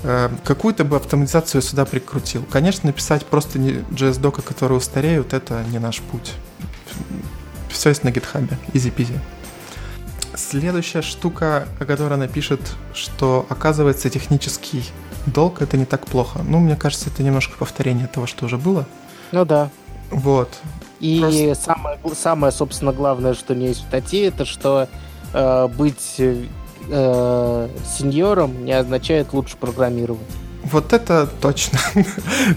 э, 0.02 0.30
какую-то 0.44 0.84
бы 0.84 0.96
автоматизацию 0.96 1.62
сюда 1.62 1.84
прикрутил. 1.84 2.44
Конечно, 2.50 2.88
написать 2.88 3.24
просто 3.24 3.58
не 3.58 3.70
JS-дока, 3.90 4.42
которые 4.42 4.78
устареют, 4.78 5.32
это 5.32 5.64
не 5.70 5.78
наш 5.78 6.00
путь. 6.00 6.32
Все 7.76 7.90
есть 7.90 8.04
на 8.04 8.10
гитхабе, 8.10 8.56
easy-peasy. 8.72 9.18
Следующая 10.34 11.02
штука, 11.02 11.68
о 11.78 11.84
которой 11.84 12.14
она 12.14 12.26
пишет, 12.26 12.60
что 12.94 13.44
оказывается 13.50 14.08
технический 14.08 14.82
долг 15.26 15.60
это 15.60 15.76
не 15.76 15.84
так 15.84 16.06
плохо. 16.06 16.40
Ну, 16.42 16.58
мне 16.58 16.74
кажется, 16.74 17.10
это 17.10 17.22
немножко 17.22 17.58
повторение 17.58 18.06
того, 18.06 18.26
что 18.26 18.46
уже 18.46 18.56
было. 18.56 18.86
Ну 19.30 19.44
да. 19.44 19.68
Вот. 20.10 20.48
И 21.00 21.20
Просто... 21.20 21.54
самое, 21.54 21.98
самое, 22.14 22.50
собственно, 22.50 22.92
главное, 22.92 23.34
что 23.34 23.54
не 23.54 23.66
есть 23.66 23.80
в 23.80 23.88
статье, 23.88 24.28
это 24.28 24.46
что 24.46 24.88
э, 25.34 25.68
быть 25.68 26.16
э, 26.18 27.68
сеньором 27.98 28.64
не 28.64 28.72
означает 28.72 29.34
лучше 29.34 29.58
программировать. 29.58 30.22
Вот 30.64 30.94
это 30.94 31.26
точно. 31.26 31.78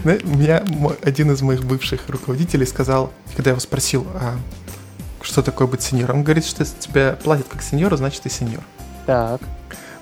Меня 0.04 0.64
один 1.02 1.30
из 1.30 1.42
моих 1.42 1.62
бывших 1.64 2.08
руководителей 2.08 2.64
сказал, 2.64 3.12
когда 3.36 3.50
я 3.50 3.52
его 3.52 3.60
спросил, 3.60 4.06
а 4.14 4.36
что 5.22 5.42
такое 5.42 5.66
быть 5.66 5.82
сеньором, 5.82 6.18
он 6.18 6.22
говорит, 6.24 6.44
что 6.44 6.62
если 6.62 6.78
тебе 6.78 7.18
платят 7.22 7.46
как 7.48 7.62
сеньору, 7.62 7.96
значит 7.96 8.22
ты 8.22 8.30
сеньор. 8.30 8.62
Так. 9.06 9.40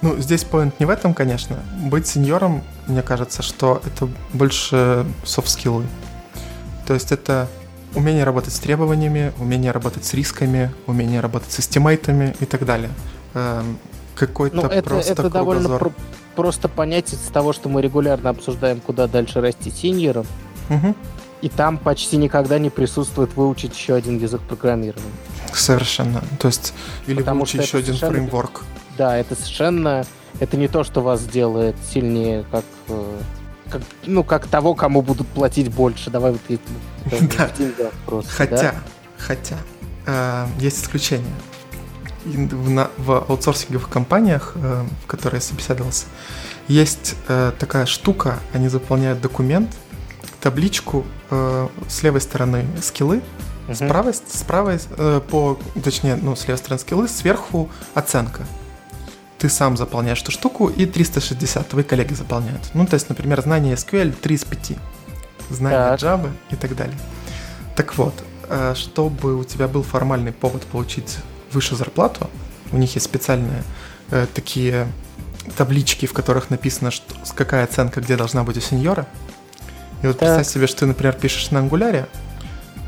Ну, 0.00 0.16
здесь 0.18 0.44
поинт 0.44 0.78
не 0.78 0.86
в 0.86 0.90
этом, 0.90 1.12
конечно. 1.12 1.56
Быть 1.82 2.06
сеньором, 2.06 2.62
мне 2.86 3.02
кажется, 3.02 3.42
что 3.42 3.82
это 3.84 4.08
больше 4.32 5.04
софт-скиллы. 5.24 5.84
То 6.86 6.94
есть 6.94 7.10
это 7.10 7.48
умение 7.94 8.24
работать 8.24 8.54
с 8.54 8.58
требованиями, 8.58 9.32
умение 9.38 9.72
работать 9.72 10.04
с 10.04 10.14
рисками, 10.14 10.72
умение 10.86 11.20
работать 11.20 11.50
с 11.50 11.60
эстимейтами 11.60 12.36
и 12.38 12.44
так 12.44 12.64
далее. 12.64 12.90
Эм, 13.34 13.78
какой-то 14.14 14.56
ну, 14.56 14.62
это, 14.66 14.82
просто 14.82 15.12
это 15.12 15.30
довольно 15.30 15.78
про- 15.78 15.92
просто 16.36 16.68
понять 16.68 17.12
из 17.12 17.18
того, 17.32 17.52
что 17.52 17.68
мы 17.68 17.82
регулярно 17.82 18.30
обсуждаем, 18.30 18.80
куда 18.80 19.06
дальше 19.06 19.40
расти 19.40 19.70
сеньором. 19.70 20.26
Угу. 20.70 20.94
И 21.40 21.48
там 21.48 21.78
почти 21.78 22.16
никогда 22.16 22.58
не 22.58 22.70
присутствует 22.70 23.36
выучить 23.36 23.74
еще 23.74 23.94
один 23.94 24.18
язык 24.18 24.40
программирования. 24.42 25.12
Совершенно. 25.52 26.22
То 26.38 26.48
есть, 26.48 26.74
или 27.06 27.18
Потому 27.18 27.40
выучить 27.40 27.62
еще 27.62 27.78
один 27.78 27.96
фреймворк 27.96 28.62
да, 28.98 29.16
это 29.16 29.34
совершенно... 29.34 30.04
Это 30.40 30.56
не 30.56 30.68
то, 30.68 30.84
что 30.84 31.00
вас 31.00 31.24
делает 31.24 31.74
сильнее, 31.90 32.44
как, 32.50 32.64
э, 32.88 33.18
как 33.70 33.82
ну, 34.04 34.22
как 34.22 34.46
того, 34.46 34.74
кому 34.74 35.02
будут 35.02 35.26
платить 35.28 35.72
больше. 35.72 36.10
Давай 36.10 36.32
вот 36.32 36.40
да. 37.38 37.50
просто. 38.04 38.30
Хотя, 38.30 38.56
да? 38.56 38.74
хотя, 39.16 39.56
э, 40.06 40.46
есть 40.60 40.82
исключения. 40.82 41.34
В, 42.24 42.70
на, 42.70 42.90
в 42.98 43.24
аутсорсинговых 43.28 43.88
компаниях, 43.88 44.52
э, 44.56 44.84
в 45.02 45.06
которые 45.06 45.38
я 45.38 45.42
собеседовался, 45.42 46.06
есть 46.68 47.16
э, 47.26 47.52
такая 47.58 47.86
штука, 47.86 48.38
они 48.52 48.68
заполняют 48.68 49.20
документ, 49.20 49.70
табличку 50.40 51.04
э, 51.30 51.68
с 51.88 52.02
левой 52.02 52.20
стороны 52.20 52.64
скиллы, 52.82 53.22
uh-huh. 53.68 53.74
с 53.74 53.88
правой, 53.88 54.14
с 54.14 54.42
правой 54.44 54.78
э, 54.96 55.20
по, 55.28 55.58
точнее, 55.82 56.16
ну, 56.16 56.36
с 56.36 56.46
левой 56.46 56.58
стороны 56.58 56.80
скиллы, 56.80 57.08
сверху 57.08 57.68
оценка 57.94 58.46
ты 59.38 59.48
сам 59.48 59.76
заполняешь 59.76 60.20
эту 60.22 60.32
штуку, 60.32 60.68
и 60.68 60.84
360 60.84 61.68
твои 61.68 61.84
коллеги 61.84 62.12
заполняют. 62.12 62.70
Ну, 62.74 62.86
то 62.86 62.94
есть, 62.94 63.08
например, 63.08 63.40
знание 63.40 63.76
SQL 63.76 64.12
3 64.12 64.34
из 64.34 64.44
5, 64.44 64.72
знание 65.50 65.96
так. 65.96 66.00
Java 66.00 66.30
и 66.50 66.56
так 66.56 66.76
далее. 66.76 66.98
Так 67.76 67.96
вот, 67.96 68.14
э, 68.48 68.74
чтобы 68.74 69.36
у 69.36 69.44
тебя 69.44 69.68
был 69.68 69.82
формальный 69.82 70.32
повод 70.32 70.64
получить 70.64 71.18
выше 71.52 71.76
зарплату, 71.76 72.28
у 72.72 72.76
них 72.76 72.94
есть 72.94 73.06
специальные 73.06 73.62
э, 74.10 74.26
такие 74.34 74.88
таблички, 75.56 76.06
в 76.06 76.12
которых 76.12 76.50
написано, 76.50 76.90
что, 76.90 77.14
какая 77.34 77.64
оценка 77.64 78.00
где 78.00 78.16
должна 78.16 78.42
быть 78.42 78.56
у 78.56 78.60
сеньора. 78.60 79.06
И 80.02 80.06
вот 80.06 80.18
так. 80.18 80.28
представь 80.28 80.46
себе, 80.46 80.66
что 80.66 80.80
ты, 80.80 80.86
например, 80.86 81.14
пишешь 81.14 81.50
на 81.50 81.60
ангуляре, 81.60 82.06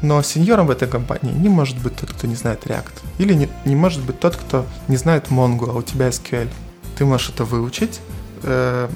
но 0.03 0.23
сеньором 0.23 0.67
в 0.67 0.71
этой 0.71 0.89
компании 0.89 1.33
не 1.33 1.49
может 1.49 1.79
быть 1.79 1.97
тот, 1.97 2.11
кто 2.11 2.27
не 2.27 2.35
знает 2.35 2.65
React. 2.65 2.93
Или 3.19 3.35
не, 3.35 3.49
не 3.65 3.77
может 3.77 4.03
быть 4.03 4.19
тот, 4.19 4.37
кто 4.37 4.65
не 4.89 4.97
знает 4.97 5.27
Mongo, 5.29 5.71
а 5.71 5.75
у 5.75 5.83
тебя 5.83 6.09
SQL. 6.09 6.49
Ты 6.97 7.05
можешь 7.05 7.31
это 7.31 7.45
выучить, 7.45 8.01
э, 8.43 8.89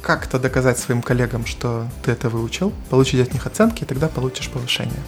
как-то 0.00 0.38
доказать 0.38 0.78
своим 0.78 1.02
коллегам, 1.02 1.44
что 1.44 1.86
ты 2.02 2.12
это 2.12 2.28
выучил, 2.28 2.72
получить 2.88 3.26
от 3.26 3.34
них 3.34 3.46
оценки, 3.46 3.82
и 3.82 3.86
тогда 3.86 4.08
получишь 4.08 4.48
повышение. 4.48 5.02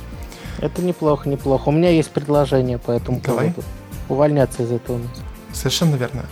Это 0.58 0.82
неплохо, 0.82 1.28
неплохо. 1.28 1.68
У 1.68 1.72
меня 1.72 1.90
есть 1.90 2.10
предложение 2.10 2.78
по 2.78 2.90
этому 2.90 3.20
Давай. 3.20 3.50
поводу. 3.50 3.66
Увольняться 4.08 4.62
из 4.62 4.72
этого. 4.72 5.00
Совершенно 5.52 5.94
верно. 5.96 6.26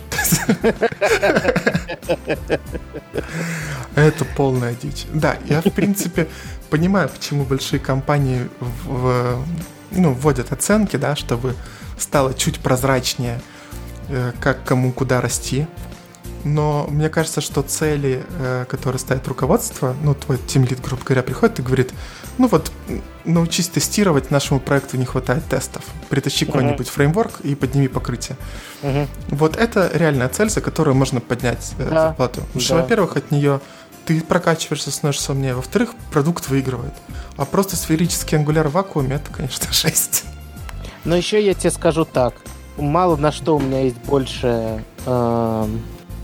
Это 3.95 4.25
полная 4.35 4.73
дичь. 4.73 5.05
Да, 5.13 5.37
я, 5.45 5.61
в 5.61 5.71
принципе, 5.71 6.27
понимаю, 6.69 7.09
почему 7.09 7.43
большие 7.43 7.79
компании 7.79 8.49
в, 8.59 9.43
ну, 9.91 10.13
вводят 10.13 10.51
оценки, 10.51 10.95
да, 10.95 11.15
чтобы 11.15 11.55
стало 11.97 12.33
чуть 12.33 12.59
прозрачнее, 12.59 13.41
э, 14.07 14.31
как 14.39 14.63
кому 14.63 14.91
куда 14.91 15.21
расти. 15.21 15.67
Но 16.43 16.87
мне 16.89 17.09
кажется, 17.09 17.41
что 17.41 17.61
цели, 17.61 18.23
э, 18.39 18.65
которые 18.69 18.99
ставит 18.99 19.27
руководство, 19.27 19.95
ну, 20.01 20.13
твой 20.15 20.37
тимлит, 20.37 20.81
грубо 20.81 21.03
говоря, 21.03 21.23
приходит 21.23 21.59
и 21.59 21.61
говорит, 21.61 21.91
ну 22.39 22.47
вот, 22.47 22.71
научись 23.25 23.67
тестировать, 23.67 24.31
нашему 24.31 24.61
проекту 24.61 24.97
не 24.97 25.05
хватает 25.05 25.43
тестов. 25.49 25.83
Притащи 26.07 26.45
uh-huh. 26.45 26.47
какой-нибудь 26.47 26.87
фреймворк 26.87 27.41
и 27.41 27.53
подними 27.53 27.89
покрытие. 27.89 28.37
Uh-huh. 28.81 29.07
Вот 29.27 29.57
это 29.57 29.91
реальная 29.93 30.29
цель, 30.29 30.49
за 30.49 30.61
которую 30.61 30.95
можно 30.95 31.19
поднять 31.19 31.73
э, 31.77 31.89
да. 31.89 32.07
зарплату. 32.07 32.41
Потому 32.41 32.61
что, 32.61 32.75
во-первых, 32.75 33.17
от 33.17 33.29
нее 33.31 33.59
ты 34.05 34.21
прокачиваешься, 34.21 34.89
становишься 34.89 35.33
умнее. 35.33 35.53
Во-вторых, 35.53 35.89
продукт 36.11 36.47
выигрывает. 36.47 36.93
А 37.35 37.43
просто 37.43 37.75
сферический 37.75 38.37
ангуляр 38.37 38.69
в 38.69 38.71
вакууме, 38.71 39.17
это, 39.17 39.31
конечно, 39.31 39.67
жесть. 39.73 40.23
Но 41.03 41.17
еще 41.17 41.45
я 41.45 41.53
тебе 41.53 41.71
скажу 41.71 42.05
так. 42.05 42.33
Мало 42.77 43.17
на 43.17 43.33
что 43.33 43.57
у 43.57 43.59
меня 43.59 43.81
есть 43.81 43.97
больше 44.05 44.81
э, 45.05 45.67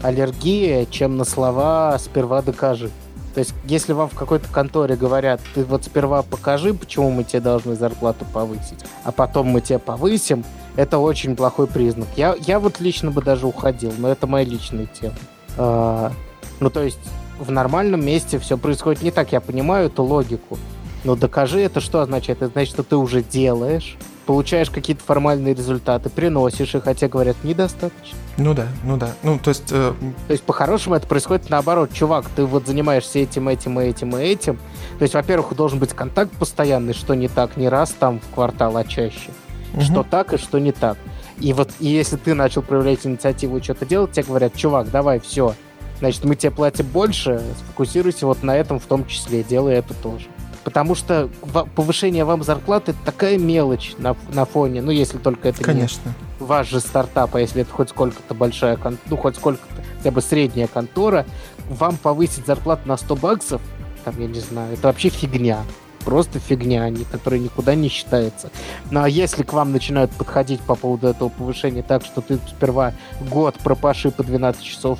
аллергия, 0.01 0.85
чем 0.85 1.17
на 1.17 1.25
слова 1.25 1.97
«сперва 1.99 2.41
докажи». 2.41 2.89
То 3.35 3.39
есть, 3.39 3.53
если 3.65 3.91
вам 3.91 4.07
в 4.07 4.15
какой-то 4.15 4.47
конторе 4.47 4.95
говорят, 4.95 5.41
ты 5.53 5.65
вот 5.65 5.83
сперва 5.83 6.23
покажи, 6.23 6.73
почему 6.73 7.11
мы 7.11 7.25
тебе 7.25 7.41
должны 7.41 7.75
зарплату 7.75 8.25
повысить, 8.33 8.79
а 9.03 9.11
потом 9.11 9.47
мы 9.47 9.59
тебе 9.59 9.77
повысим, 9.77 10.45
это 10.77 10.99
очень 10.99 11.35
плохой 11.35 11.67
признак. 11.67 12.07
Я, 12.15 12.37
я 12.47 12.61
вот 12.61 12.79
лично 12.79 13.11
бы 13.11 13.21
даже 13.21 13.45
уходил, 13.45 13.91
но 13.97 14.09
это 14.09 14.25
моя 14.25 14.45
личная 14.45 14.85
тема. 14.85 15.15
А, 15.57 16.13
ну, 16.61 16.69
то 16.69 16.81
есть, 16.81 16.97
в 17.37 17.51
нормальном 17.51 18.05
месте 18.05 18.39
все 18.39 18.57
происходит 18.57 19.03
не 19.03 19.11
так, 19.11 19.33
я 19.33 19.41
понимаю 19.41 19.87
эту 19.87 20.03
логику. 20.03 20.57
Но 21.03 21.17
докажи 21.17 21.59
это, 21.59 21.81
что 21.81 21.99
означает? 21.99 22.41
Это 22.41 22.53
значит, 22.53 22.73
что 22.73 22.83
ты 22.83 22.95
уже 22.95 23.21
делаешь, 23.21 23.97
получаешь 24.25 24.69
какие-то 24.69 25.03
формальные 25.03 25.53
результаты, 25.53 26.09
приносишь 26.09 26.75
их, 26.75 26.83
хотя 26.83 27.07
говорят, 27.07 27.37
недостаточно. 27.43 28.17
Ну 28.37 28.53
да, 28.53 28.67
ну 28.83 28.97
да. 28.97 29.11
Ну, 29.23 29.39
то 29.39 29.49
есть... 29.49 29.71
Э... 29.71 29.93
То 30.27 30.31
есть, 30.31 30.43
по-хорошему, 30.43 30.95
это 30.95 31.07
происходит 31.07 31.49
наоборот. 31.49 31.91
Чувак, 31.93 32.25
ты 32.35 32.45
вот 32.45 32.67
занимаешься 32.67 33.19
этим, 33.19 33.47
этим, 33.47 33.79
и 33.79 33.85
этим, 33.85 34.15
и 34.17 34.21
этим. 34.21 34.57
То 34.97 35.03
есть, 35.03 35.13
во-первых, 35.13 35.55
должен 35.55 35.79
быть 35.79 35.93
контакт 35.93 36.31
постоянный, 36.31 36.93
что 36.93 37.13
не 37.13 37.27
так, 37.27 37.57
не 37.57 37.69
раз 37.69 37.91
там 37.91 38.19
в 38.19 38.33
квартал, 38.33 38.75
а 38.77 38.83
чаще. 38.83 39.31
Угу. 39.73 39.81
Что 39.81 40.03
так 40.03 40.33
и 40.33 40.37
что 40.37 40.59
не 40.59 40.71
так. 40.71 40.97
И 41.39 41.53
вот 41.53 41.69
и 41.79 41.87
если 41.87 42.17
ты 42.17 42.33
начал 42.33 42.61
проявлять 42.61 43.05
инициативу 43.05 43.57
и 43.57 43.61
что-то 43.61 43.85
делать, 43.85 44.11
тебе 44.11 44.23
говорят, 44.23 44.55
чувак, 44.55 44.89
давай, 44.89 45.19
все. 45.19 45.53
Значит, 45.99 46.25
мы 46.25 46.35
тебе 46.35 46.51
платим 46.51 46.85
больше, 46.87 47.41
сфокусируйся 47.59 48.25
вот 48.25 48.43
на 48.43 48.55
этом 48.55 48.79
в 48.79 48.85
том 48.85 49.05
числе, 49.07 49.43
делай 49.43 49.75
это 49.75 49.93
тоже. 49.93 50.27
Потому 50.65 50.95
что 50.95 51.29
повышение 51.75 52.25
вам 52.25 52.43
зарплаты 52.43 52.91
это 52.91 52.99
такая 53.05 53.37
мелочь 53.37 53.93
на, 53.99 54.15
на 54.33 54.45
фоне, 54.45 54.81
ну, 54.81 54.89
если 54.89 55.19
только 55.19 55.49
это 55.49 55.63
Конечно. 55.63 56.09
не 56.09 56.43
ваш 56.43 56.69
же 56.69 56.79
стартап, 56.79 57.35
а 57.35 57.39
если 57.39 57.61
это 57.61 57.71
хоть 57.71 57.89
сколько-то 57.89 58.33
большая, 58.33 58.77
ну, 59.07 59.15
хоть 59.15 59.35
сколько-то, 59.35 59.83
хотя 59.97 60.09
бы 60.09 60.21
средняя 60.21 60.67
контора, 60.67 61.25
вам 61.69 61.97
повысить 61.97 62.47
зарплату 62.47 62.87
на 62.87 62.97
100 62.97 63.15
баксов, 63.15 63.61
там, 64.03 64.19
я 64.19 64.27
не 64.27 64.39
знаю, 64.39 64.73
это 64.73 64.87
вообще 64.87 65.09
фигня. 65.09 65.59
Просто 66.03 66.39
фигня, 66.39 66.91
которая 67.11 67.39
никуда 67.39 67.73
не 67.73 67.87
считается. 67.87 68.51
Ну 68.91 69.01
а 69.01 69.09
если 69.09 69.41
к 69.41 69.53
вам 69.53 69.71
начинают 69.71 70.11
подходить 70.11 70.61
по 70.61 70.75
поводу 70.75 71.07
этого 71.07 71.29
повышения 71.29 71.81
так, 71.81 72.05
что 72.05 72.21
ты 72.21 72.37
сперва 72.47 72.93
год 73.21 73.55
пропаши 73.55 74.11
по 74.11 74.23
12 74.23 74.63
часов 74.63 74.99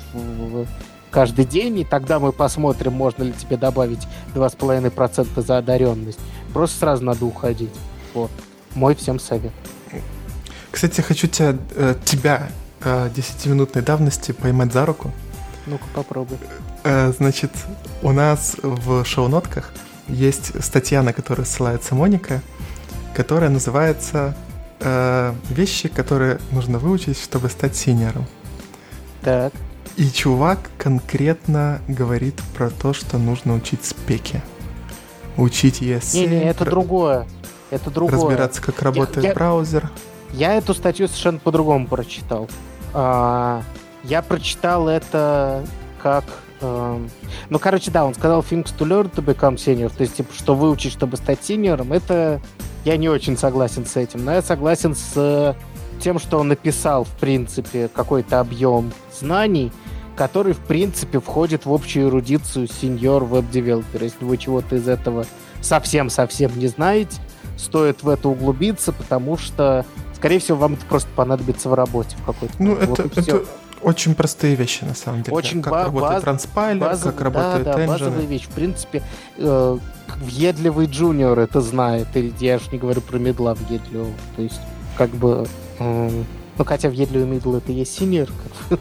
каждый 1.16 1.46
день, 1.46 1.78
и 1.78 1.84
тогда 1.84 2.18
мы 2.18 2.30
посмотрим, 2.30 2.92
можно 2.92 3.22
ли 3.22 3.32
тебе 3.32 3.56
добавить 3.56 4.06
2,5% 4.34 5.46
за 5.46 5.56
одаренность. 5.56 6.18
Просто 6.52 6.78
сразу 6.80 7.04
надо 7.04 7.24
уходить. 7.24 7.72
Вот. 8.12 8.30
Мой 8.74 8.94
всем 8.94 9.18
совет. 9.18 9.52
Кстати, 10.70 11.00
хочу 11.00 11.26
тебя, 11.26 11.56
э, 11.74 11.94
тебя 12.04 12.48
10-минутной 12.82 13.80
э, 13.80 13.84
давности 13.86 14.32
поймать 14.32 14.74
за 14.74 14.84
руку. 14.84 15.10
Ну-ка, 15.64 15.84
попробуй. 15.94 16.36
Э, 16.84 17.10
значит, 17.16 17.52
у 18.02 18.12
нас 18.12 18.56
в 18.62 19.02
шоу-нотках 19.06 19.72
есть 20.08 20.62
статья, 20.62 21.02
на 21.02 21.14
которую 21.14 21.46
ссылается 21.46 21.94
Моника, 21.94 22.42
которая 23.14 23.48
называется 23.48 24.36
«Вещи, 25.48 25.88
которые 25.88 26.38
нужно 26.52 26.78
выучить, 26.78 27.18
чтобы 27.18 27.48
стать 27.48 27.74
синером». 27.74 28.26
Так. 29.22 29.54
И 29.96 30.10
чувак 30.10 30.58
конкретно 30.76 31.80
говорит 31.88 32.34
про 32.54 32.68
то, 32.68 32.92
что 32.92 33.16
нужно 33.16 33.54
учить 33.54 33.82
спеки. 33.84 34.42
Учить 35.38 35.80
ESC. 35.80 36.20
Не-не, 36.20 36.44
это 36.44 36.64
про... 36.64 36.70
другое. 36.70 37.26
Это 37.70 37.90
другое. 37.90 38.18
Разбираться, 38.18 38.60
как 38.60 38.82
работает 38.82 39.26
я, 39.26 39.34
браузер. 39.34 39.90
Я 40.32 40.54
эту 40.54 40.74
статью 40.74 41.08
совершенно 41.08 41.38
по-другому 41.38 41.86
прочитал. 41.86 42.48
А, 42.92 43.62
я 44.04 44.20
прочитал 44.20 44.86
это 44.88 45.64
как... 46.02 46.24
А, 46.60 47.00
ну, 47.48 47.58
короче, 47.58 47.90
да, 47.90 48.04
он 48.04 48.14
сказал 48.14 48.42
things 48.42 48.74
to 48.76 48.86
learn 48.86 49.10
to 49.14 49.24
become 49.24 49.56
senior. 49.56 49.90
То 49.94 50.02
есть, 50.02 50.16
типа, 50.16 50.32
что 50.34 50.54
выучить, 50.54 50.92
чтобы 50.92 51.16
стать 51.16 51.42
сеньором, 51.42 51.92
это... 51.94 52.40
Я 52.84 52.98
не 52.98 53.08
очень 53.08 53.36
согласен 53.36 53.84
с 53.84 53.96
этим, 53.96 54.24
но 54.24 54.32
я 54.32 54.42
согласен 54.42 54.94
с 54.94 55.56
тем, 56.00 56.18
что 56.18 56.38
он 56.38 56.48
написал, 56.48 57.04
в 57.04 57.10
принципе, 57.18 57.88
какой-то 57.88 58.38
объем 58.38 58.92
знаний, 59.18 59.72
который, 60.16 60.54
в 60.54 60.60
принципе, 60.60 61.20
входит 61.20 61.66
в 61.66 61.72
общую 61.72 62.08
эрудицию 62.08 62.68
сеньор 62.68 63.24
веб-девелопера. 63.24 64.04
Если 64.04 64.24
вы 64.24 64.38
чего-то 64.38 64.76
из 64.76 64.88
этого 64.88 65.26
совсем-совсем 65.60 66.58
не 66.58 66.66
знаете, 66.68 67.20
стоит 67.56 68.02
в 68.02 68.08
это 68.08 68.28
углубиться, 68.28 68.92
потому 68.92 69.36
что, 69.36 69.84
скорее 70.14 70.38
всего, 70.38 70.58
вам 70.58 70.74
это 70.74 70.86
просто 70.86 71.08
понадобится 71.14 71.68
в 71.68 71.74
работе 71.74 72.16
в 72.16 72.24
какой-то 72.24 72.54
Ну, 72.58 72.74
это, 72.74 73.02
вот 73.02 73.18
это 73.18 73.44
очень 73.82 74.14
простые 74.14 74.54
вещи, 74.54 74.84
на 74.84 74.94
самом 74.94 75.22
деле. 75.22 75.36
Очень 75.36 75.62
как 75.62 75.72
ба- 75.72 75.84
работает 75.84 76.12
баз, 76.14 76.22
транспайлер, 76.22 76.80
базовый, 76.80 77.12
как 77.12 77.22
работает 77.22 77.64
да, 77.64 77.76
да, 77.76 77.86
базовая 77.86 78.26
вещь. 78.26 78.46
В 78.46 78.50
принципе, 78.50 79.02
э, 79.36 79.78
въедливый 80.16 80.86
джуниор 80.86 81.38
это 81.38 81.60
знает. 81.60 82.08
Или 82.14 82.32
я 82.40 82.58
же 82.58 82.64
не 82.72 82.78
говорю 82.78 83.02
про 83.02 83.18
мидла 83.18 83.54
въедливого. 83.54 84.12
То 84.34 84.42
есть, 84.42 84.60
как 84.96 85.10
бы... 85.10 85.46
Э, 85.78 86.10
ну, 86.58 86.64
хотя 86.64 86.88
въедливый 86.88 87.26
мидл 87.26 87.56
это 87.56 87.72
есть 87.72 87.98
senior. 87.98 88.30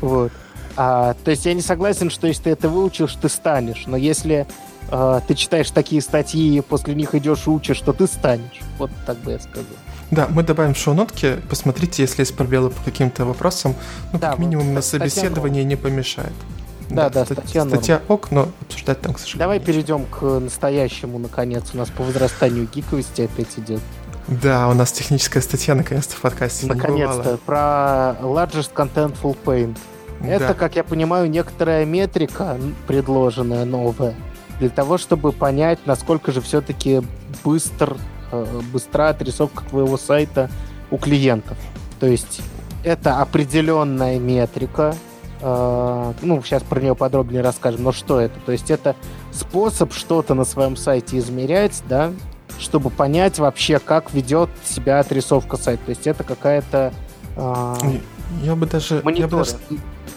Вот. 0.00 0.32
А, 0.76 1.14
то 1.24 1.30
есть 1.30 1.44
я 1.44 1.52
не 1.52 1.60
согласен, 1.60 2.10
что 2.10 2.26
если 2.26 2.44
ты 2.44 2.50
это 2.50 2.68
выучишь, 2.68 3.14
ты 3.20 3.28
станешь. 3.28 3.84
Но 3.86 3.96
если 3.96 4.46
э, 4.90 5.20
ты 5.26 5.34
читаешь 5.34 5.70
такие 5.70 6.00
статьи 6.00 6.56
и 6.56 6.60
после 6.62 6.94
них 6.94 7.14
идешь 7.14 7.46
и 7.46 7.50
учишь, 7.50 7.76
что 7.76 7.92
ты 7.92 8.06
станешь. 8.06 8.60
Вот 8.78 8.90
так 9.04 9.18
бы 9.18 9.32
я 9.32 9.38
сказал. 9.40 9.64
Да, 10.10 10.26
мы 10.28 10.42
добавим 10.42 10.74
шоу-нотки. 10.74 11.36
Посмотрите, 11.48 12.02
если 12.02 12.22
есть 12.22 12.34
пробелы 12.34 12.70
по 12.70 12.82
каким-то 12.82 13.24
вопросам. 13.24 13.74
Ну, 14.12 14.18
да, 14.18 14.30
как 14.30 14.38
минимум, 14.38 14.74
на 14.74 14.82
собеседовании 14.82 15.62
не 15.62 15.76
помешает. 15.76 16.32
Да, 16.88 17.08
да, 17.08 17.24
да 17.24 17.34
статья, 17.34 17.64
статья 17.64 18.02
ок, 18.08 18.32
но 18.32 18.48
обсуждать 18.62 19.00
там, 19.00 19.14
к 19.14 19.18
сожалению. 19.18 19.38
Давай 19.38 19.60
перейдем 19.60 20.06
к 20.06 20.22
настоящему, 20.40 21.18
наконец. 21.18 21.64
У 21.72 21.76
нас 21.76 21.88
по 21.88 22.02
возрастанию 22.02 22.68
гиковости 22.72 23.22
опять 23.22 23.56
идет. 23.58 23.80
Да, 24.28 24.68
у 24.68 24.74
нас 24.74 24.92
техническая 24.92 25.42
статья 25.42 25.74
наконец-то 25.74 26.16
в 26.16 26.20
подкасте. 26.20 26.66
Наконец-то. 26.66 27.38
Про 27.44 28.16
Largest 28.20 28.72
Contentful 28.74 29.36
Paint. 29.44 29.76
Это, 30.22 30.48
да. 30.48 30.54
как 30.54 30.76
я 30.76 30.84
понимаю, 30.84 31.30
некоторая 31.30 31.84
метрика, 31.84 32.56
предложенная 32.86 33.64
новая, 33.64 34.14
для 34.58 34.68
того, 34.68 34.98
чтобы 34.98 35.32
понять, 35.32 35.78
насколько 35.86 36.30
же 36.30 36.40
все-таки 36.42 37.00
быстр, 37.42 37.96
э, 38.30 38.60
быстра 38.72 39.08
отрисовка 39.08 39.64
твоего 39.64 39.96
сайта 39.96 40.50
у 40.90 40.98
клиентов. 40.98 41.56
То 41.98 42.06
есть 42.06 42.42
это 42.84 43.20
определенная 43.22 44.18
метрика, 44.18 44.94
э, 45.40 46.12
ну, 46.20 46.42
сейчас 46.42 46.62
про 46.62 46.80
нее 46.80 46.94
подробнее 46.94 47.42
расскажем, 47.42 47.82
но 47.82 47.92
что 47.92 48.20
это? 48.20 48.38
То 48.44 48.52
есть 48.52 48.70
это 48.70 48.96
способ 49.32 49.94
что-то 49.94 50.34
на 50.34 50.44
своем 50.44 50.76
сайте 50.76 51.16
измерять, 51.18 51.82
да, 51.88 52.12
чтобы 52.60 52.90
понять 52.90 53.38
вообще, 53.38 53.78
как 53.78 54.12
ведет 54.12 54.50
себя 54.64 55.00
отрисовка 55.00 55.56
сайта. 55.56 55.84
То 55.86 55.90
есть 55.90 56.06
это 56.06 56.24
какая-то... 56.24 56.92
Э, 57.36 57.74
я 58.42 58.54
бы 58.54 58.66
даже... 58.66 59.02
Я 59.04 59.26
бы 59.26 59.38
даже 59.38 59.56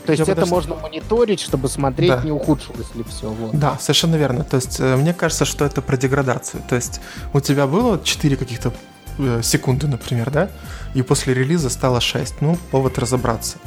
то 0.05 0.11
есть 0.11 0.23
это 0.23 0.41
даже... 0.41 0.51
можно 0.51 0.75
мониторить, 0.75 1.39
чтобы 1.39 1.69
смотреть, 1.69 2.09
да. 2.09 2.21
не 2.23 2.31
ухудшилось 2.31 2.93
ли 2.93 3.03
все. 3.07 3.29
Вот. 3.29 3.57
Да, 3.57 3.77
совершенно 3.79 4.15
верно. 4.15 4.43
То 4.43 4.57
есть 4.57 4.79
э, 4.79 4.95
мне 4.97 5.13
кажется, 5.13 5.45
что 5.45 5.63
это 5.63 5.81
про 5.81 5.95
деградацию. 5.95 6.61
То 6.67 6.75
есть 6.75 6.99
у 7.31 7.39
тебя 7.39 7.67
было 7.67 7.99
4 8.03 8.35
каких-то 8.35 8.73
э, 9.17 9.41
секунды, 9.41 9.87
например, 9.87 10.29
да? 10.29 10.49
И 10.93 11.01
после 11.03 11.33
релиза 11.33 11.69
стало 11.69 12.01
6. 12.01 12.41
Ну, 12.41 12.57
повод 12.71 12.99
разобраться. 12.99 13.57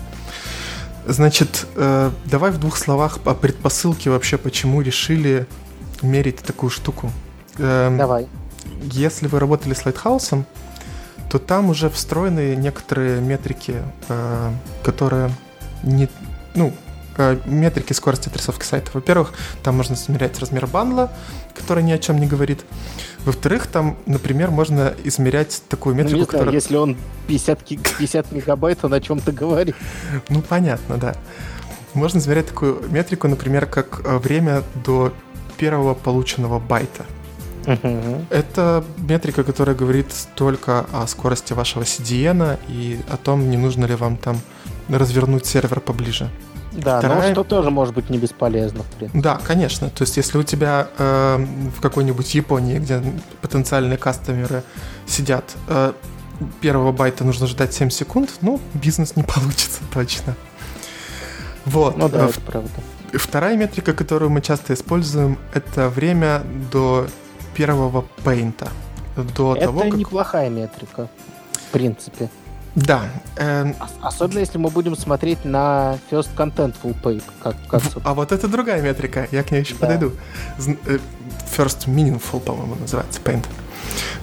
Значит, 1.06 1.66
э, 1.74 2.10
давай 2.26 2.50
в 2.50 2.58
двух 2.58 2.76
словах 2.76 3.18
о 3.24 3.34
предпосылке 3.34 4.10
вообще, 4.10 4.36
почему 4.36 4.82
решили 4.82 5.46
мерить 6.02 6.38
такую 6.38 6.68
штуку. 6.68 7.10
Эм, 7.58 7.96
давай. 7.96 8.28
Если 8.82 9.26
вы 9.26 9.38
работали 9.38 9.74
с 9.74 9.84
Лайтхаусом, 9.84 10.46
то 11.30 11.38
там 11.38 11.70
уже 11.70 11.90
встроены 11.90 12.54
некоторые 12.56 13.20
метрики, 13.20 13.82
э, 14.08 14.52
которые 14.82 15.30
не, 15.82 16.08
ну, 16.54 16.72
э, 17.16 17.38
метрики 17.46 17.92
скорости 17.92 18.28
отрисовки 18.28 18.64
сайта. 18.64 18.90
Во-первых, 18.94 19.32
там 19.62 19.76
можно 19.76 19.94
измерять 19.94 20.38
размер 20.38 20.66
бандла, 20.66 21.12
который 21.54 21.82
ни 21.82 21.92
о 21.92 21.98
чем 21.98 22.18
не 22.18 22.26
говорит. 22.26 22.64
Во-вторых, 23.24 23.66
там, 23.66 23.96
например, 24.06 24.50
можно 24.50 24.94
измерять 25.02 25.62
такую 25.68 25.96
ну, 25.96 26.02
метрику, 26.02 26.20
ну, 26.20 26.26
которая... 26.26 26.54
если 26.54 26.76
он 26.76 26.96
50, 27.26 27.64
50 27.64 28.32
мегабайт, 28.32 28.84
он 28.84 28.94
о 28.94 29.00
чем-то 29.00 29.32
говорит. 29.32 29.74
Ну, 30.28 30.42
понятно, 30.42 30.96
да. 30.96 31.16
Можно 31.94 32.18
измерять 32.18 32.46
такую 32.46 32.88
метрику, 32.88 33.26
например, 33.26 33.66
как 33.66 34.02
э, 34.04 34.18
время 34.18 34.62
до 34.84 35.12
первого 35.56 35.94
полученного 35.94 36.60
байта. 36.60 37.04
Uh-huh. 37.66 38.24
Это 38.30 38.84
метрика, 38.96 39.42
которая 39.42 39.74
говорит 39.74 40.06
только 40.34 40.86
о 40.92 41.06
скорости 41.06 41.52
вашего 41.52 41.82
CDN 41.82 42.58
и 42.68 43.00
о 43.10 43.16
том, 43.16 43.50
не 43.50 43.56
нужно 43.56 43.86
ли 43.86 43.94
вам 43.94 44.16
там 44.16 44.40
развернуть 44.88 45.46
сервер 45.46 45.80
поближе. 45.80 46.30
Да, 46.72 46.98
Вторая... 46.98 47.28
но 47.28 47.32
что 47.32 47.44
тоже 47.44 47.70
может 47.70 47.94
быть 47.94 48.10
не 48.10 48.18
бесполезно, 48.18 48.82
в 48.82 48.86
принципе. 48.86 49.20
Да, 49.20 49.40
конечно. 49.42 49.88
То 49.88 50.02
есть, 50.02 50.16
если 50.16 50.38
у 50.38 50.42
тебя 50.42 50.88
э, 50.98 51.44
в 51.74 51.80
какой-нибудь 51.80 52.34
Японии, 52.34 52.78
где 52.78 53.02
потенциальные 53.40 53.96
кастомеры 53.96 54.62
сидят, 55.06 55.56
э, 55.68 55.92
первого 56.60 56.92
байта 56.92 57.24
нужно 57.24 57.46
ждать 57.46 57.72
7 57.72 57.90
секунд, 57.90 58.30
ну, 58.42 58.60
бизнес 58.74 59.16
не 59.16 59.22
получится 59.34 59.80
точно. 59.92 60.34
Вот. 61.64 61.96
Ну 61.96 62.08
да, 62.08 62.26
э, 62.26 62.28
это 62.28 62.40
правда. 62.40 62.70
Вторая 63.14 63.56
метрика, 63.56 63.94
которую 63.94 64.30
мы 64.30 64.42
часто 64.42 64.74
используем, 64.74 65.38
это 65.54 65.88
время 65.88 66.42
до 66.70 67.06
первого 67.56 68.04
пейнта. 68.24 68.68
До 69.16 69.54
это 69.54 69.66
того, 69.66 69.80
как... 69.80 69.94
неплохая 69.94 70.50
метрика, 70.50 71.08
в 71.52 71.72
принципе. 71.72 72.28
Да. 72.74 73.04
Э... 73.36 73.72
Особенно 74.02 74.40
если 74.40 74.58
мы 74.58 74.68
будем 74.68 74.96
смотреть 74.96 75.44
на 75.44 75.98
First 76.10 76.28
Contentful 76.36 76.94
Page. 77.02 77.22
Как, 77.42 77.56
как, 77.68 77.82
а 78.04 78.14
вот 78.14 78.32
это 78.32 78.48
другая 78.48 78.82
метрика, 78.82 79.26
я 79.32 79.42
к 79.42 79.50
ней 79.50 79.60
еще 79.60 79.74
да. 79.74 79.86
подойду. 79.86 80.12
Э, 80.58 80.98
First 81.56 81.86
Meaningful, 81.86 82.40
по-моему, 82.40 82.74
называется 82.74 83.20
Paint. 83.24 83.46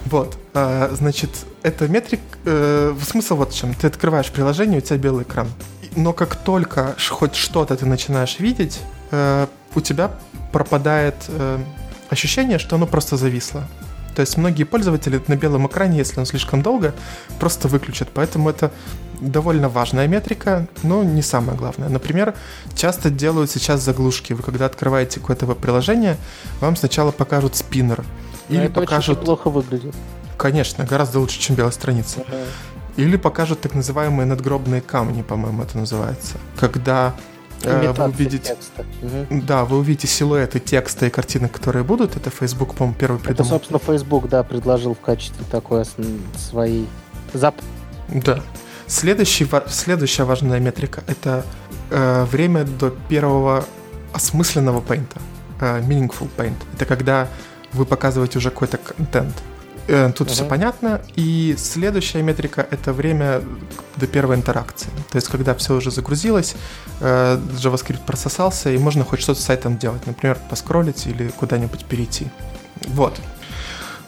Вот, 0.06 0.38
э, 0.54 0.90
значит, 0.92 1.30
это 1.62 1.88
метрик, 1.88 2.20
э, 2.44 2.94
смысл 3.02 3.36
вот 3.36 3.52
в 3.52 3.56
чем. 3.56 3.74
Ты 3.74 3.88
открываешь 3.88 4.30
приложение, 4.30 4.78
у 4.78 4.80
тебя 4.80 4.98
белый 4.98 5.24
экран. 5.24 5.48
Но 5.96 6.12
как 6.12 6.36
только 6.36 6.94
хоть 7.10 7.34
что-то 7.34 7.76
ты 7.76 7.86
начинаешь 7.86 8.38
видеть, 8.38 8.80
э, 9.10 9.46
у 9.74 9.80
тебя 9.80 10.12
пропадает 10.52 11.16
э, 11.28 11.58
ощущение, 12.10 12.58
что 12.58 12.76
оно 12.76 12.86
просто 12.86 13.16
зависло. 13.16 13.64
То 14.14 14.20
есть 14.20 14.36
многие 14.36 14.64
пользователи 14.64 15.20
на 15.26 15.36
белом 15.36 15.66
экране, 15.66 15.98
если 15.98 16.20
он 16.20 16.26
слишком 16.26 16.62
долго, 16.62 16.94
просто 17.40 17.68
выключат. 17.68 18.08
Поэтому 18.14 18.48
это 18.48 18.70
довольно 19.20 19.68
важная 19.68 20.06
метрика, 20.06 20.68
но 20.82 21.02
не 21.02 21.22
самое 21.22 21.58
главное. 21.58 21.88
Например, 21.88 22.34
часто 22.76 23.10
делают 23.10 23.50
сейчас 23.50 23.80
заглушки. 23.80 24.32
Вы 24.32 24.42
когда 24.42 24.66
открываете 24.66 25.20
какое-то 25.20 25.46
приложение, 25.54 26.16
вам 26.60 26.76
сначала 26.76 27.10
покажут 27.10 27.56
спиннер. 27.56 28.04
Или 28.48 28.64
это 28.64 28.80
покажут... 28.80 29.16
очень 29.16 29.24
плохо 29.26 29.50
выглядит. 29.50 29.94
Конечно, 30.36 30.84
гораздо 30.84 31.18
лучше, 31.18 31.40
чем 31.40 31.56
белая 31.56 31.72
страница. 31.72 32.20
Uh-huh. 32.20 32.46
Или 32.96 33.16
покажут 33.16 33.60
так 33.60 33.74
называемые 33.74 34.26
надгробные 34.26 34.80
камни, 34.80 35.22
по-моему, 35.22 35.62
это 35.62 35.78
называется. 35.78 36.36
Когда 36.56 37.14
вы 37.64 38.04
увидите, 38.04 38.56
угу. 39.02 39.42
Да, 39.42 39.64
вы 39.64 39.78
увидите 39.78 40.06
силуэты 40.06 40.60
текста 40.60 41.06
и 41.06 41.10
картинок, 41.10 41.52
которые 41.52 41.84
будут. 41.84 42.16
Это 42.16 42.30
Facebook, 42.30 42.74
по-моему, 42.74 42.96
первый 42.98 43.18
придумал. 43.18 43.40
Это, 43.40 43.44
собственно, 43.44 43.78
Facebook, 43.78 44.28
да, 44.28 44.42
предложил 44.42 44.94
в 44.94 45.00
качестве 45.00 45.44
такой 45.50 45.84
своей 46.36 46.86
зап. 47.32 47.54
Да. 48.08 48.40
Следующий, 48.86 49.48
следующая 49.68 50.24
важная 50.24 50.60
метрика— 50.60 51.02
это 51.06 51.44
э, 51.90 52.24
время 52.24 52.64
до 52.64 52.90
первого 53.08 53.64
осмысленного 54.12 54.80
пейнта, 54.80 55.20
э, 55.60 55.80
meaningful 55.80 56.28
paint. 56.36 56.56
Это 56.74 56.84
когда 56.84 57.28
вы 57.72 57.86
показываете 57.86 58.38
уже 58.38 58.50
какой-то 58.50 58.76
контент. 58.76 59.34
Э, 59.86 60.10
тут 60.12 60.30
все 60.30 60.44
понятно. 60.44 61.00
И 61.16 61.54
следующая 61.58 62.22
метрика— 62.22 62.66
это 62.70 62.92
время 62.92 63.42
до 63.96 64.06
первой 64.06 64.36
интеракции. 64.36 64.88
То 65.10 65.16
есть, 65.16 65.28
когда 65.28 65.54
все 65.54 65.74
уже 65.74 65.90
загрузилось, 65.90 66.54
э, 67.00 67.38
JavaScript 67.60 68.04
прососался, 68.06 68.70
и 68.70 68.78
можно 68.78 69.04
хоть 69.04 69.20
что-то 69.20 69.40
с 69.40 69.44
сайтом 69.44 69.76
делать. 69.76 70.06
Например, 70.06 70.38
поскроллить 70.48 71.06
или 71.06 71.28
куда-нибудь 71.28 71.84
перейти. 71.84 72.28
Вот. 72.86 73.20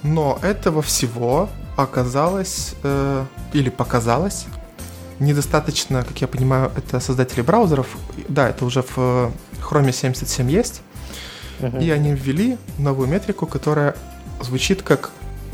Но 0.02 0.38
этого 0.42 0.82
всего 0.82 1.48
оказалось, 1.76 2.74
э, 2.82 3.24
или 3.52 3.68
показалось, 3.68 4.46
недостаточно, 5.18 6.04
как 6.04 6.20
я 6.20 6.28
понимаю, 6.28 6.72
это 6.76 7.00
создатели 7.00 7.42
браузеров. 7.42 7.86
Да, 8.28 8.48
это 8.48 8.64
уже 8.64 8.82
в 8.82 9.32
Chrome 9.60 9.92
77 9.92 10.50
есть. 10.50 10.82
Uh-huh. 11.58 11.82
И 11.82 11.90
они 11.90 12.12
ввели 12.12 12.58
новую 12.78 13.08
метрику, 13.08 13.46
которая 13.46 13.96
звучит 14.42 14.82
как 14.82 15.10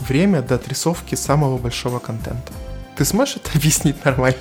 время 0.09 0.43
до 0.43 0.57
отрисовки 0.57 1.15
самого 1.15 1.59
большого 1.59 1.99
контента. 1.99 2.53
Ты 2.97 3.05
сможешь 3.05 3.37
это 3.37 3.51
объяснить 3.55 4.05
нормально? 4.05 4.39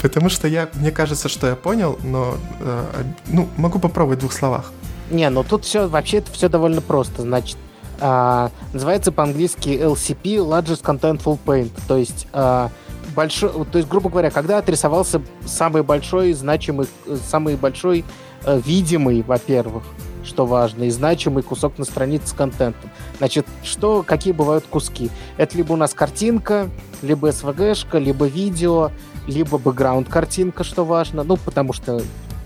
Потому 0.00 0.28
что 0.28 0.46
я, 0.46 0.68
мне 0.74 0.90
кажется, 0.90 1.28
что 1.28 1.46
я 1.46 1.56
понял, 1.56 1.98
но 2.02 2.36
э, 2.60 2.84
ну, 3.28 3.48
могу 3.56 3.78
попробовать 3.78 4.18
в 4.18 4.20
двух 4.20 4.32
словах. 4.32 4.72
Не, 5.10 5.30
ну 5.30 5.42
тут 5.42 5.64
все, 5.64 5.88
вообще 5.88 6.18
это 6.18 6.30
все 6.32 6.48
довольно 6.48 6.80
просто. 6.80 7.22
Значит, 7.22 7.56
э, 8.00 8.48
называется 8.72 9.12
по-английски 9.12 9.68
LCP, 9.70 10.36
Largest 10.36 10.82
Contentful 10.82 11.38
Paint. 11.44 11.72
То 11.88 11.96
есть, 11.96 12.26
э, 12.32 12.68
большой, 13.14 13.50
то 13.64 13.78
есть, 13.78 13.88
грубо 13.88 14.10
говоря, 14.10 14.30
когда 14.30 14.58
отрисовался 14.58 15.22
самый 15.44 15.82
большой, 15.82 16.32
значимый, 16.34 16.86
самый 17.28 17.56
большой, 17.56 18.04
э, 18.44 18.60
видимый, 18.64 19.22
во-первых, 19.22 19.84
что 20.26 20.44
важно, 20.44 20.84
и 20.84 20.90
значимый 20.90 21.42
кусок 21.42 21.78
на 21.78 21.84
странице 21.84 22.28
с 22.28 22.32
контентом. 22.32 22.90
Значит, 23.18 23.46
что, 23.62 24.02
какие 24.02 24.32
бывают 24.32 24.64
куски? 24.68 25.10
Это 25.36 25.56
либо 25.56 25.72
у 25.72 25.76
нас 25.76 25.94
картинка, 25.94 26.68
либо 27.02 27.28
SVG-шка, 27.28 27.98
либо 27.98 28.26
видео, 28.26 28.90
либо 29.26 29.58
бэкграунд-картинка, 29.58 30.64
что 30.64 30.84
важно, 30.84 31.22
ну, 31.22 31.36
потому 31.36 31.72
что 31.72 32.00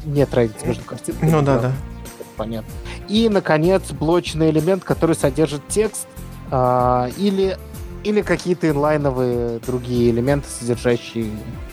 нет 0.04 0.32
разницы 0.34 0.66
между 0.66 0.84
картинкой 0.84 1.30
Ну 1.30 1.42
да, 1.42 1.58
да. 1.58 1.72
Понятно. 2.36 2.72
И, 3.08 3.28
наконец, 3.28 3.82
блочный 3.90 4.50
элемент, 4.50 4.82
который 4.84 5.14
содержит 5.14 5.60
текст 5.68 6.06
а, 6.50 7.10
или, 7.18 7.58
или 8.02 8.22
какие-то 8.22 8.70
инлайновые 8.70 9.58
другие 9.58 10.10
элементы, 10.10 10.48
содержащие 10.48 11.30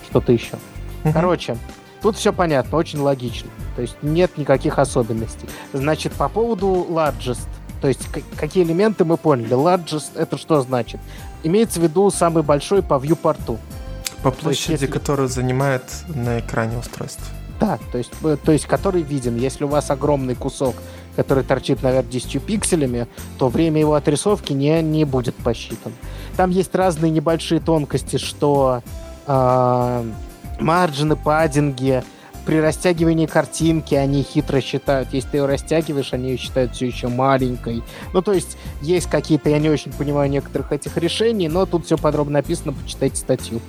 что-то 0.09 0.33
еще. 0.33 0.55
Угу. 1.03 1.13
Короче, 1.13 1.57
Тут 2.01 2.15
все 2.15 2.31
понятно, 2.31 2.77
очень 2.77 2.99
логично. 2.99 3.49
То 3.75 3.81
есть 3.81 3.95
нет 4.01 4.37
никаких 4.37 4.79
особенностей. 4.79 5.47
Значит, 5.73 6.13
по 6.13 6.29
поводу 6.29 6.87
largest, 6.89 7.47
то 7.81 7.87
есть 7.87 8.07
какие 8.35 8.63
элементы 8.63 9.05
мы 9.05 9.17
поняли. 9.17 9.51
Largest 9.51 10.11
это 10.15 10.37
что 10.37 10.61
значит? 10.61 10.99
Имеется 11.43 11.79
в 11.79 11.83
виду 11.83 12.09
самый 12.09 12.43
большой 12.43 12.81
по 12.81 12.95
viewport. 12.95 13.59
По 14.23 14.31
площади, 14.31 14.71
есть, 14.71 14.81
если... 14.81 14.87
которую 14.87 15.27
занимает 15.27 15.83
на 16.07 16.39
экране 16.39 16.77
устройство. 16.77 17.25
Да, 17.59 17.79
то 17.91 17.97
есть, 17.97 18.11
э, 18.23 18.37
то 18.43 18.51
есть 18.51 18.65
который 18.65 19.01
виден. 19.01 19.35
Если 19.35 19.63
у 19.63 19.67
вас 19.67 19.89
огромный 19.89 20.35
кусок, 20.35 20.75
который 21.15 21.43
торчит 21.43 21.81
наверх 21.81 22.07
10 22.09 22.41
пикселями, 22.43 23.07
то 23.37 23.49
время 23.49 23.79
его 23.79 23.95
отрисовки 23.95 24.53
не, 24.53 24.81
не 24.81 25.05
будет 25.05 25.35
посчитано. 25.35 25.95
Там 26.35 26.51
есть 26.51 26.73
разные 26.75 27.11
небольшие 27.11 27.59
тонкости, 27.59 28.17
что 28.17 28.83
э, 29.25 30.03
марджины, 30.59 31.15
паддинги, 31.15 32.03
при 32.47 32.61
растягивании 32.61 33.25
картинки 33.25 33.93
они 33.93 34.23
хитро 34.23 34.61
считают. 34.61 35.09
Если 35.11 35.31
ты 35.31 35.37
ее 35.37 35.47
растягиваешь, 35.47 36.13
они 36.13 36.29
ее 36.29 36.37
считают 36.37 36.73
все 36.73 36.87
еще 36.87 37.09
маленькой. 37.09 37.83
Ну, 38.13 38.21
то 38.21 38.31
есть, 38.31 38.57
есть 38.81 39.09
какие-то, 39.09 39.49
я 39.49 39.59
не 39.59 39.69
очень 39.69 39.91
понимаю 39.91 40.29
некоторых 40.29 40.71
этих 40.71 40.95
решений, 40.95 41.49
но 41.49 41.65
тут 41.65 41.85
все 41.85 41.97
подробно 41.97 42.35
написано, 42.35 42.71
почитайте 42.71 43.17
статью. 43.17 43.59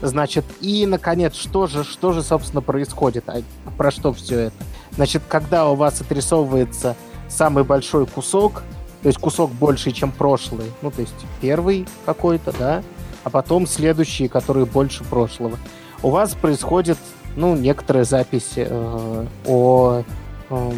Значит, 0.00 0.46
и, 0.62 0.86
наконец, 0.86 1.34
что 1.34 1.66
же, 1.66 1.84
что 1.84 2.12
же, 2.12 2.22
собственно, 2.22 2.62
происходит? 2.62 3.28
А 3.28 3.42
про 3.76 3.90
что 3.90 4.14
все 4.14 4.38
это? 4.38 4.56
Значит, 4.92 5.22
когда 5.28 5.68
у 5.68 5.74
вас 5.74 6.00
отрисовывается 6.00 6.96
самый 7.28 7.64
большой 7.64 8.06
кусок, 8.06 8.62
то 9.02 9.08
есть 9.08 9.18
кусок 9.18 9.50
больше, 9.50 9.90
чем 9.90 10.10
прошлый, 10.10 10.72
ну, 10.80 10.90
то 10.90 11.02
есть 11.02 11.26
первый 11.42 11.86
какой-то, 12.06 12.54
да, 12.58 12.82
а 13.24 13.30
потом 13.30 13.66
следующие, 13.66 14.30
которые 14.30 14.64
больше 14.64 15.04
прошлого 15.04 15.58
у 16.02 16.10
вас 16.10 16.34
происходит, 16.34 16.98
ну, 17.36 17.56
некоторая 17.56 18.04
запись 18.04 18.52
э, 18.56 19.26
о... 19.46 20.02
Э, 20.50 20.72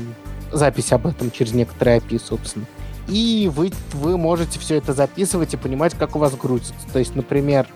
запись 0.52 0.92
об 0.92 1.06
этом 1.06 1.30
через 1.30 1.52
некоторые 1.52 1.98
API, 1.98 2.20
собственно. 2.20 2.66
И 3.08 3.50
вы, 3.54 3.72
вы 3.92 4.16
можете 4.16 4.58
все 4.58 4.76
это 4.76 4.92
записывать 4.92 5.52
и 5.52 5.56
понимать, 5.56 5.94
как 5.94 6.16
у 6.16 6.18
вас 6.18 6.34
грузится. 6.34 6.74
То 6.92 6.98
есть, 6.98 7.16
например, 7.16 7.66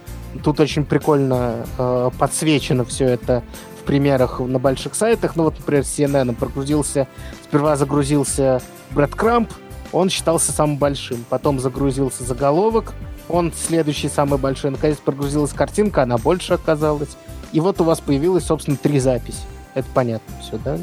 тут 0.42 0.60
очень 0.60 0.84
прикольно 0.84 1.66
э, 1.76 2.10
подсвечено 2.18 2.84
все 2.84 3.06
это 3.06 3.42
в 3.80 3.84
примерах 3.84 4.40
на 4.40 4.58
больших 4.58 4.94
сайтах. 4.94 5.36
Ну 5.36 5.44
вот, 5.44 5.58
например, 5.58 5.82
CNN 5.82 6.34
прогрузился, 6.34 7.08
сперва 7.44 7.76
загрузился 7.76 8.62
Breadcrumb, 8.92 9.48
он 9.92 10.08
считался 10.08 10.52
самым 10.52 10.76
большим. 10.76 11.24
Потом 11.28 11.60
загрузился 11.60 12.24
заголовок, 12.24 12.94
он 13.28 13.52
следующий 13.52 14.08
самый 14.08 14.38
большой. 14.38 14.70
Наконец 14.70 14.98
прогрузилась 14.98 15.52
картинка, 15.52 16.02
она 16.02 16.16
больше 16.16 16.54
оказалась. 16.54 17.16
И 17.52 17.60
вот 17.60 17.80
у 17.80 17.84
вас 17.84 18.00
появилось, 18.00 18.44
собственно, 18.44 18.76
три 18.76 18.98
записи. 18.98 19.40
Это 19.74 19.88
понятно 19.94 20.34
все, 20.40 20.58
да? 20.58 20.78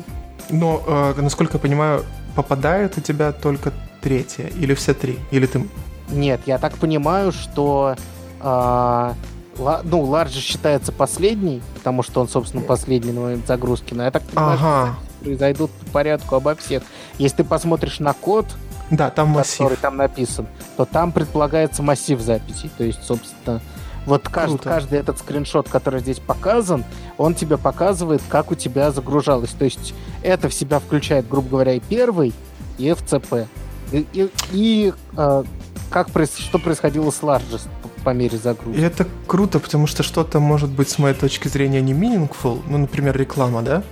Но, 0.49 0.81
э, 0.85 1.21
насколько 1.21 1.53
я 1.53 1.59
понимаю, 1.59 2.03
попадает 2.35 2.97
у 2.97 3.01
тебя 3.01 3.31
только 3.31 3.71
третья 4.01 4.47
или 4.47 4.73
все 4.73 4.93
три? 4.93 5.19
Или 5.31 5.45
ты... 5.45 5.67
Нет, 6.09 6.41
я 6.45 6.57
так 6.57 6.75
понимаю, 6.75 7.31
что 7.31 7.95
э, 8.41 9.13
ну, 9.57 10.01
Ларджи 10.01 10.39
считается 10.39 10.91
последний, 10.91 11.61
потому 11.75 12.03
что 12.03 12.21
он, 12.21 12.27
собственно, 12.27 12.63
последний 12.63 13.11
на 13.11 13.21
момент 13.21 13.47
загрузки, 13.47 13.93
но 13.93 14.03
я 14.03 14.11
так 14.11 14.23
понимаю, 14.23 14.59
ага. 14.61 14.95
что 14.95 15.23
произойдут 15.23 15.71
по 15.71 15.91
порядку 15.91 16.35
обо 16.35 16.55
всех. 16.55 16.83
Если 17.17 17.37
ты 17.37 17.43
посмотришь 17.43 17.99
на 17.99 18.13
код, 18.13 18.45
да, 18.91 19.09
там 19.09 19.29
массив. 19.29 19.57
который 19.57 19.77
там 19.77 19.97
написан, 19.97 20.47
то 20.77 20.85
там 20.85 21.11
предполагается 21.11 21.81
массив 21.81 22.19
записей. 22.19 22.69
То 22.77 22.83
есть, 22.83 23.03
собственно, 23.03 23.61
вот 24.05 24.29
каждый, 24.29 24.59
каждый 24.59 24.99
этот 24.99 25.19
скриншот, 25.19 25.69
который 25.69 25.99
здесь 25.99 26.19
показан, 26.19 26.83
он 27.17 27.33
тебе 27.33 27.57
показывает, 27.57 28.21
как 28.29 28.51
у 28.51 28.55
тебя 28.55 28.91
загружалось. 28.91 29.51
То 29.51 29.65
есть 29.65 29.93
это 30.21 30.49
в 30.49 30.53
себя 30.53 30.79
включает, 30.79 31.27
грубо 31.27 31.49
говоря, 31.49 31.73
и 31.73 31.79
первый, 31.79 32.33
и 32.77 32.87
FCP. 32.89 33.47
И, 33.91 34.05
и, 34.13 34.29
и 34.51 34.93
э, 35.17 35.43
как, 35.89 36.09
что 36.37 36.59
происходило 36.59 37.09
с 37.09 37.21
Largest 37.21 37.67
по, 38.03 38.11
мере 38.11 38.37
загрузки. 38.37 38.79
И 38.79 38.83
это 38.83 39.07
круто, 39.27 39.59
потому 39.59 39.87
что 39.87 40.03
что-то 40.03 40.39
может 40.39 40.69
быть, 40.69 40.89
с 40.89 40.99
моей 40.99 41.15
точки 41.15 41.47
зрения, 41.47 41.81
не 41.81 41.93
meaningful, 41.93 42.61
ну, 42.67 42.77
например, 42.77 43.17
реклама, 43.17 43.61
да? 43.61 43.83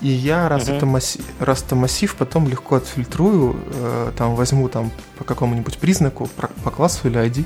И 0.00 0.08
я, 0.08 0.48
раз, 0.48 0.68
uh-huh. 0.68 0.76
это 0.76 0.86
массив, 0.86 1.24
раз 1.40 1.62
это 1.64 1.74
массив, 1.74 2.14
потом 2.14 2.48
легко 2.48 2.76
отфильтрую, 2.76 3.56
э, 3.74 4.12
там 4.16 4.36
возьму 4.36 4.68
там 4.68 4.92
по 5.18 5.24
какому-нибудь 5.24 5.78
признаку, 5.78 6.28
по, 6.36 6.48
по 6.62 6.70
классу 6.70 7.08
или 7.08 7.18
ID, 7.20 7.44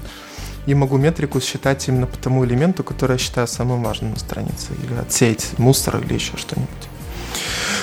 и 0.66 0.74
могу 0.74 0.96
метрику 0.96 1.40
считать 1.40 1.86
именно 1.88 2.06
по 2.06 2.16
тому 2.16 2.44
элементу, 2.44 2.84
который 2.84 3.12
я 3.12 3.18
считаю 3.18 3.46
самым 3.48 3.82
важным 3.82 4.12
на 4.12 4.18
странице, 4.18 4.72
или 4.82 4.98
отсеять 4.98 5.58
мусор 5.58 5.98
или 5.98 6.14
еще 6.14 6.36
что-нибудь. 6.36 6.88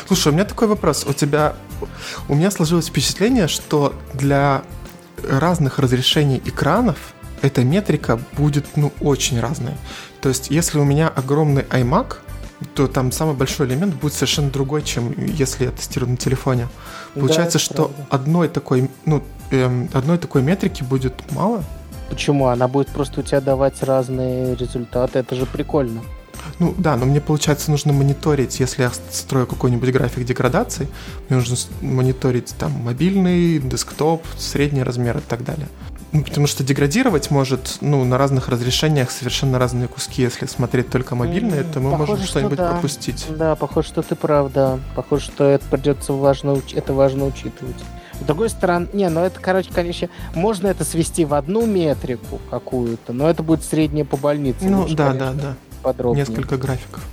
Слушай, 0.08 0.30
у 0.30 0.32
меня 0.32 0.46
такой 0.46 0.68
вопрос. 0.68 1.06
У 1.08 1.14
тебя... 1.14 1.56
У 2.28 2.36
меня 2.36 2.52
сложилось 2.52 2.88
впечатление, 2.88 3.48
что 3.48 3.94
для 4.14 4.64
разных 5.28 5.80
разрешений 5.80 6.42
экранов 6.46 7.14
эта 7.42 7.64
метрика 7.64 8.20
будет, 8.38 8.66
ну, 8.76 8.92
очень 9.02 9.40
разная. 9.40 9.78
То 10.22 10.30
есть, 10.30 10.50
если 10.50 10.80
у 10.80 10.84
меня 10.84 11.08
огромный 11.08 11.64
iMac, 11.64 12.18
то 12.76 12.88
там 12.88 13.12
самый 13.12 13.36
большой 13.36 13.68
элемент 13.68 13.96
будет 13.96 14.14
совершенно 14.14 14.50
другой, 14.50 14.82
чем 14.82 15.14
если 15.26 15.66
я 15.66 15.72
тестирую 15.72 16.12
на 16.12 16.18
телефоне. 16.18 16.68
Получается, 17.14 17.58
да, 17.58 17.64
что 17.64 17.86
правда. 17.86 18.08
одной 18.10 18.48
такой, 18.50 18.90
ну, 19.06 19.24
эм, 19.52 19.90
одной 19.94 20.18
такой 20.18 20.42
метрики 20.42 20.84
будет 20.84 21.32
мало, 21.32 21.64
Почему? 22.10 22.48
Она 22.48 22.68
будет 22.68 22.88
просто 22.88 23.22
у 23.22 23.24
тебя 23.24 23.42
давать 23.42 23.84
разные 23.84 24.56
результаты. 24.56 25.20
Это 25.20 25.36
же 25.36 25.46
прикольно. 25.46 26.02
Ну 26.58 26.74
да, 26.78 26.96
но 26.96 27.06
мне, 27.06 27.22
получается, 27.22 27.72
нужно 27.72 27.94
мониторить, 27.94 28.60
если 28.60 28.84
я 28.84 28.92
строю 29.12 29.46
какой-нибудь 29.46 29.92
график 29.92 30.26
деградации, 30.26 30.88
мне 31.28 31.40
нужно 31.40 31.56
мониторить 31.82 32.56
там 32.58 32.72
мобильный, 32.72 33.60
десктоп, 33.60 34.26
средний 34.38 34.84
размер 34.84 35.18
и 35.18 35.22
так 35.22 35.44
далее. 35.44 35.68
Ну, 36.12 36.24
потому 36.24 36.48
что 36.48 36.64
деградировать 36.64 37.30
может 37.30 37.78
ну, 37.82 38.04
на 38.04 38.18
разных 38.18 38.50
разрешениях 38.50 39.12
совершенно 39.12 39.60
разные 39.60 39.88
куски. 39.88 40.24
Если 40.24 40.48
смотреть 40.48 40.90
только 40.90 41.14
мобильные, 41.16 41.64
то 41.64 41.80
мы 41.80 41.92
похоже, 41.92 42.12
можем 42.12 42.26
что-нибудь 42.26 42.58
да. 42.58 42.72
пропустить. 42.72 43.28
Да, 43.30 43.56
похоже, 43.56 43.90
что 43.90 44.02
ты 44.02 44.16
прав, 44.16 44.52
да. 44.52 44.80
Похоже, 44.96 45.26
что 45.26 45.48
это 45.48 45.66
придется 45.70 46.14
важно, 46.14 46.60
это 46.74 46.94
важно 46.94 47.26
учитывать. 47.26 47.76
С 48.22 48.24
другой 48.26 48.50
стороны, 48.50 48.88
не, 48.94 49.10
ну 49.10 49.22
это, 49.22 49.40
короче, 49.40 49.70
конечно, 49.74 50.10
можно 50.36 50.68
это 50.68 50.84
свести 50.84 51.26
в 51.26 51.34
одну 51.34 51.66
метрику 51.66 52.40
какую-то, 52.50 53.14
но 53.14 53.30
это 53.30 53.44
будет 53.44 53.64
среднее 53.64 54.06
по 54.06 54.18
больнице. 54.18 54.66
Ну, 54.66 54.82
лучше, 54.82 54.96
да, 54.96 55.08
конечно, 55.08 55.34
да, 55.34 55.42
да. 55.42 55.56
Подробнее. 55.82 56.26
Несколько 56.28 56.58
графиков. 56.58 57.04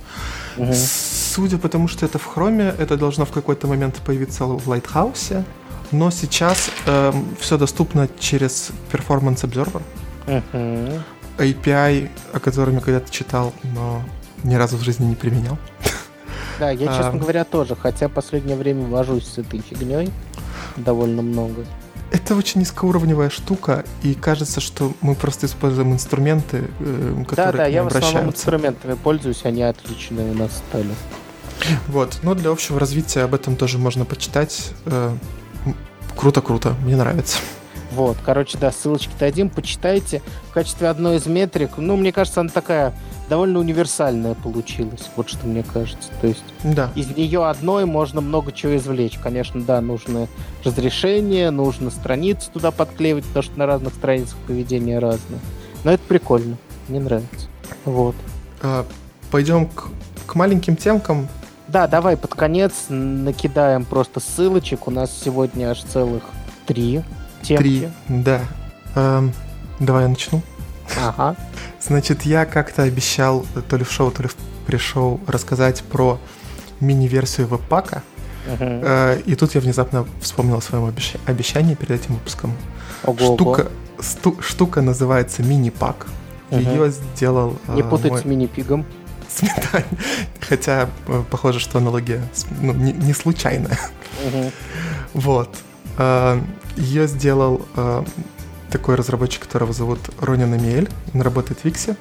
Угу. 0.57 0.73
Судя 0.73 1.57
по 1.57 1.69
тому, 1.69 1.87
что 1.87 2.05
это 2.05 2.17
в 2.19 2.25
хроме, 2.25 2.73
это 2.77 2.97
должно 2.97 3.25
в 3.25 3.31
какой-то 3.31 3.67
момент 3.67 3.95
появиться 4.05 4.45
в 4.45 4.69
Lighthouse, 4.69 5.43
но 5.91 6.11
сейчас 6.11 6.69
э, 6.85 7.11
эм, 7.13 7.35
все 7.39 7.57
доступно 7.57 8.09
через 8.19 8.71
Performance 8.91 9.43
Observer. 9.43 9.81
Мгм. 10.27 11.03
API, 11.37 12.09
о 12.33 12.39
котором 12.39 12.75
я 12.75 12.81
когда-то 12.81 13.11
читал, 13.11 13.53
но 13.63 14.01
ни 14.43 14.55
разу 14.55 14.77
в 14.77 14.81
жизни 14.81 15.05
не 15.05 15.15
применял. 15.15 15.57
Да, 16.59 16.71
я, 16.71 16.87
честно 16.87 17.09
А. 17.09 17.17
говоря, 17.17 17.43
тоже, 17.43 17.75
хотя 17.75 18.09
последнее 18.09 18.57
время 18.57 18.87
вожусь 18.87 19.27
с 19.27 19.37
этой 19.37 19.61
фигней 19.61 20.11
довольно 20.77 21.21
много. 21.21 21.65
Это 22.11 22.35
очень 22.35 22.61
низкоуровневая 22.61 23.29
штука, 23.29 23.83
и 24.01 24.13
кажется, 24.13 24.61
что 24.61 24.93
мы 25.01 25.13
просто 25.13 25.45
используем 25.45 25.91
инструменты, 25.91 26.69
э, 26.79 27.13
Да, 27.17 27.25
которые 27.25 27.51
да, 27.57 27.67
не 27.67 27.73
я 27.75 27.83
в 27.83 27.87
основном 27.87 28.09
обращаются. 28.09 28.37
инструментами 28.37 28.93
пользуюсь, 28.93 29.41
они 29.43 29.63
отличные 29.63 30.31
у 30.31 30.35
нас 30.35 30.51
стали. 30.69 30.89
Вот. 31.87 32.19
Но 32.23 32.33
для 32.33 32.51
общего 32.51 32.79
развития 32.79 33.21
об 33.23 33.33
этом 33.33 33.55
тоже 33.57 33.77
можно 33.77 34.05
почитать. 34.05 34.71
Э, 34.85 35.15
Круто-круто, 36.15 36.75
мне 36.83 36.95
нравится. 36.95 37.37
Вот, 37.91 38.17
короче, 38.25 38.57
да, 38.57 38.71
ссылочки 38.71 39.11
дадим, 39.19 39.49
почитайте. 39.49 40.21
В 40.49 40.53
качестве 40.53 40.87
одной 40.89 41.17
из 41.17 41.25
метрик, 41.25 41.71
ну, 41.77 41.95
мне 41.95 42.11
кажется, 42.11 42.39
она 42.41 42.49
такая 42.49 42.93
довольно 43.29 43.59
универсальная 43.59 44.33
получилась, 44.35 45.09
вот 45.15 45.29
что 45.29 45.45
мне 45.47 45.63
кажется. 45.63 46.09
То 46.21 46.27
есть 46.27 46.43
Да. 46.63 46.89
из 46.95 47.09
нее 47.15 47.45
одной 47.47 47.85
можно 47.85 48.21
много 48.21 48.51
чего 48.51 48.75
извлечь. 48.77 49.17
Конечно, 49.21 49.61
да, 49.61 49.81
нужно 49.81 50.27
разрешение, 50.63 51.49
нужно 51.51 51.89
страницы 51.91 52.49
туда 52.51 52.71
подклеивать, 52.71 53.25
потому 53.25 53.43
что 53.43 53.57
на 53.59 53.65
разных 53.65 53.93
страницах 53.93 54.37
поведение 54.47 54.99
разное. 54.99 55.39
Но 55.83 55.91
это 55.91 56.03
прикольно, 56.07 56.57
мне 56.87 56.99
нравится. 56.99 57.47
Вот. 57.85 58.15
Э, 58.61 58.83
Пойдем 59.31 59.67
к, 59.67 59.89
к 60.25 60.35
маленьким 60.35 60.77
темкам. 60.77 61.27
Да, 61.67 61.87
давай 61.87 62.15
под 62.15 62.33
конец 62.33 62.85
накидаем 62.87 63.83
просто 63.83 64.21
ссылочек. 64.21 64.87
У 64.87 64.91
нас 64.91 65.11
сегодня 65.11 65.69
аж 65.71 65.83
целых 65.83 66.23
три 66.65 67.01
темки. 67.41 67.61
Три. 67.61 67.89
Да. 68.07 68.39
Эм, 68.95 69.33
Давай 69.79 70.03
я 70.03 70.09
начну. 70.09 70.41
Ага. 70.97 71.35
Значит, 71.87 72.23
я 72.23 72.45
как-то 72.45 72.83
обещал 72.83 73.45
то 73.69 73.77
ли 73.77 73.83
в 73.83 73.91
шоу, 73.91 74.11
то 74.11 74.23
ли 74.23 74.29
в 74.29 74.35
пришел 74.65 75.19
рассказать 75.27 75.81
про 75.83 76.19
мини-версию 76.81 77.47
веб-пака. 77.47 78.03
Э, 78.45 79.19
И 79.25 79.35
тут 79.35 79.55
я 79.55 79.61
внезапно 79.61 80.05
вспомнил 80.21 80.57
о 80.57 80.61
своем 80.61 80.85
обещ- 80.85 81.19
обещании 81.25 81.75
перед 81.75 81.91
этим 82.01 82.15
выпуском. 82.15 82.51
Ого-го. 83.03 83.35
Штука, 83.35 83.67
сту- 83.99 84.41
штука 84.41 84.81
называется 84.81 85.41
мини-пак. 85.43 86.07
Мгм. 86.51 86.59
Ее 86.59 86.91
сделал... 86.91 87.57
Не 87.69 87.81
э, 87.81 87.83
путать 87.89 88.11
мой 88.11 88.21
с 88.21 88.25
мини-пигом. 88.25 88.85
Сметань. 89.29 89.85
Хотя 90.41 90.89
э, 91.07 91.23
похоже, 91.31 91.59
что 91.59 91.77
аналогия 91.77 92.21
ну, 92.61 92.73
не, 92.73 92.91
не 92.91 93.13
случайная. 93.13 93.79
Мгм. 94.25 94.51
Вот. 95.13 95.49
Ее 96.77 97.07
сделал 97.07 97.65
такой 98.77 98.95
разработчик, 98.95 99.41
которого 99.43 99.73
зовут 99.73 99.99
Ронин 100.19 100.53
Амиэль. 100.53 100.87
Он 101.13 101.21
работает 101.21 101.59
в 101.61 101.65
Виксе. 101.65 101.95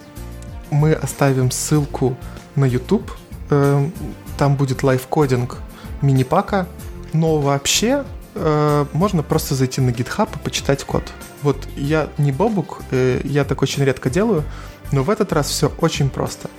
Мы 0.70 0.92
оставим 0.92 1.50
ссылку 1.50 2.16
на 2.54 2.66
YouTube. 2.66 3.10
Э, 3.48 3.88
Там 4.36 4.56
будет 4.56 4.82
лайфкодинг 4.82 5.58
мини-пака. 6.02 6.66
Но 7.14 7.38
вообще 7.38 8.04
э, 8.34 8.84
можно 8.92 9.22
просто 9.22 9.54
зайти 9.54 9.80
на 9.80 9.88
GitHub 9.88 10.28
и 10.34 10.38
почитать 10.38 10.84
код. 10.84 11.02
Вот 11.42 11.56
я 11.76 12.10
не 12.18 12.30
бобук, 12.30 12.82
э, 12.90 13.22
я 13.24 13.44
так 13.44 13.62
очень 13.62 13.82
редко 13.82 14.10
делаю, 14.10 14.44
но 14.92 15.02
в 15.02 15.08
этот 15.08 15.32
раз 15.32 15.48
все 15.48 15.72
очень 15.80 16.10
просто. 16.10 16.50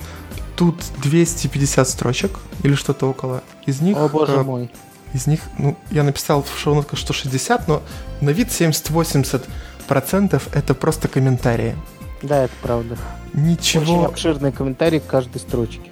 Тут 0.56 0.82
250 1.02 1.88
строчек 1.88 2.32
или 2.64 2.74
что-то 2.74 3.08
около. 3.08 3.44
Из 3.66 3.80
них 3.80 3.96
О 3.96 4.08
боже 4.08 4.32
э, 4.32 4.42
мой. 4.42 4.70
из 5.14 5.28
них, 5.28 5.40
ну, 5.58 5.76
я 5.92 6.02
написал 6.02 6.42
в 6.42 6.58
шоу-нотках, 6.58 6.98
что 6.98 7.12
60, 7.12 7.68
но 7.68 7.82
на 8.20 8.30
вид 8.30 8.48
70-80% 8.48 9.44
это 9.90 10.74
просто 10.74 11.08
комментарии. 11.08 11.74
Да, 12.22 12.44
это 12.44 12.52
правда. 12.62 12.96
Очень 13.32 13.44
Ничего, 13.46 14.04
обширный 14.06 14.52
комментарий 14.52 15.00
к 15.00 15.06
каждой 15.06 15.38
строчке. 15.38 15.90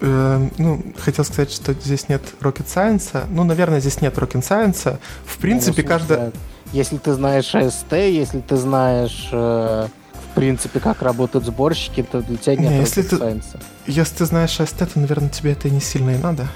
э, 0.00 0.48
ну, 0.58 0.82
хотел 0.98 1.24
сказать, 1.24 1.52
что 1.52 1.72
здесь 1.74 2.08
нет 2.08 2.22
rocket 2.40 2.66
science. 2.66 3.24
Ну, 3.30 3.44
наверное, 3.44 3.80
здесь 3.80 4.00
нет 4.00 4.16
rocket 4.18 4.42
science. 4.42 4.98
В 5.24 5.38
принципе, 5.38 5.82
Ну, 5.82 5.88
каждая... 5.88 6.18
да. 6.26 6.32
Если 6.72 6.98
ты 6.98 7.12
знаешь 7.14 7.54
AST, 7.54 8.10
если 8.10 8.40
ты 8.40 8.56
знаешь, 8.56 9.28
э, 9.32 9.86
в 9.86 10.34
принципе, 10.34 10.80
как 10.80 11.02
работают 11.02 11.46
сборщики, 11.46 12.02
то 12.02 12.20
для 12.22 12.36
тебя 12.36 12.56
нет 12.56 12.70
Не, 12.72 12.78
если 12.80 13.02
ты-. 13.02 13.40
Если 13.86 14.14
ты 14.16 14.24
знаешь 14.26 14.58
AST, 14.60 14.86
то, 14.86 14.98
наверное, 14.98 15.28
тебе 15.30 15.52
это 15.52 15.68
и 15.68 15.70
не 15.70 15.80
сильно 15.80 16.10
и 16.10 16.18
надо. 16.18 16.46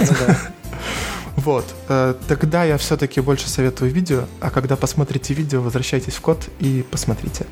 Ну 0.00 0.06
да. 0.26 0.36
Вот. 1.36 1.64
э, 1.88 2.14
Тогда 2.28 2.64
я 2.64 2.76
все-таки 2.78 3.20
больше 3.20 3.48
советую 3.48 3.90
видео, 3.92 4.24
а 4.40 4.50
когда 4.50 4.76
посмотрите 4.76 5.34
видео, 5.34 5.60
возвращайтесь 5.62 6.14
в 6.14 6.20
код 6.20 6.48
и 6.58 6.84
посмотрите. 6.90 7.46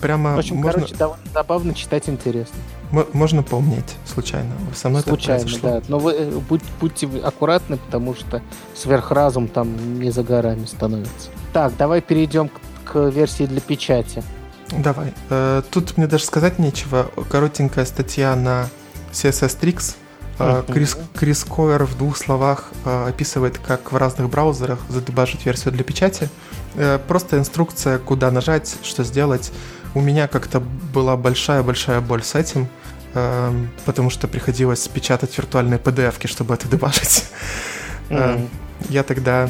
Прямо 0.00 0.36
В 0.36 0.38
общем, 0.38 0.56
можно, 0.56 0.72
короче, 0.74 0.94
довольно 0.94 1.22
забавно 1.34 1.74
читать 1.74 2.08
интересно. 2.08 2.54
м- 2.92 3.06
можно 3.12 3.42
поумнеть 3.42 3.96
случайно. 4.06 4.52
Со 4.74 4.88
мной 4.90 5.02
Случайно, 5.02 5.40
так 5.42 5.50
произошло. 5.50 5.80
да. 5.80 5.86
Но 5.88 5.98
вы 5.98 6.12
э, 6.12 6.30
будь- 6.48 6.62
будьте 6.80 7.08
аккуратны, 7.24 7.78
потому 7.78 8.14
что 8.14 8.40
сверхразум 8.76 9.48
там 9.48 9.98
не 9.98 10.10
за 10.12 10.22
горами 10.22 10.66
становится. 10.66 11.30
Так, 11.52 11.76
давай 11.76 12.00
перейдем 12.00 12.48
к, 12.48 12.60
к 12.92 13.08
версии 13.10 13.46
для 13.46 13.60
печати. 13.60 14.22
Давай. 14.70 15.12
Э, 15.30 15.62
Тут 15.68 15.96
мне 15.96 16.06
даже 16.06 16.24
сказать 16.24 16.60
нечего. 16.60 17.10
Коротенькая 17.28 17.84
статья 17.84 18.36
на 18.36 18.68
CSS 19.12 19.58
Tricks. 19.60 19.96
Э. 20.38 20.62
Крис, 20.66 20.96
Крис 21.14 21.44
Койер 21.44 21.84
в 21.84 21.96
двух 21.96 22.16
словах 22.16 22.70
э, 22.84 23.08
описывает, 23.08 23.58
как 23.58 23.92
в 23.92 23.96
разных 23.96 24.28
браузерах 24.30 24.78
задебажить 24.88 25.44
версию 25.44 25.72
для 25.72 25.84
печати. 25.84 26.28
Э, 26.74 26.98
Просто 27.06 27.38
инструкция, 27.38 27.98
куда 27.98 28.30
нажать, 28.30 28.76
что 28.82 29.04
сделать. 29.04 29.52
У 29.94 30.00
меня 30.00 30.28
как-то 30.28 30.60
была 30.60 31.16
большая-большая 31.16 32.00
боль 32.00 32.22
с 32.22 32.34
этим, 32.34 32.68
потому 33.86 34.10
что 34.10 34.28
приходилось 34.28 34.86
печатать 34.86 35.36
виртуальные 35.36 35.78
PDF-ки, 35.78 36.26
чтобы 36.26 36.54
это 36.54 36.68
дебажить. 36.68 37.24
Мгм. 38.10 38.48
Я 38.90 39.02
тогда 39.02 39.48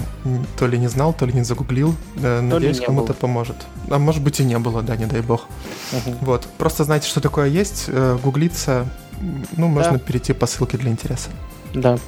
то 0.58 0.66
ли 0.66 0.78
не 0.78 0.86
знал, 0.88 1.12
то 1.12 1.26
ли 1.26 1.32
не 1.32 1.42
загуглил. 1.42 1.94
Э, 2.22 2.40
Надеюсь, 2.40 2.80
кому-то 2.80 3.14
поможет. 3.14 3.56
А 3.90 3.98
может 3.98 4.22
быть 4.22 4.38
и 4.40 4.44
не 4.44 4.58
было, 4.58 4.80
да, 4.82 4.96
не 4.96 5.06
дай 5.06 5.20
бог. 5.20 5.46
Мгм. 5.92 6.18
Вот, 6.20 6.46
просто 6.56 6.84
знайте, 6.84 7.08
что 7.08 7.20
такое 7.20 7.48
есть, 7.48 7.90
гуглиться, 8.22 8.86
ну, 9.56 9.68
можно 9.68 9.92
Да. 9.92 9.98
перейти 9.98 10.32
по 10.32 10.46
ссылке 10.46 10.78
для 10.78 10.90
интереса. 10.90 11.30
Да. 11.74 11.98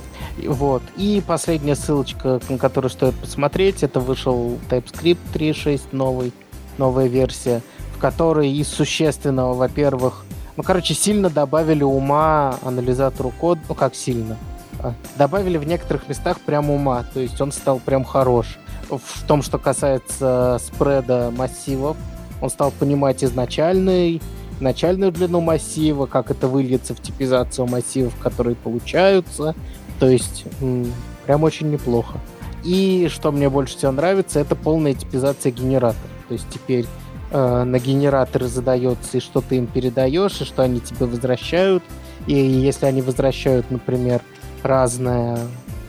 Вот. 0.47 0.83
И 0.97 1.23
последняя 1.27 1.75
ссылочка, 1.75 2.41
на 2.49 2.59
которую 2.59 2.91
стоит 2.91 3.15
посмотреть, 3.15 3.83
это 3.83 4.01
вышел 4.01 4.59
TypeScript 4.71 5.19
3.6 5.35 5.83
новый, 5.93 6.33
новая 6.79 7.09
версия, 7.09 7.63
в 7.95 7.99
которой 7.99 8.51
из 8.51 8.69
существенного, 8.69 9.55
во-первых, 9.55 10.25
ну, 10.57 10.63
короче, 10.63 10.95
сильно 10.95 11.31
добавили 11.31 11.83
ума 11.83 12.57
анализатору 12.63 13.31
кода, 13.39 13.61
ну, 13.69 13.75
как 13.75 13.95
сильно, 13.95 14.37
а, 14.79 14.95
добавили 15.17 15.59
в 15.59 15.65
некоторых 15.67 16.09
местах 16.09 16.41
прям 16.41 16.71
ума, 16.71 17.05
то 17.13 17.21
есть 17.21 17.41
он 17.41 17.53
стал 17.53 17.79
прям 17.81 18.05
хорош. 18.05 18.59
В 18.89 19.27
том, 19.27 19.43
что 19.43 19.59
касается 19.59 20.59
спреда 20.65 21.31
массивов, 21.37 21.97
он 22.41 22.51
стал 22.51 22.71
понимать 22.73 23.23
изначальный, 23.23 24.21
начальную 24.61 25.13
длину 25.13 25.41
массива, 25.41 26.07
как 26.07 26.31
это 26.31 26.49
выльется 26.49 26.95
в 26.95 27.01
типизацию 27.01 27.67
массивов, 27.67 28.15
которые 28.21 28.57
получаются. 28.57 29.55
То 29.99 30.09
есть 30.09 30.45
прям 31.27 31.43
очень 31.43 31.71
неплохо. 31.71 32.19
И 32.65 33.09
что 33.11 33.33
мне 33.33 33.49
больше 33.49 33.77
всего 33.77 33.93
нравится, 33.93 34.41
это 34.41 34.55
полная 34.55 34.95
типизация 34.95 35.53
генератора. 35.53 36.11
То 36.29 36.35
есть 36.35 36.47
теперь 36.53 36.87
э, 37.31 37.65
на 37.65 37.79
генераторы 37.79 38.47
задается, 38.49 39.17
и 39.17 39.21
что 39.21 39.41
ты 39.41 39.57
им 39.57 39.67
передаешь, 39.67 40.41
и 40.41 40.45
что 40.45 40.63
они 40.63 40.81
тебе 40.81 41.07
возвращают. 41.07 41.83
И 42.27 42.35
если 42.35 42.87
они 42.87 43.01
возвращают, 43.03 43.71
например, 43.71 44.21
разное, 44.63 45.39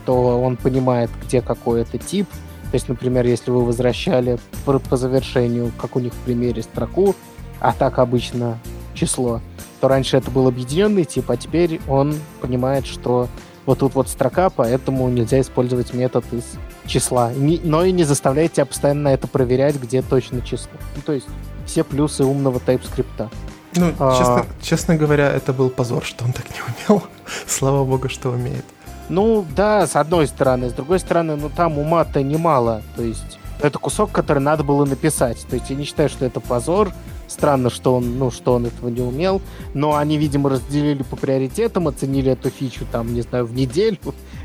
то 0.06 0.40
он 0.40 0.56
понимает, 0.56 1.10
где 1.24 1.42
какой 1.42 1.82
это 1.82 1.98
тип. 1.98 2.28
То 2.70 2.76
есть, 2.76 2.88
например, 2.88 3.26
если 3.26 3.50
вы 3.50 3.64
возвращали 3.64 4.38
по, 4.64 4.78
по 4.78 4.96
завершению, 4.96 5.72
как 5.78 5.94
у 5.94 6.00
них 6.00 6.14
в 6.14 6.18
примере, 6.18 6.62
строку, 6.62 7.14
а 7.62 7.72
так 7.72 7.98
обычно 7.98 8.58
число, 8.94 9.40
то 9.80 9.88
раньше 9.88 10.16
это 10.16 10.30
был 10.30 10.46
объединенный 10.48 11.04
тип, 11.04 11.30
а 11.30 11.36
теперь 11.36 11.80
он 11.88 12.14
понимает, 12.40 12.86
что 12.86 13.28
вот 13.66 13.78
тут 13.78 13.94
вот 13.94 14.08
строка, 14.08 14.50
поэтому 14.50 15.08
нельзя 15.08 15.40
использовать 15.40 15.94
метод 15.94 16.24
из 16.32 16.44
числа. 16.86 17.32
Не- 17.32 17.60
но 17.62 17.84
и 17.84 17.92
не 17.92 18.04
заставляет 18.04 18.52
тебя 18.54 18.66
постоянно 18.66 19.08
это 19.08 19.28
проверять, 19.28 19.76
где 19.76 20.02
точно 20.02 20.40
число. 20.42 20.72
Ну, 20.96 21.02
то 21.02 21.12
есть 21.12 21.26
все 21.66 21.84
плюсы 21.84 22.24
умного 22.24 22.58
TypeScript. 22.58 23.28
Ну, 23.76 23.92
А. 23.98 24.18
честно, 24.18 24.46
честно 24.60 24.96
говоря, 24.96 25.30
это 25.30 25.52
был 25.52 25.70
позор, 25.70 26.04
что 26.04 26.24
он 26.24 26.32
так 26.32 26.44
не 26.50 26.94
умел. 26.96 27.04
Слава 27.46 27.84
богу, 27.84 28.08
что 28.08 28.30
умеет. 28.30 28.64
Ну, 29.08 29.46
да, 29.56 29.86
с 29.86 29.96
одной 29.96 30.26
стороны. 30.26 30.68
С 30.70 30.72
другой 30.72 30.98
стороны, 30.98 31.36
ну 31.36 31.48
там 31.48 31.78
ума-то 31.78 32.22
немало. 32.22 32.82
То 32.96 33.02
есть 33.02 33.38
это 33.60 33.78
кусок, 33.78 34.10
который 34.10 34.40
надо 34.40 34.64
было 34.64 34.84
написать. 34.84 35.46
То 35.48 35.56
есть 35.56 35.70
я 35.70 35.76
не 35.76 35.84
считаю, 35.84 36.08
что 36.08 36.24
это 36.24 36.40
позор. 36.40 36.92
Странно, 37.32 37.70
что 37.70 37.96
он, 37.96 38.18
ну, 38.18 38.30
что 38.30 38.54
он 38.54 38.66
этого 38.66 38.88
не 38.88 39.00
умел. 39.00 39.40
Но 39.74 39.96
они, 39.96 40.18
видимо, 40.18 40.50
разделили 40.50 41.02
по 41.02 41.16
приоритетам, 41.16 41.88
оценили 41.88 42.32
эту 42.32 42.50
фичу, 42.50 42.84
там, 42.90 43.14
не 43.14 43.22
знаю, 43.22 43.46
в 43.46 43.54
неделю 43.54 43.98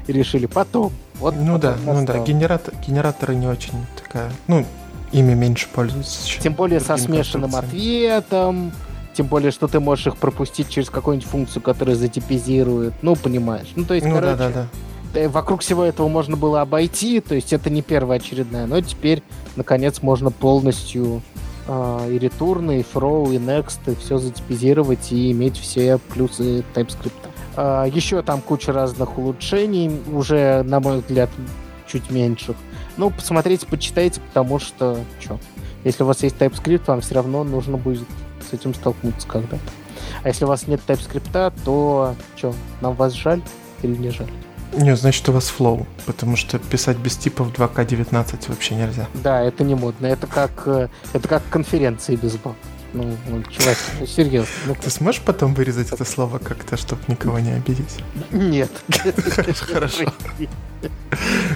и 0.07 0.13
решили 0.13 0.45
потом. 0.45 0.93
Вот 1.15 1.35
Ну 1.35 1.59
да, 1.59 1.73
потом 1.73 2.01
ну 2.01 2.05
да, 2.05 2.19
генератор, 2.19 2.73
генераторы 2.87 3.35
не 3.35 3.47
очень 3.47 3.73
такая, 4.01 4.31
ну, 4.47 4.65
ими 5.11 5.33
меньше 5.33 5.67
пользуются. 5.73 6.39
Тем 6.39 6.53
более 6.53 6.79
со 6.79 6.97
смешанным 6.97 7.55
ответом, 7.55 8.71
тем 9.13 9.27
более, 9.27 9.51
что 9.51 9.67
ты 9.67 9.79
можешь 9.79 10.07
их 10.07 10.17
пропустить 10.17 10.69
через 10.69 10.89
какую-нибудь 10.89 11.27
функцию, 11.27 11.61
которая 11.61 11.95
затипизирует. 11.95 12.93
Ну, 13.01 13.15
понимаешь. 13.15 13.67
Ну, 13.75 13.83
то 13.83 13.95
есть, 13.95 14.05
ну, 14.05 14.15
короче, 14.15 14.35
да, 14.37 14.49
да, 14.49 14.67
да. 15.13 15.29
вокруг 15.29 15.61
всего 15.61 15.83
этого 15.83 16.07
можно 16.07 16.37
было 16.37 16.61
обойти, 16.61 17.19
то 17.19 17.35
есть 17.35 17.51
это 17.51 17.69
не 17.69 17.81
первоочередная, 17.81 18.67
но 18.67 18.79
теперь, 18.79 19.23
наконец, 19.55 20.01
можно 20.01 20.31
полностью 20.31 21.21
э, 21.67 22.09
и 22.11 22.19
ретурны, 22.19 22.79
и 22.79 22.83
фроу, 22.83 23.31
и 23.31 23.37
next, 23.37 23.79
и 23.91 23.95
все 23.95 24.17
затипизировать 24.17 25.11
и 25.11 25.31
иметь 25.31 25.57
все 25.57 25.97
плюсы 25.97 26.63
TypeScript. 26.73 27.11
Э, 27.55 27.85
еще 27.91 28.21
там 28.21 28.41
куча 28.41 28.71
разных 28.71 29.17
улучшений, 29.17 29.91
уже, 30.11 30.63
на 30.63 30.79
мой 30.79 30.99
взгляд, 30.99 31.29
чуть 31.87 32.09
меньших. 32.09 32.55
Ну, 32.97 33.09
посмотрите, 33.09 33.65
почитайте, 33.67 34.21
потому 34.21 34.59
что, 34.59 34.97
что, 35.19 35.39
если 35.83 36.03
у 36.03 36.07
вас 36.07 36.23
есть 36.23 36.37
TypeScript, 36.37 36.83
вам 36.87 37.01
все 37.01 37.15
равно 37.15 37.43
нужно 37.43 37.77
будет 37.77 38.07
с 38.49 38.53
этим 38.53 38.73
столкнуться 38.73 39.27
когда-то. 39.27 39.59
А 40.23 40.29
если 40.29 40.45
у 40.45 40.47
вас 40.47 40.67
нет 40.67 40.81
TypeScript, 40.87 41.53
то 41.63 42.15
что, 42.35 42.53
нам 42.81 42.95
вас 42.95 43.13
жаль 43.13 43.41
или 43.81 43.95
не 43.95 44.09
жаль? 44.09 44.31
Не, 44.73 44.95
значит, 44.95 45.27
у 45.29 45.31
вас 45.31 45.47
флоу, 45.47 45.87
потому 46.05 46.35
что 46.35 46.59
писать 46.59 46.97
без 46.97 47.15
типов 47.15 47.51
2К19 47.51 48.49
вообще 48.49 48.75
нельзя. 48.75 49.07
Да, 49.13 49.41
это 49.41 49.63
не 49.63 49.75
модно. 49.75 50.07
Это 50.07 50.27
как, 50.27 50.63
э, 50.65 50.89
это 51.13 51.27
как 51.27 51.43
конференции 51.49 52.15
без 52.15 52.35
баб. 52.35 52.55
Ну, 52.93 53.17
ну, 53.27 53.43
чувак, 53.43 53.77
ну, 53.99 54.05
серьезно. 54.05 54.49
Ну, 54.65 54.75
Ты 54.75 54.89
сможешь 54.89 55.21
потом 55.21 55.53
вырезать 55.53 55.91
это 55.91 56.05
слово 56.05 56.37
как-то, 56.39 56.77
чтобы 56.77 57.01
никого 57.07 57.39
не 57.39 57.51
обидеть? 57.51 57.97
Нет. 58.31 58.71
Хорошо. 59.71 60.05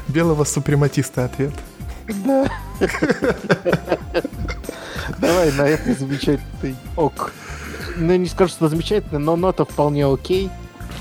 Белого 0.07 0.43
супрематиста 0.43 1.25
ответ. 1.25 1.53
Да. 2.25 2.49
Давай 5.19 5.51
на 5.53 5.67
этой 5.67 5.95
замечательной 5.95 6.75
ок. 6.97 7.33
Ну, 7.95 8.15
не 8.15 8.27
скажу, 8.27 8.51
что 8.51 8.69
замечательно, 8.69 9.19
но 9.19 9.35
нота 9.35 9.65
вполне 9.65 10.05
окей. 10.05 10.49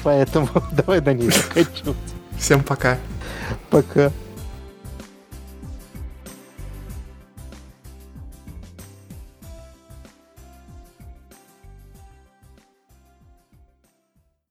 Поэтому 0.02 0.48
давай 0.72 1.00
на 1.00 1.12
ней 1.12 1.30
заканчивать. 1.30 1.96
Всем 2.38 2.62
пока. 2.62 2.98
Пока. 3.70 4.10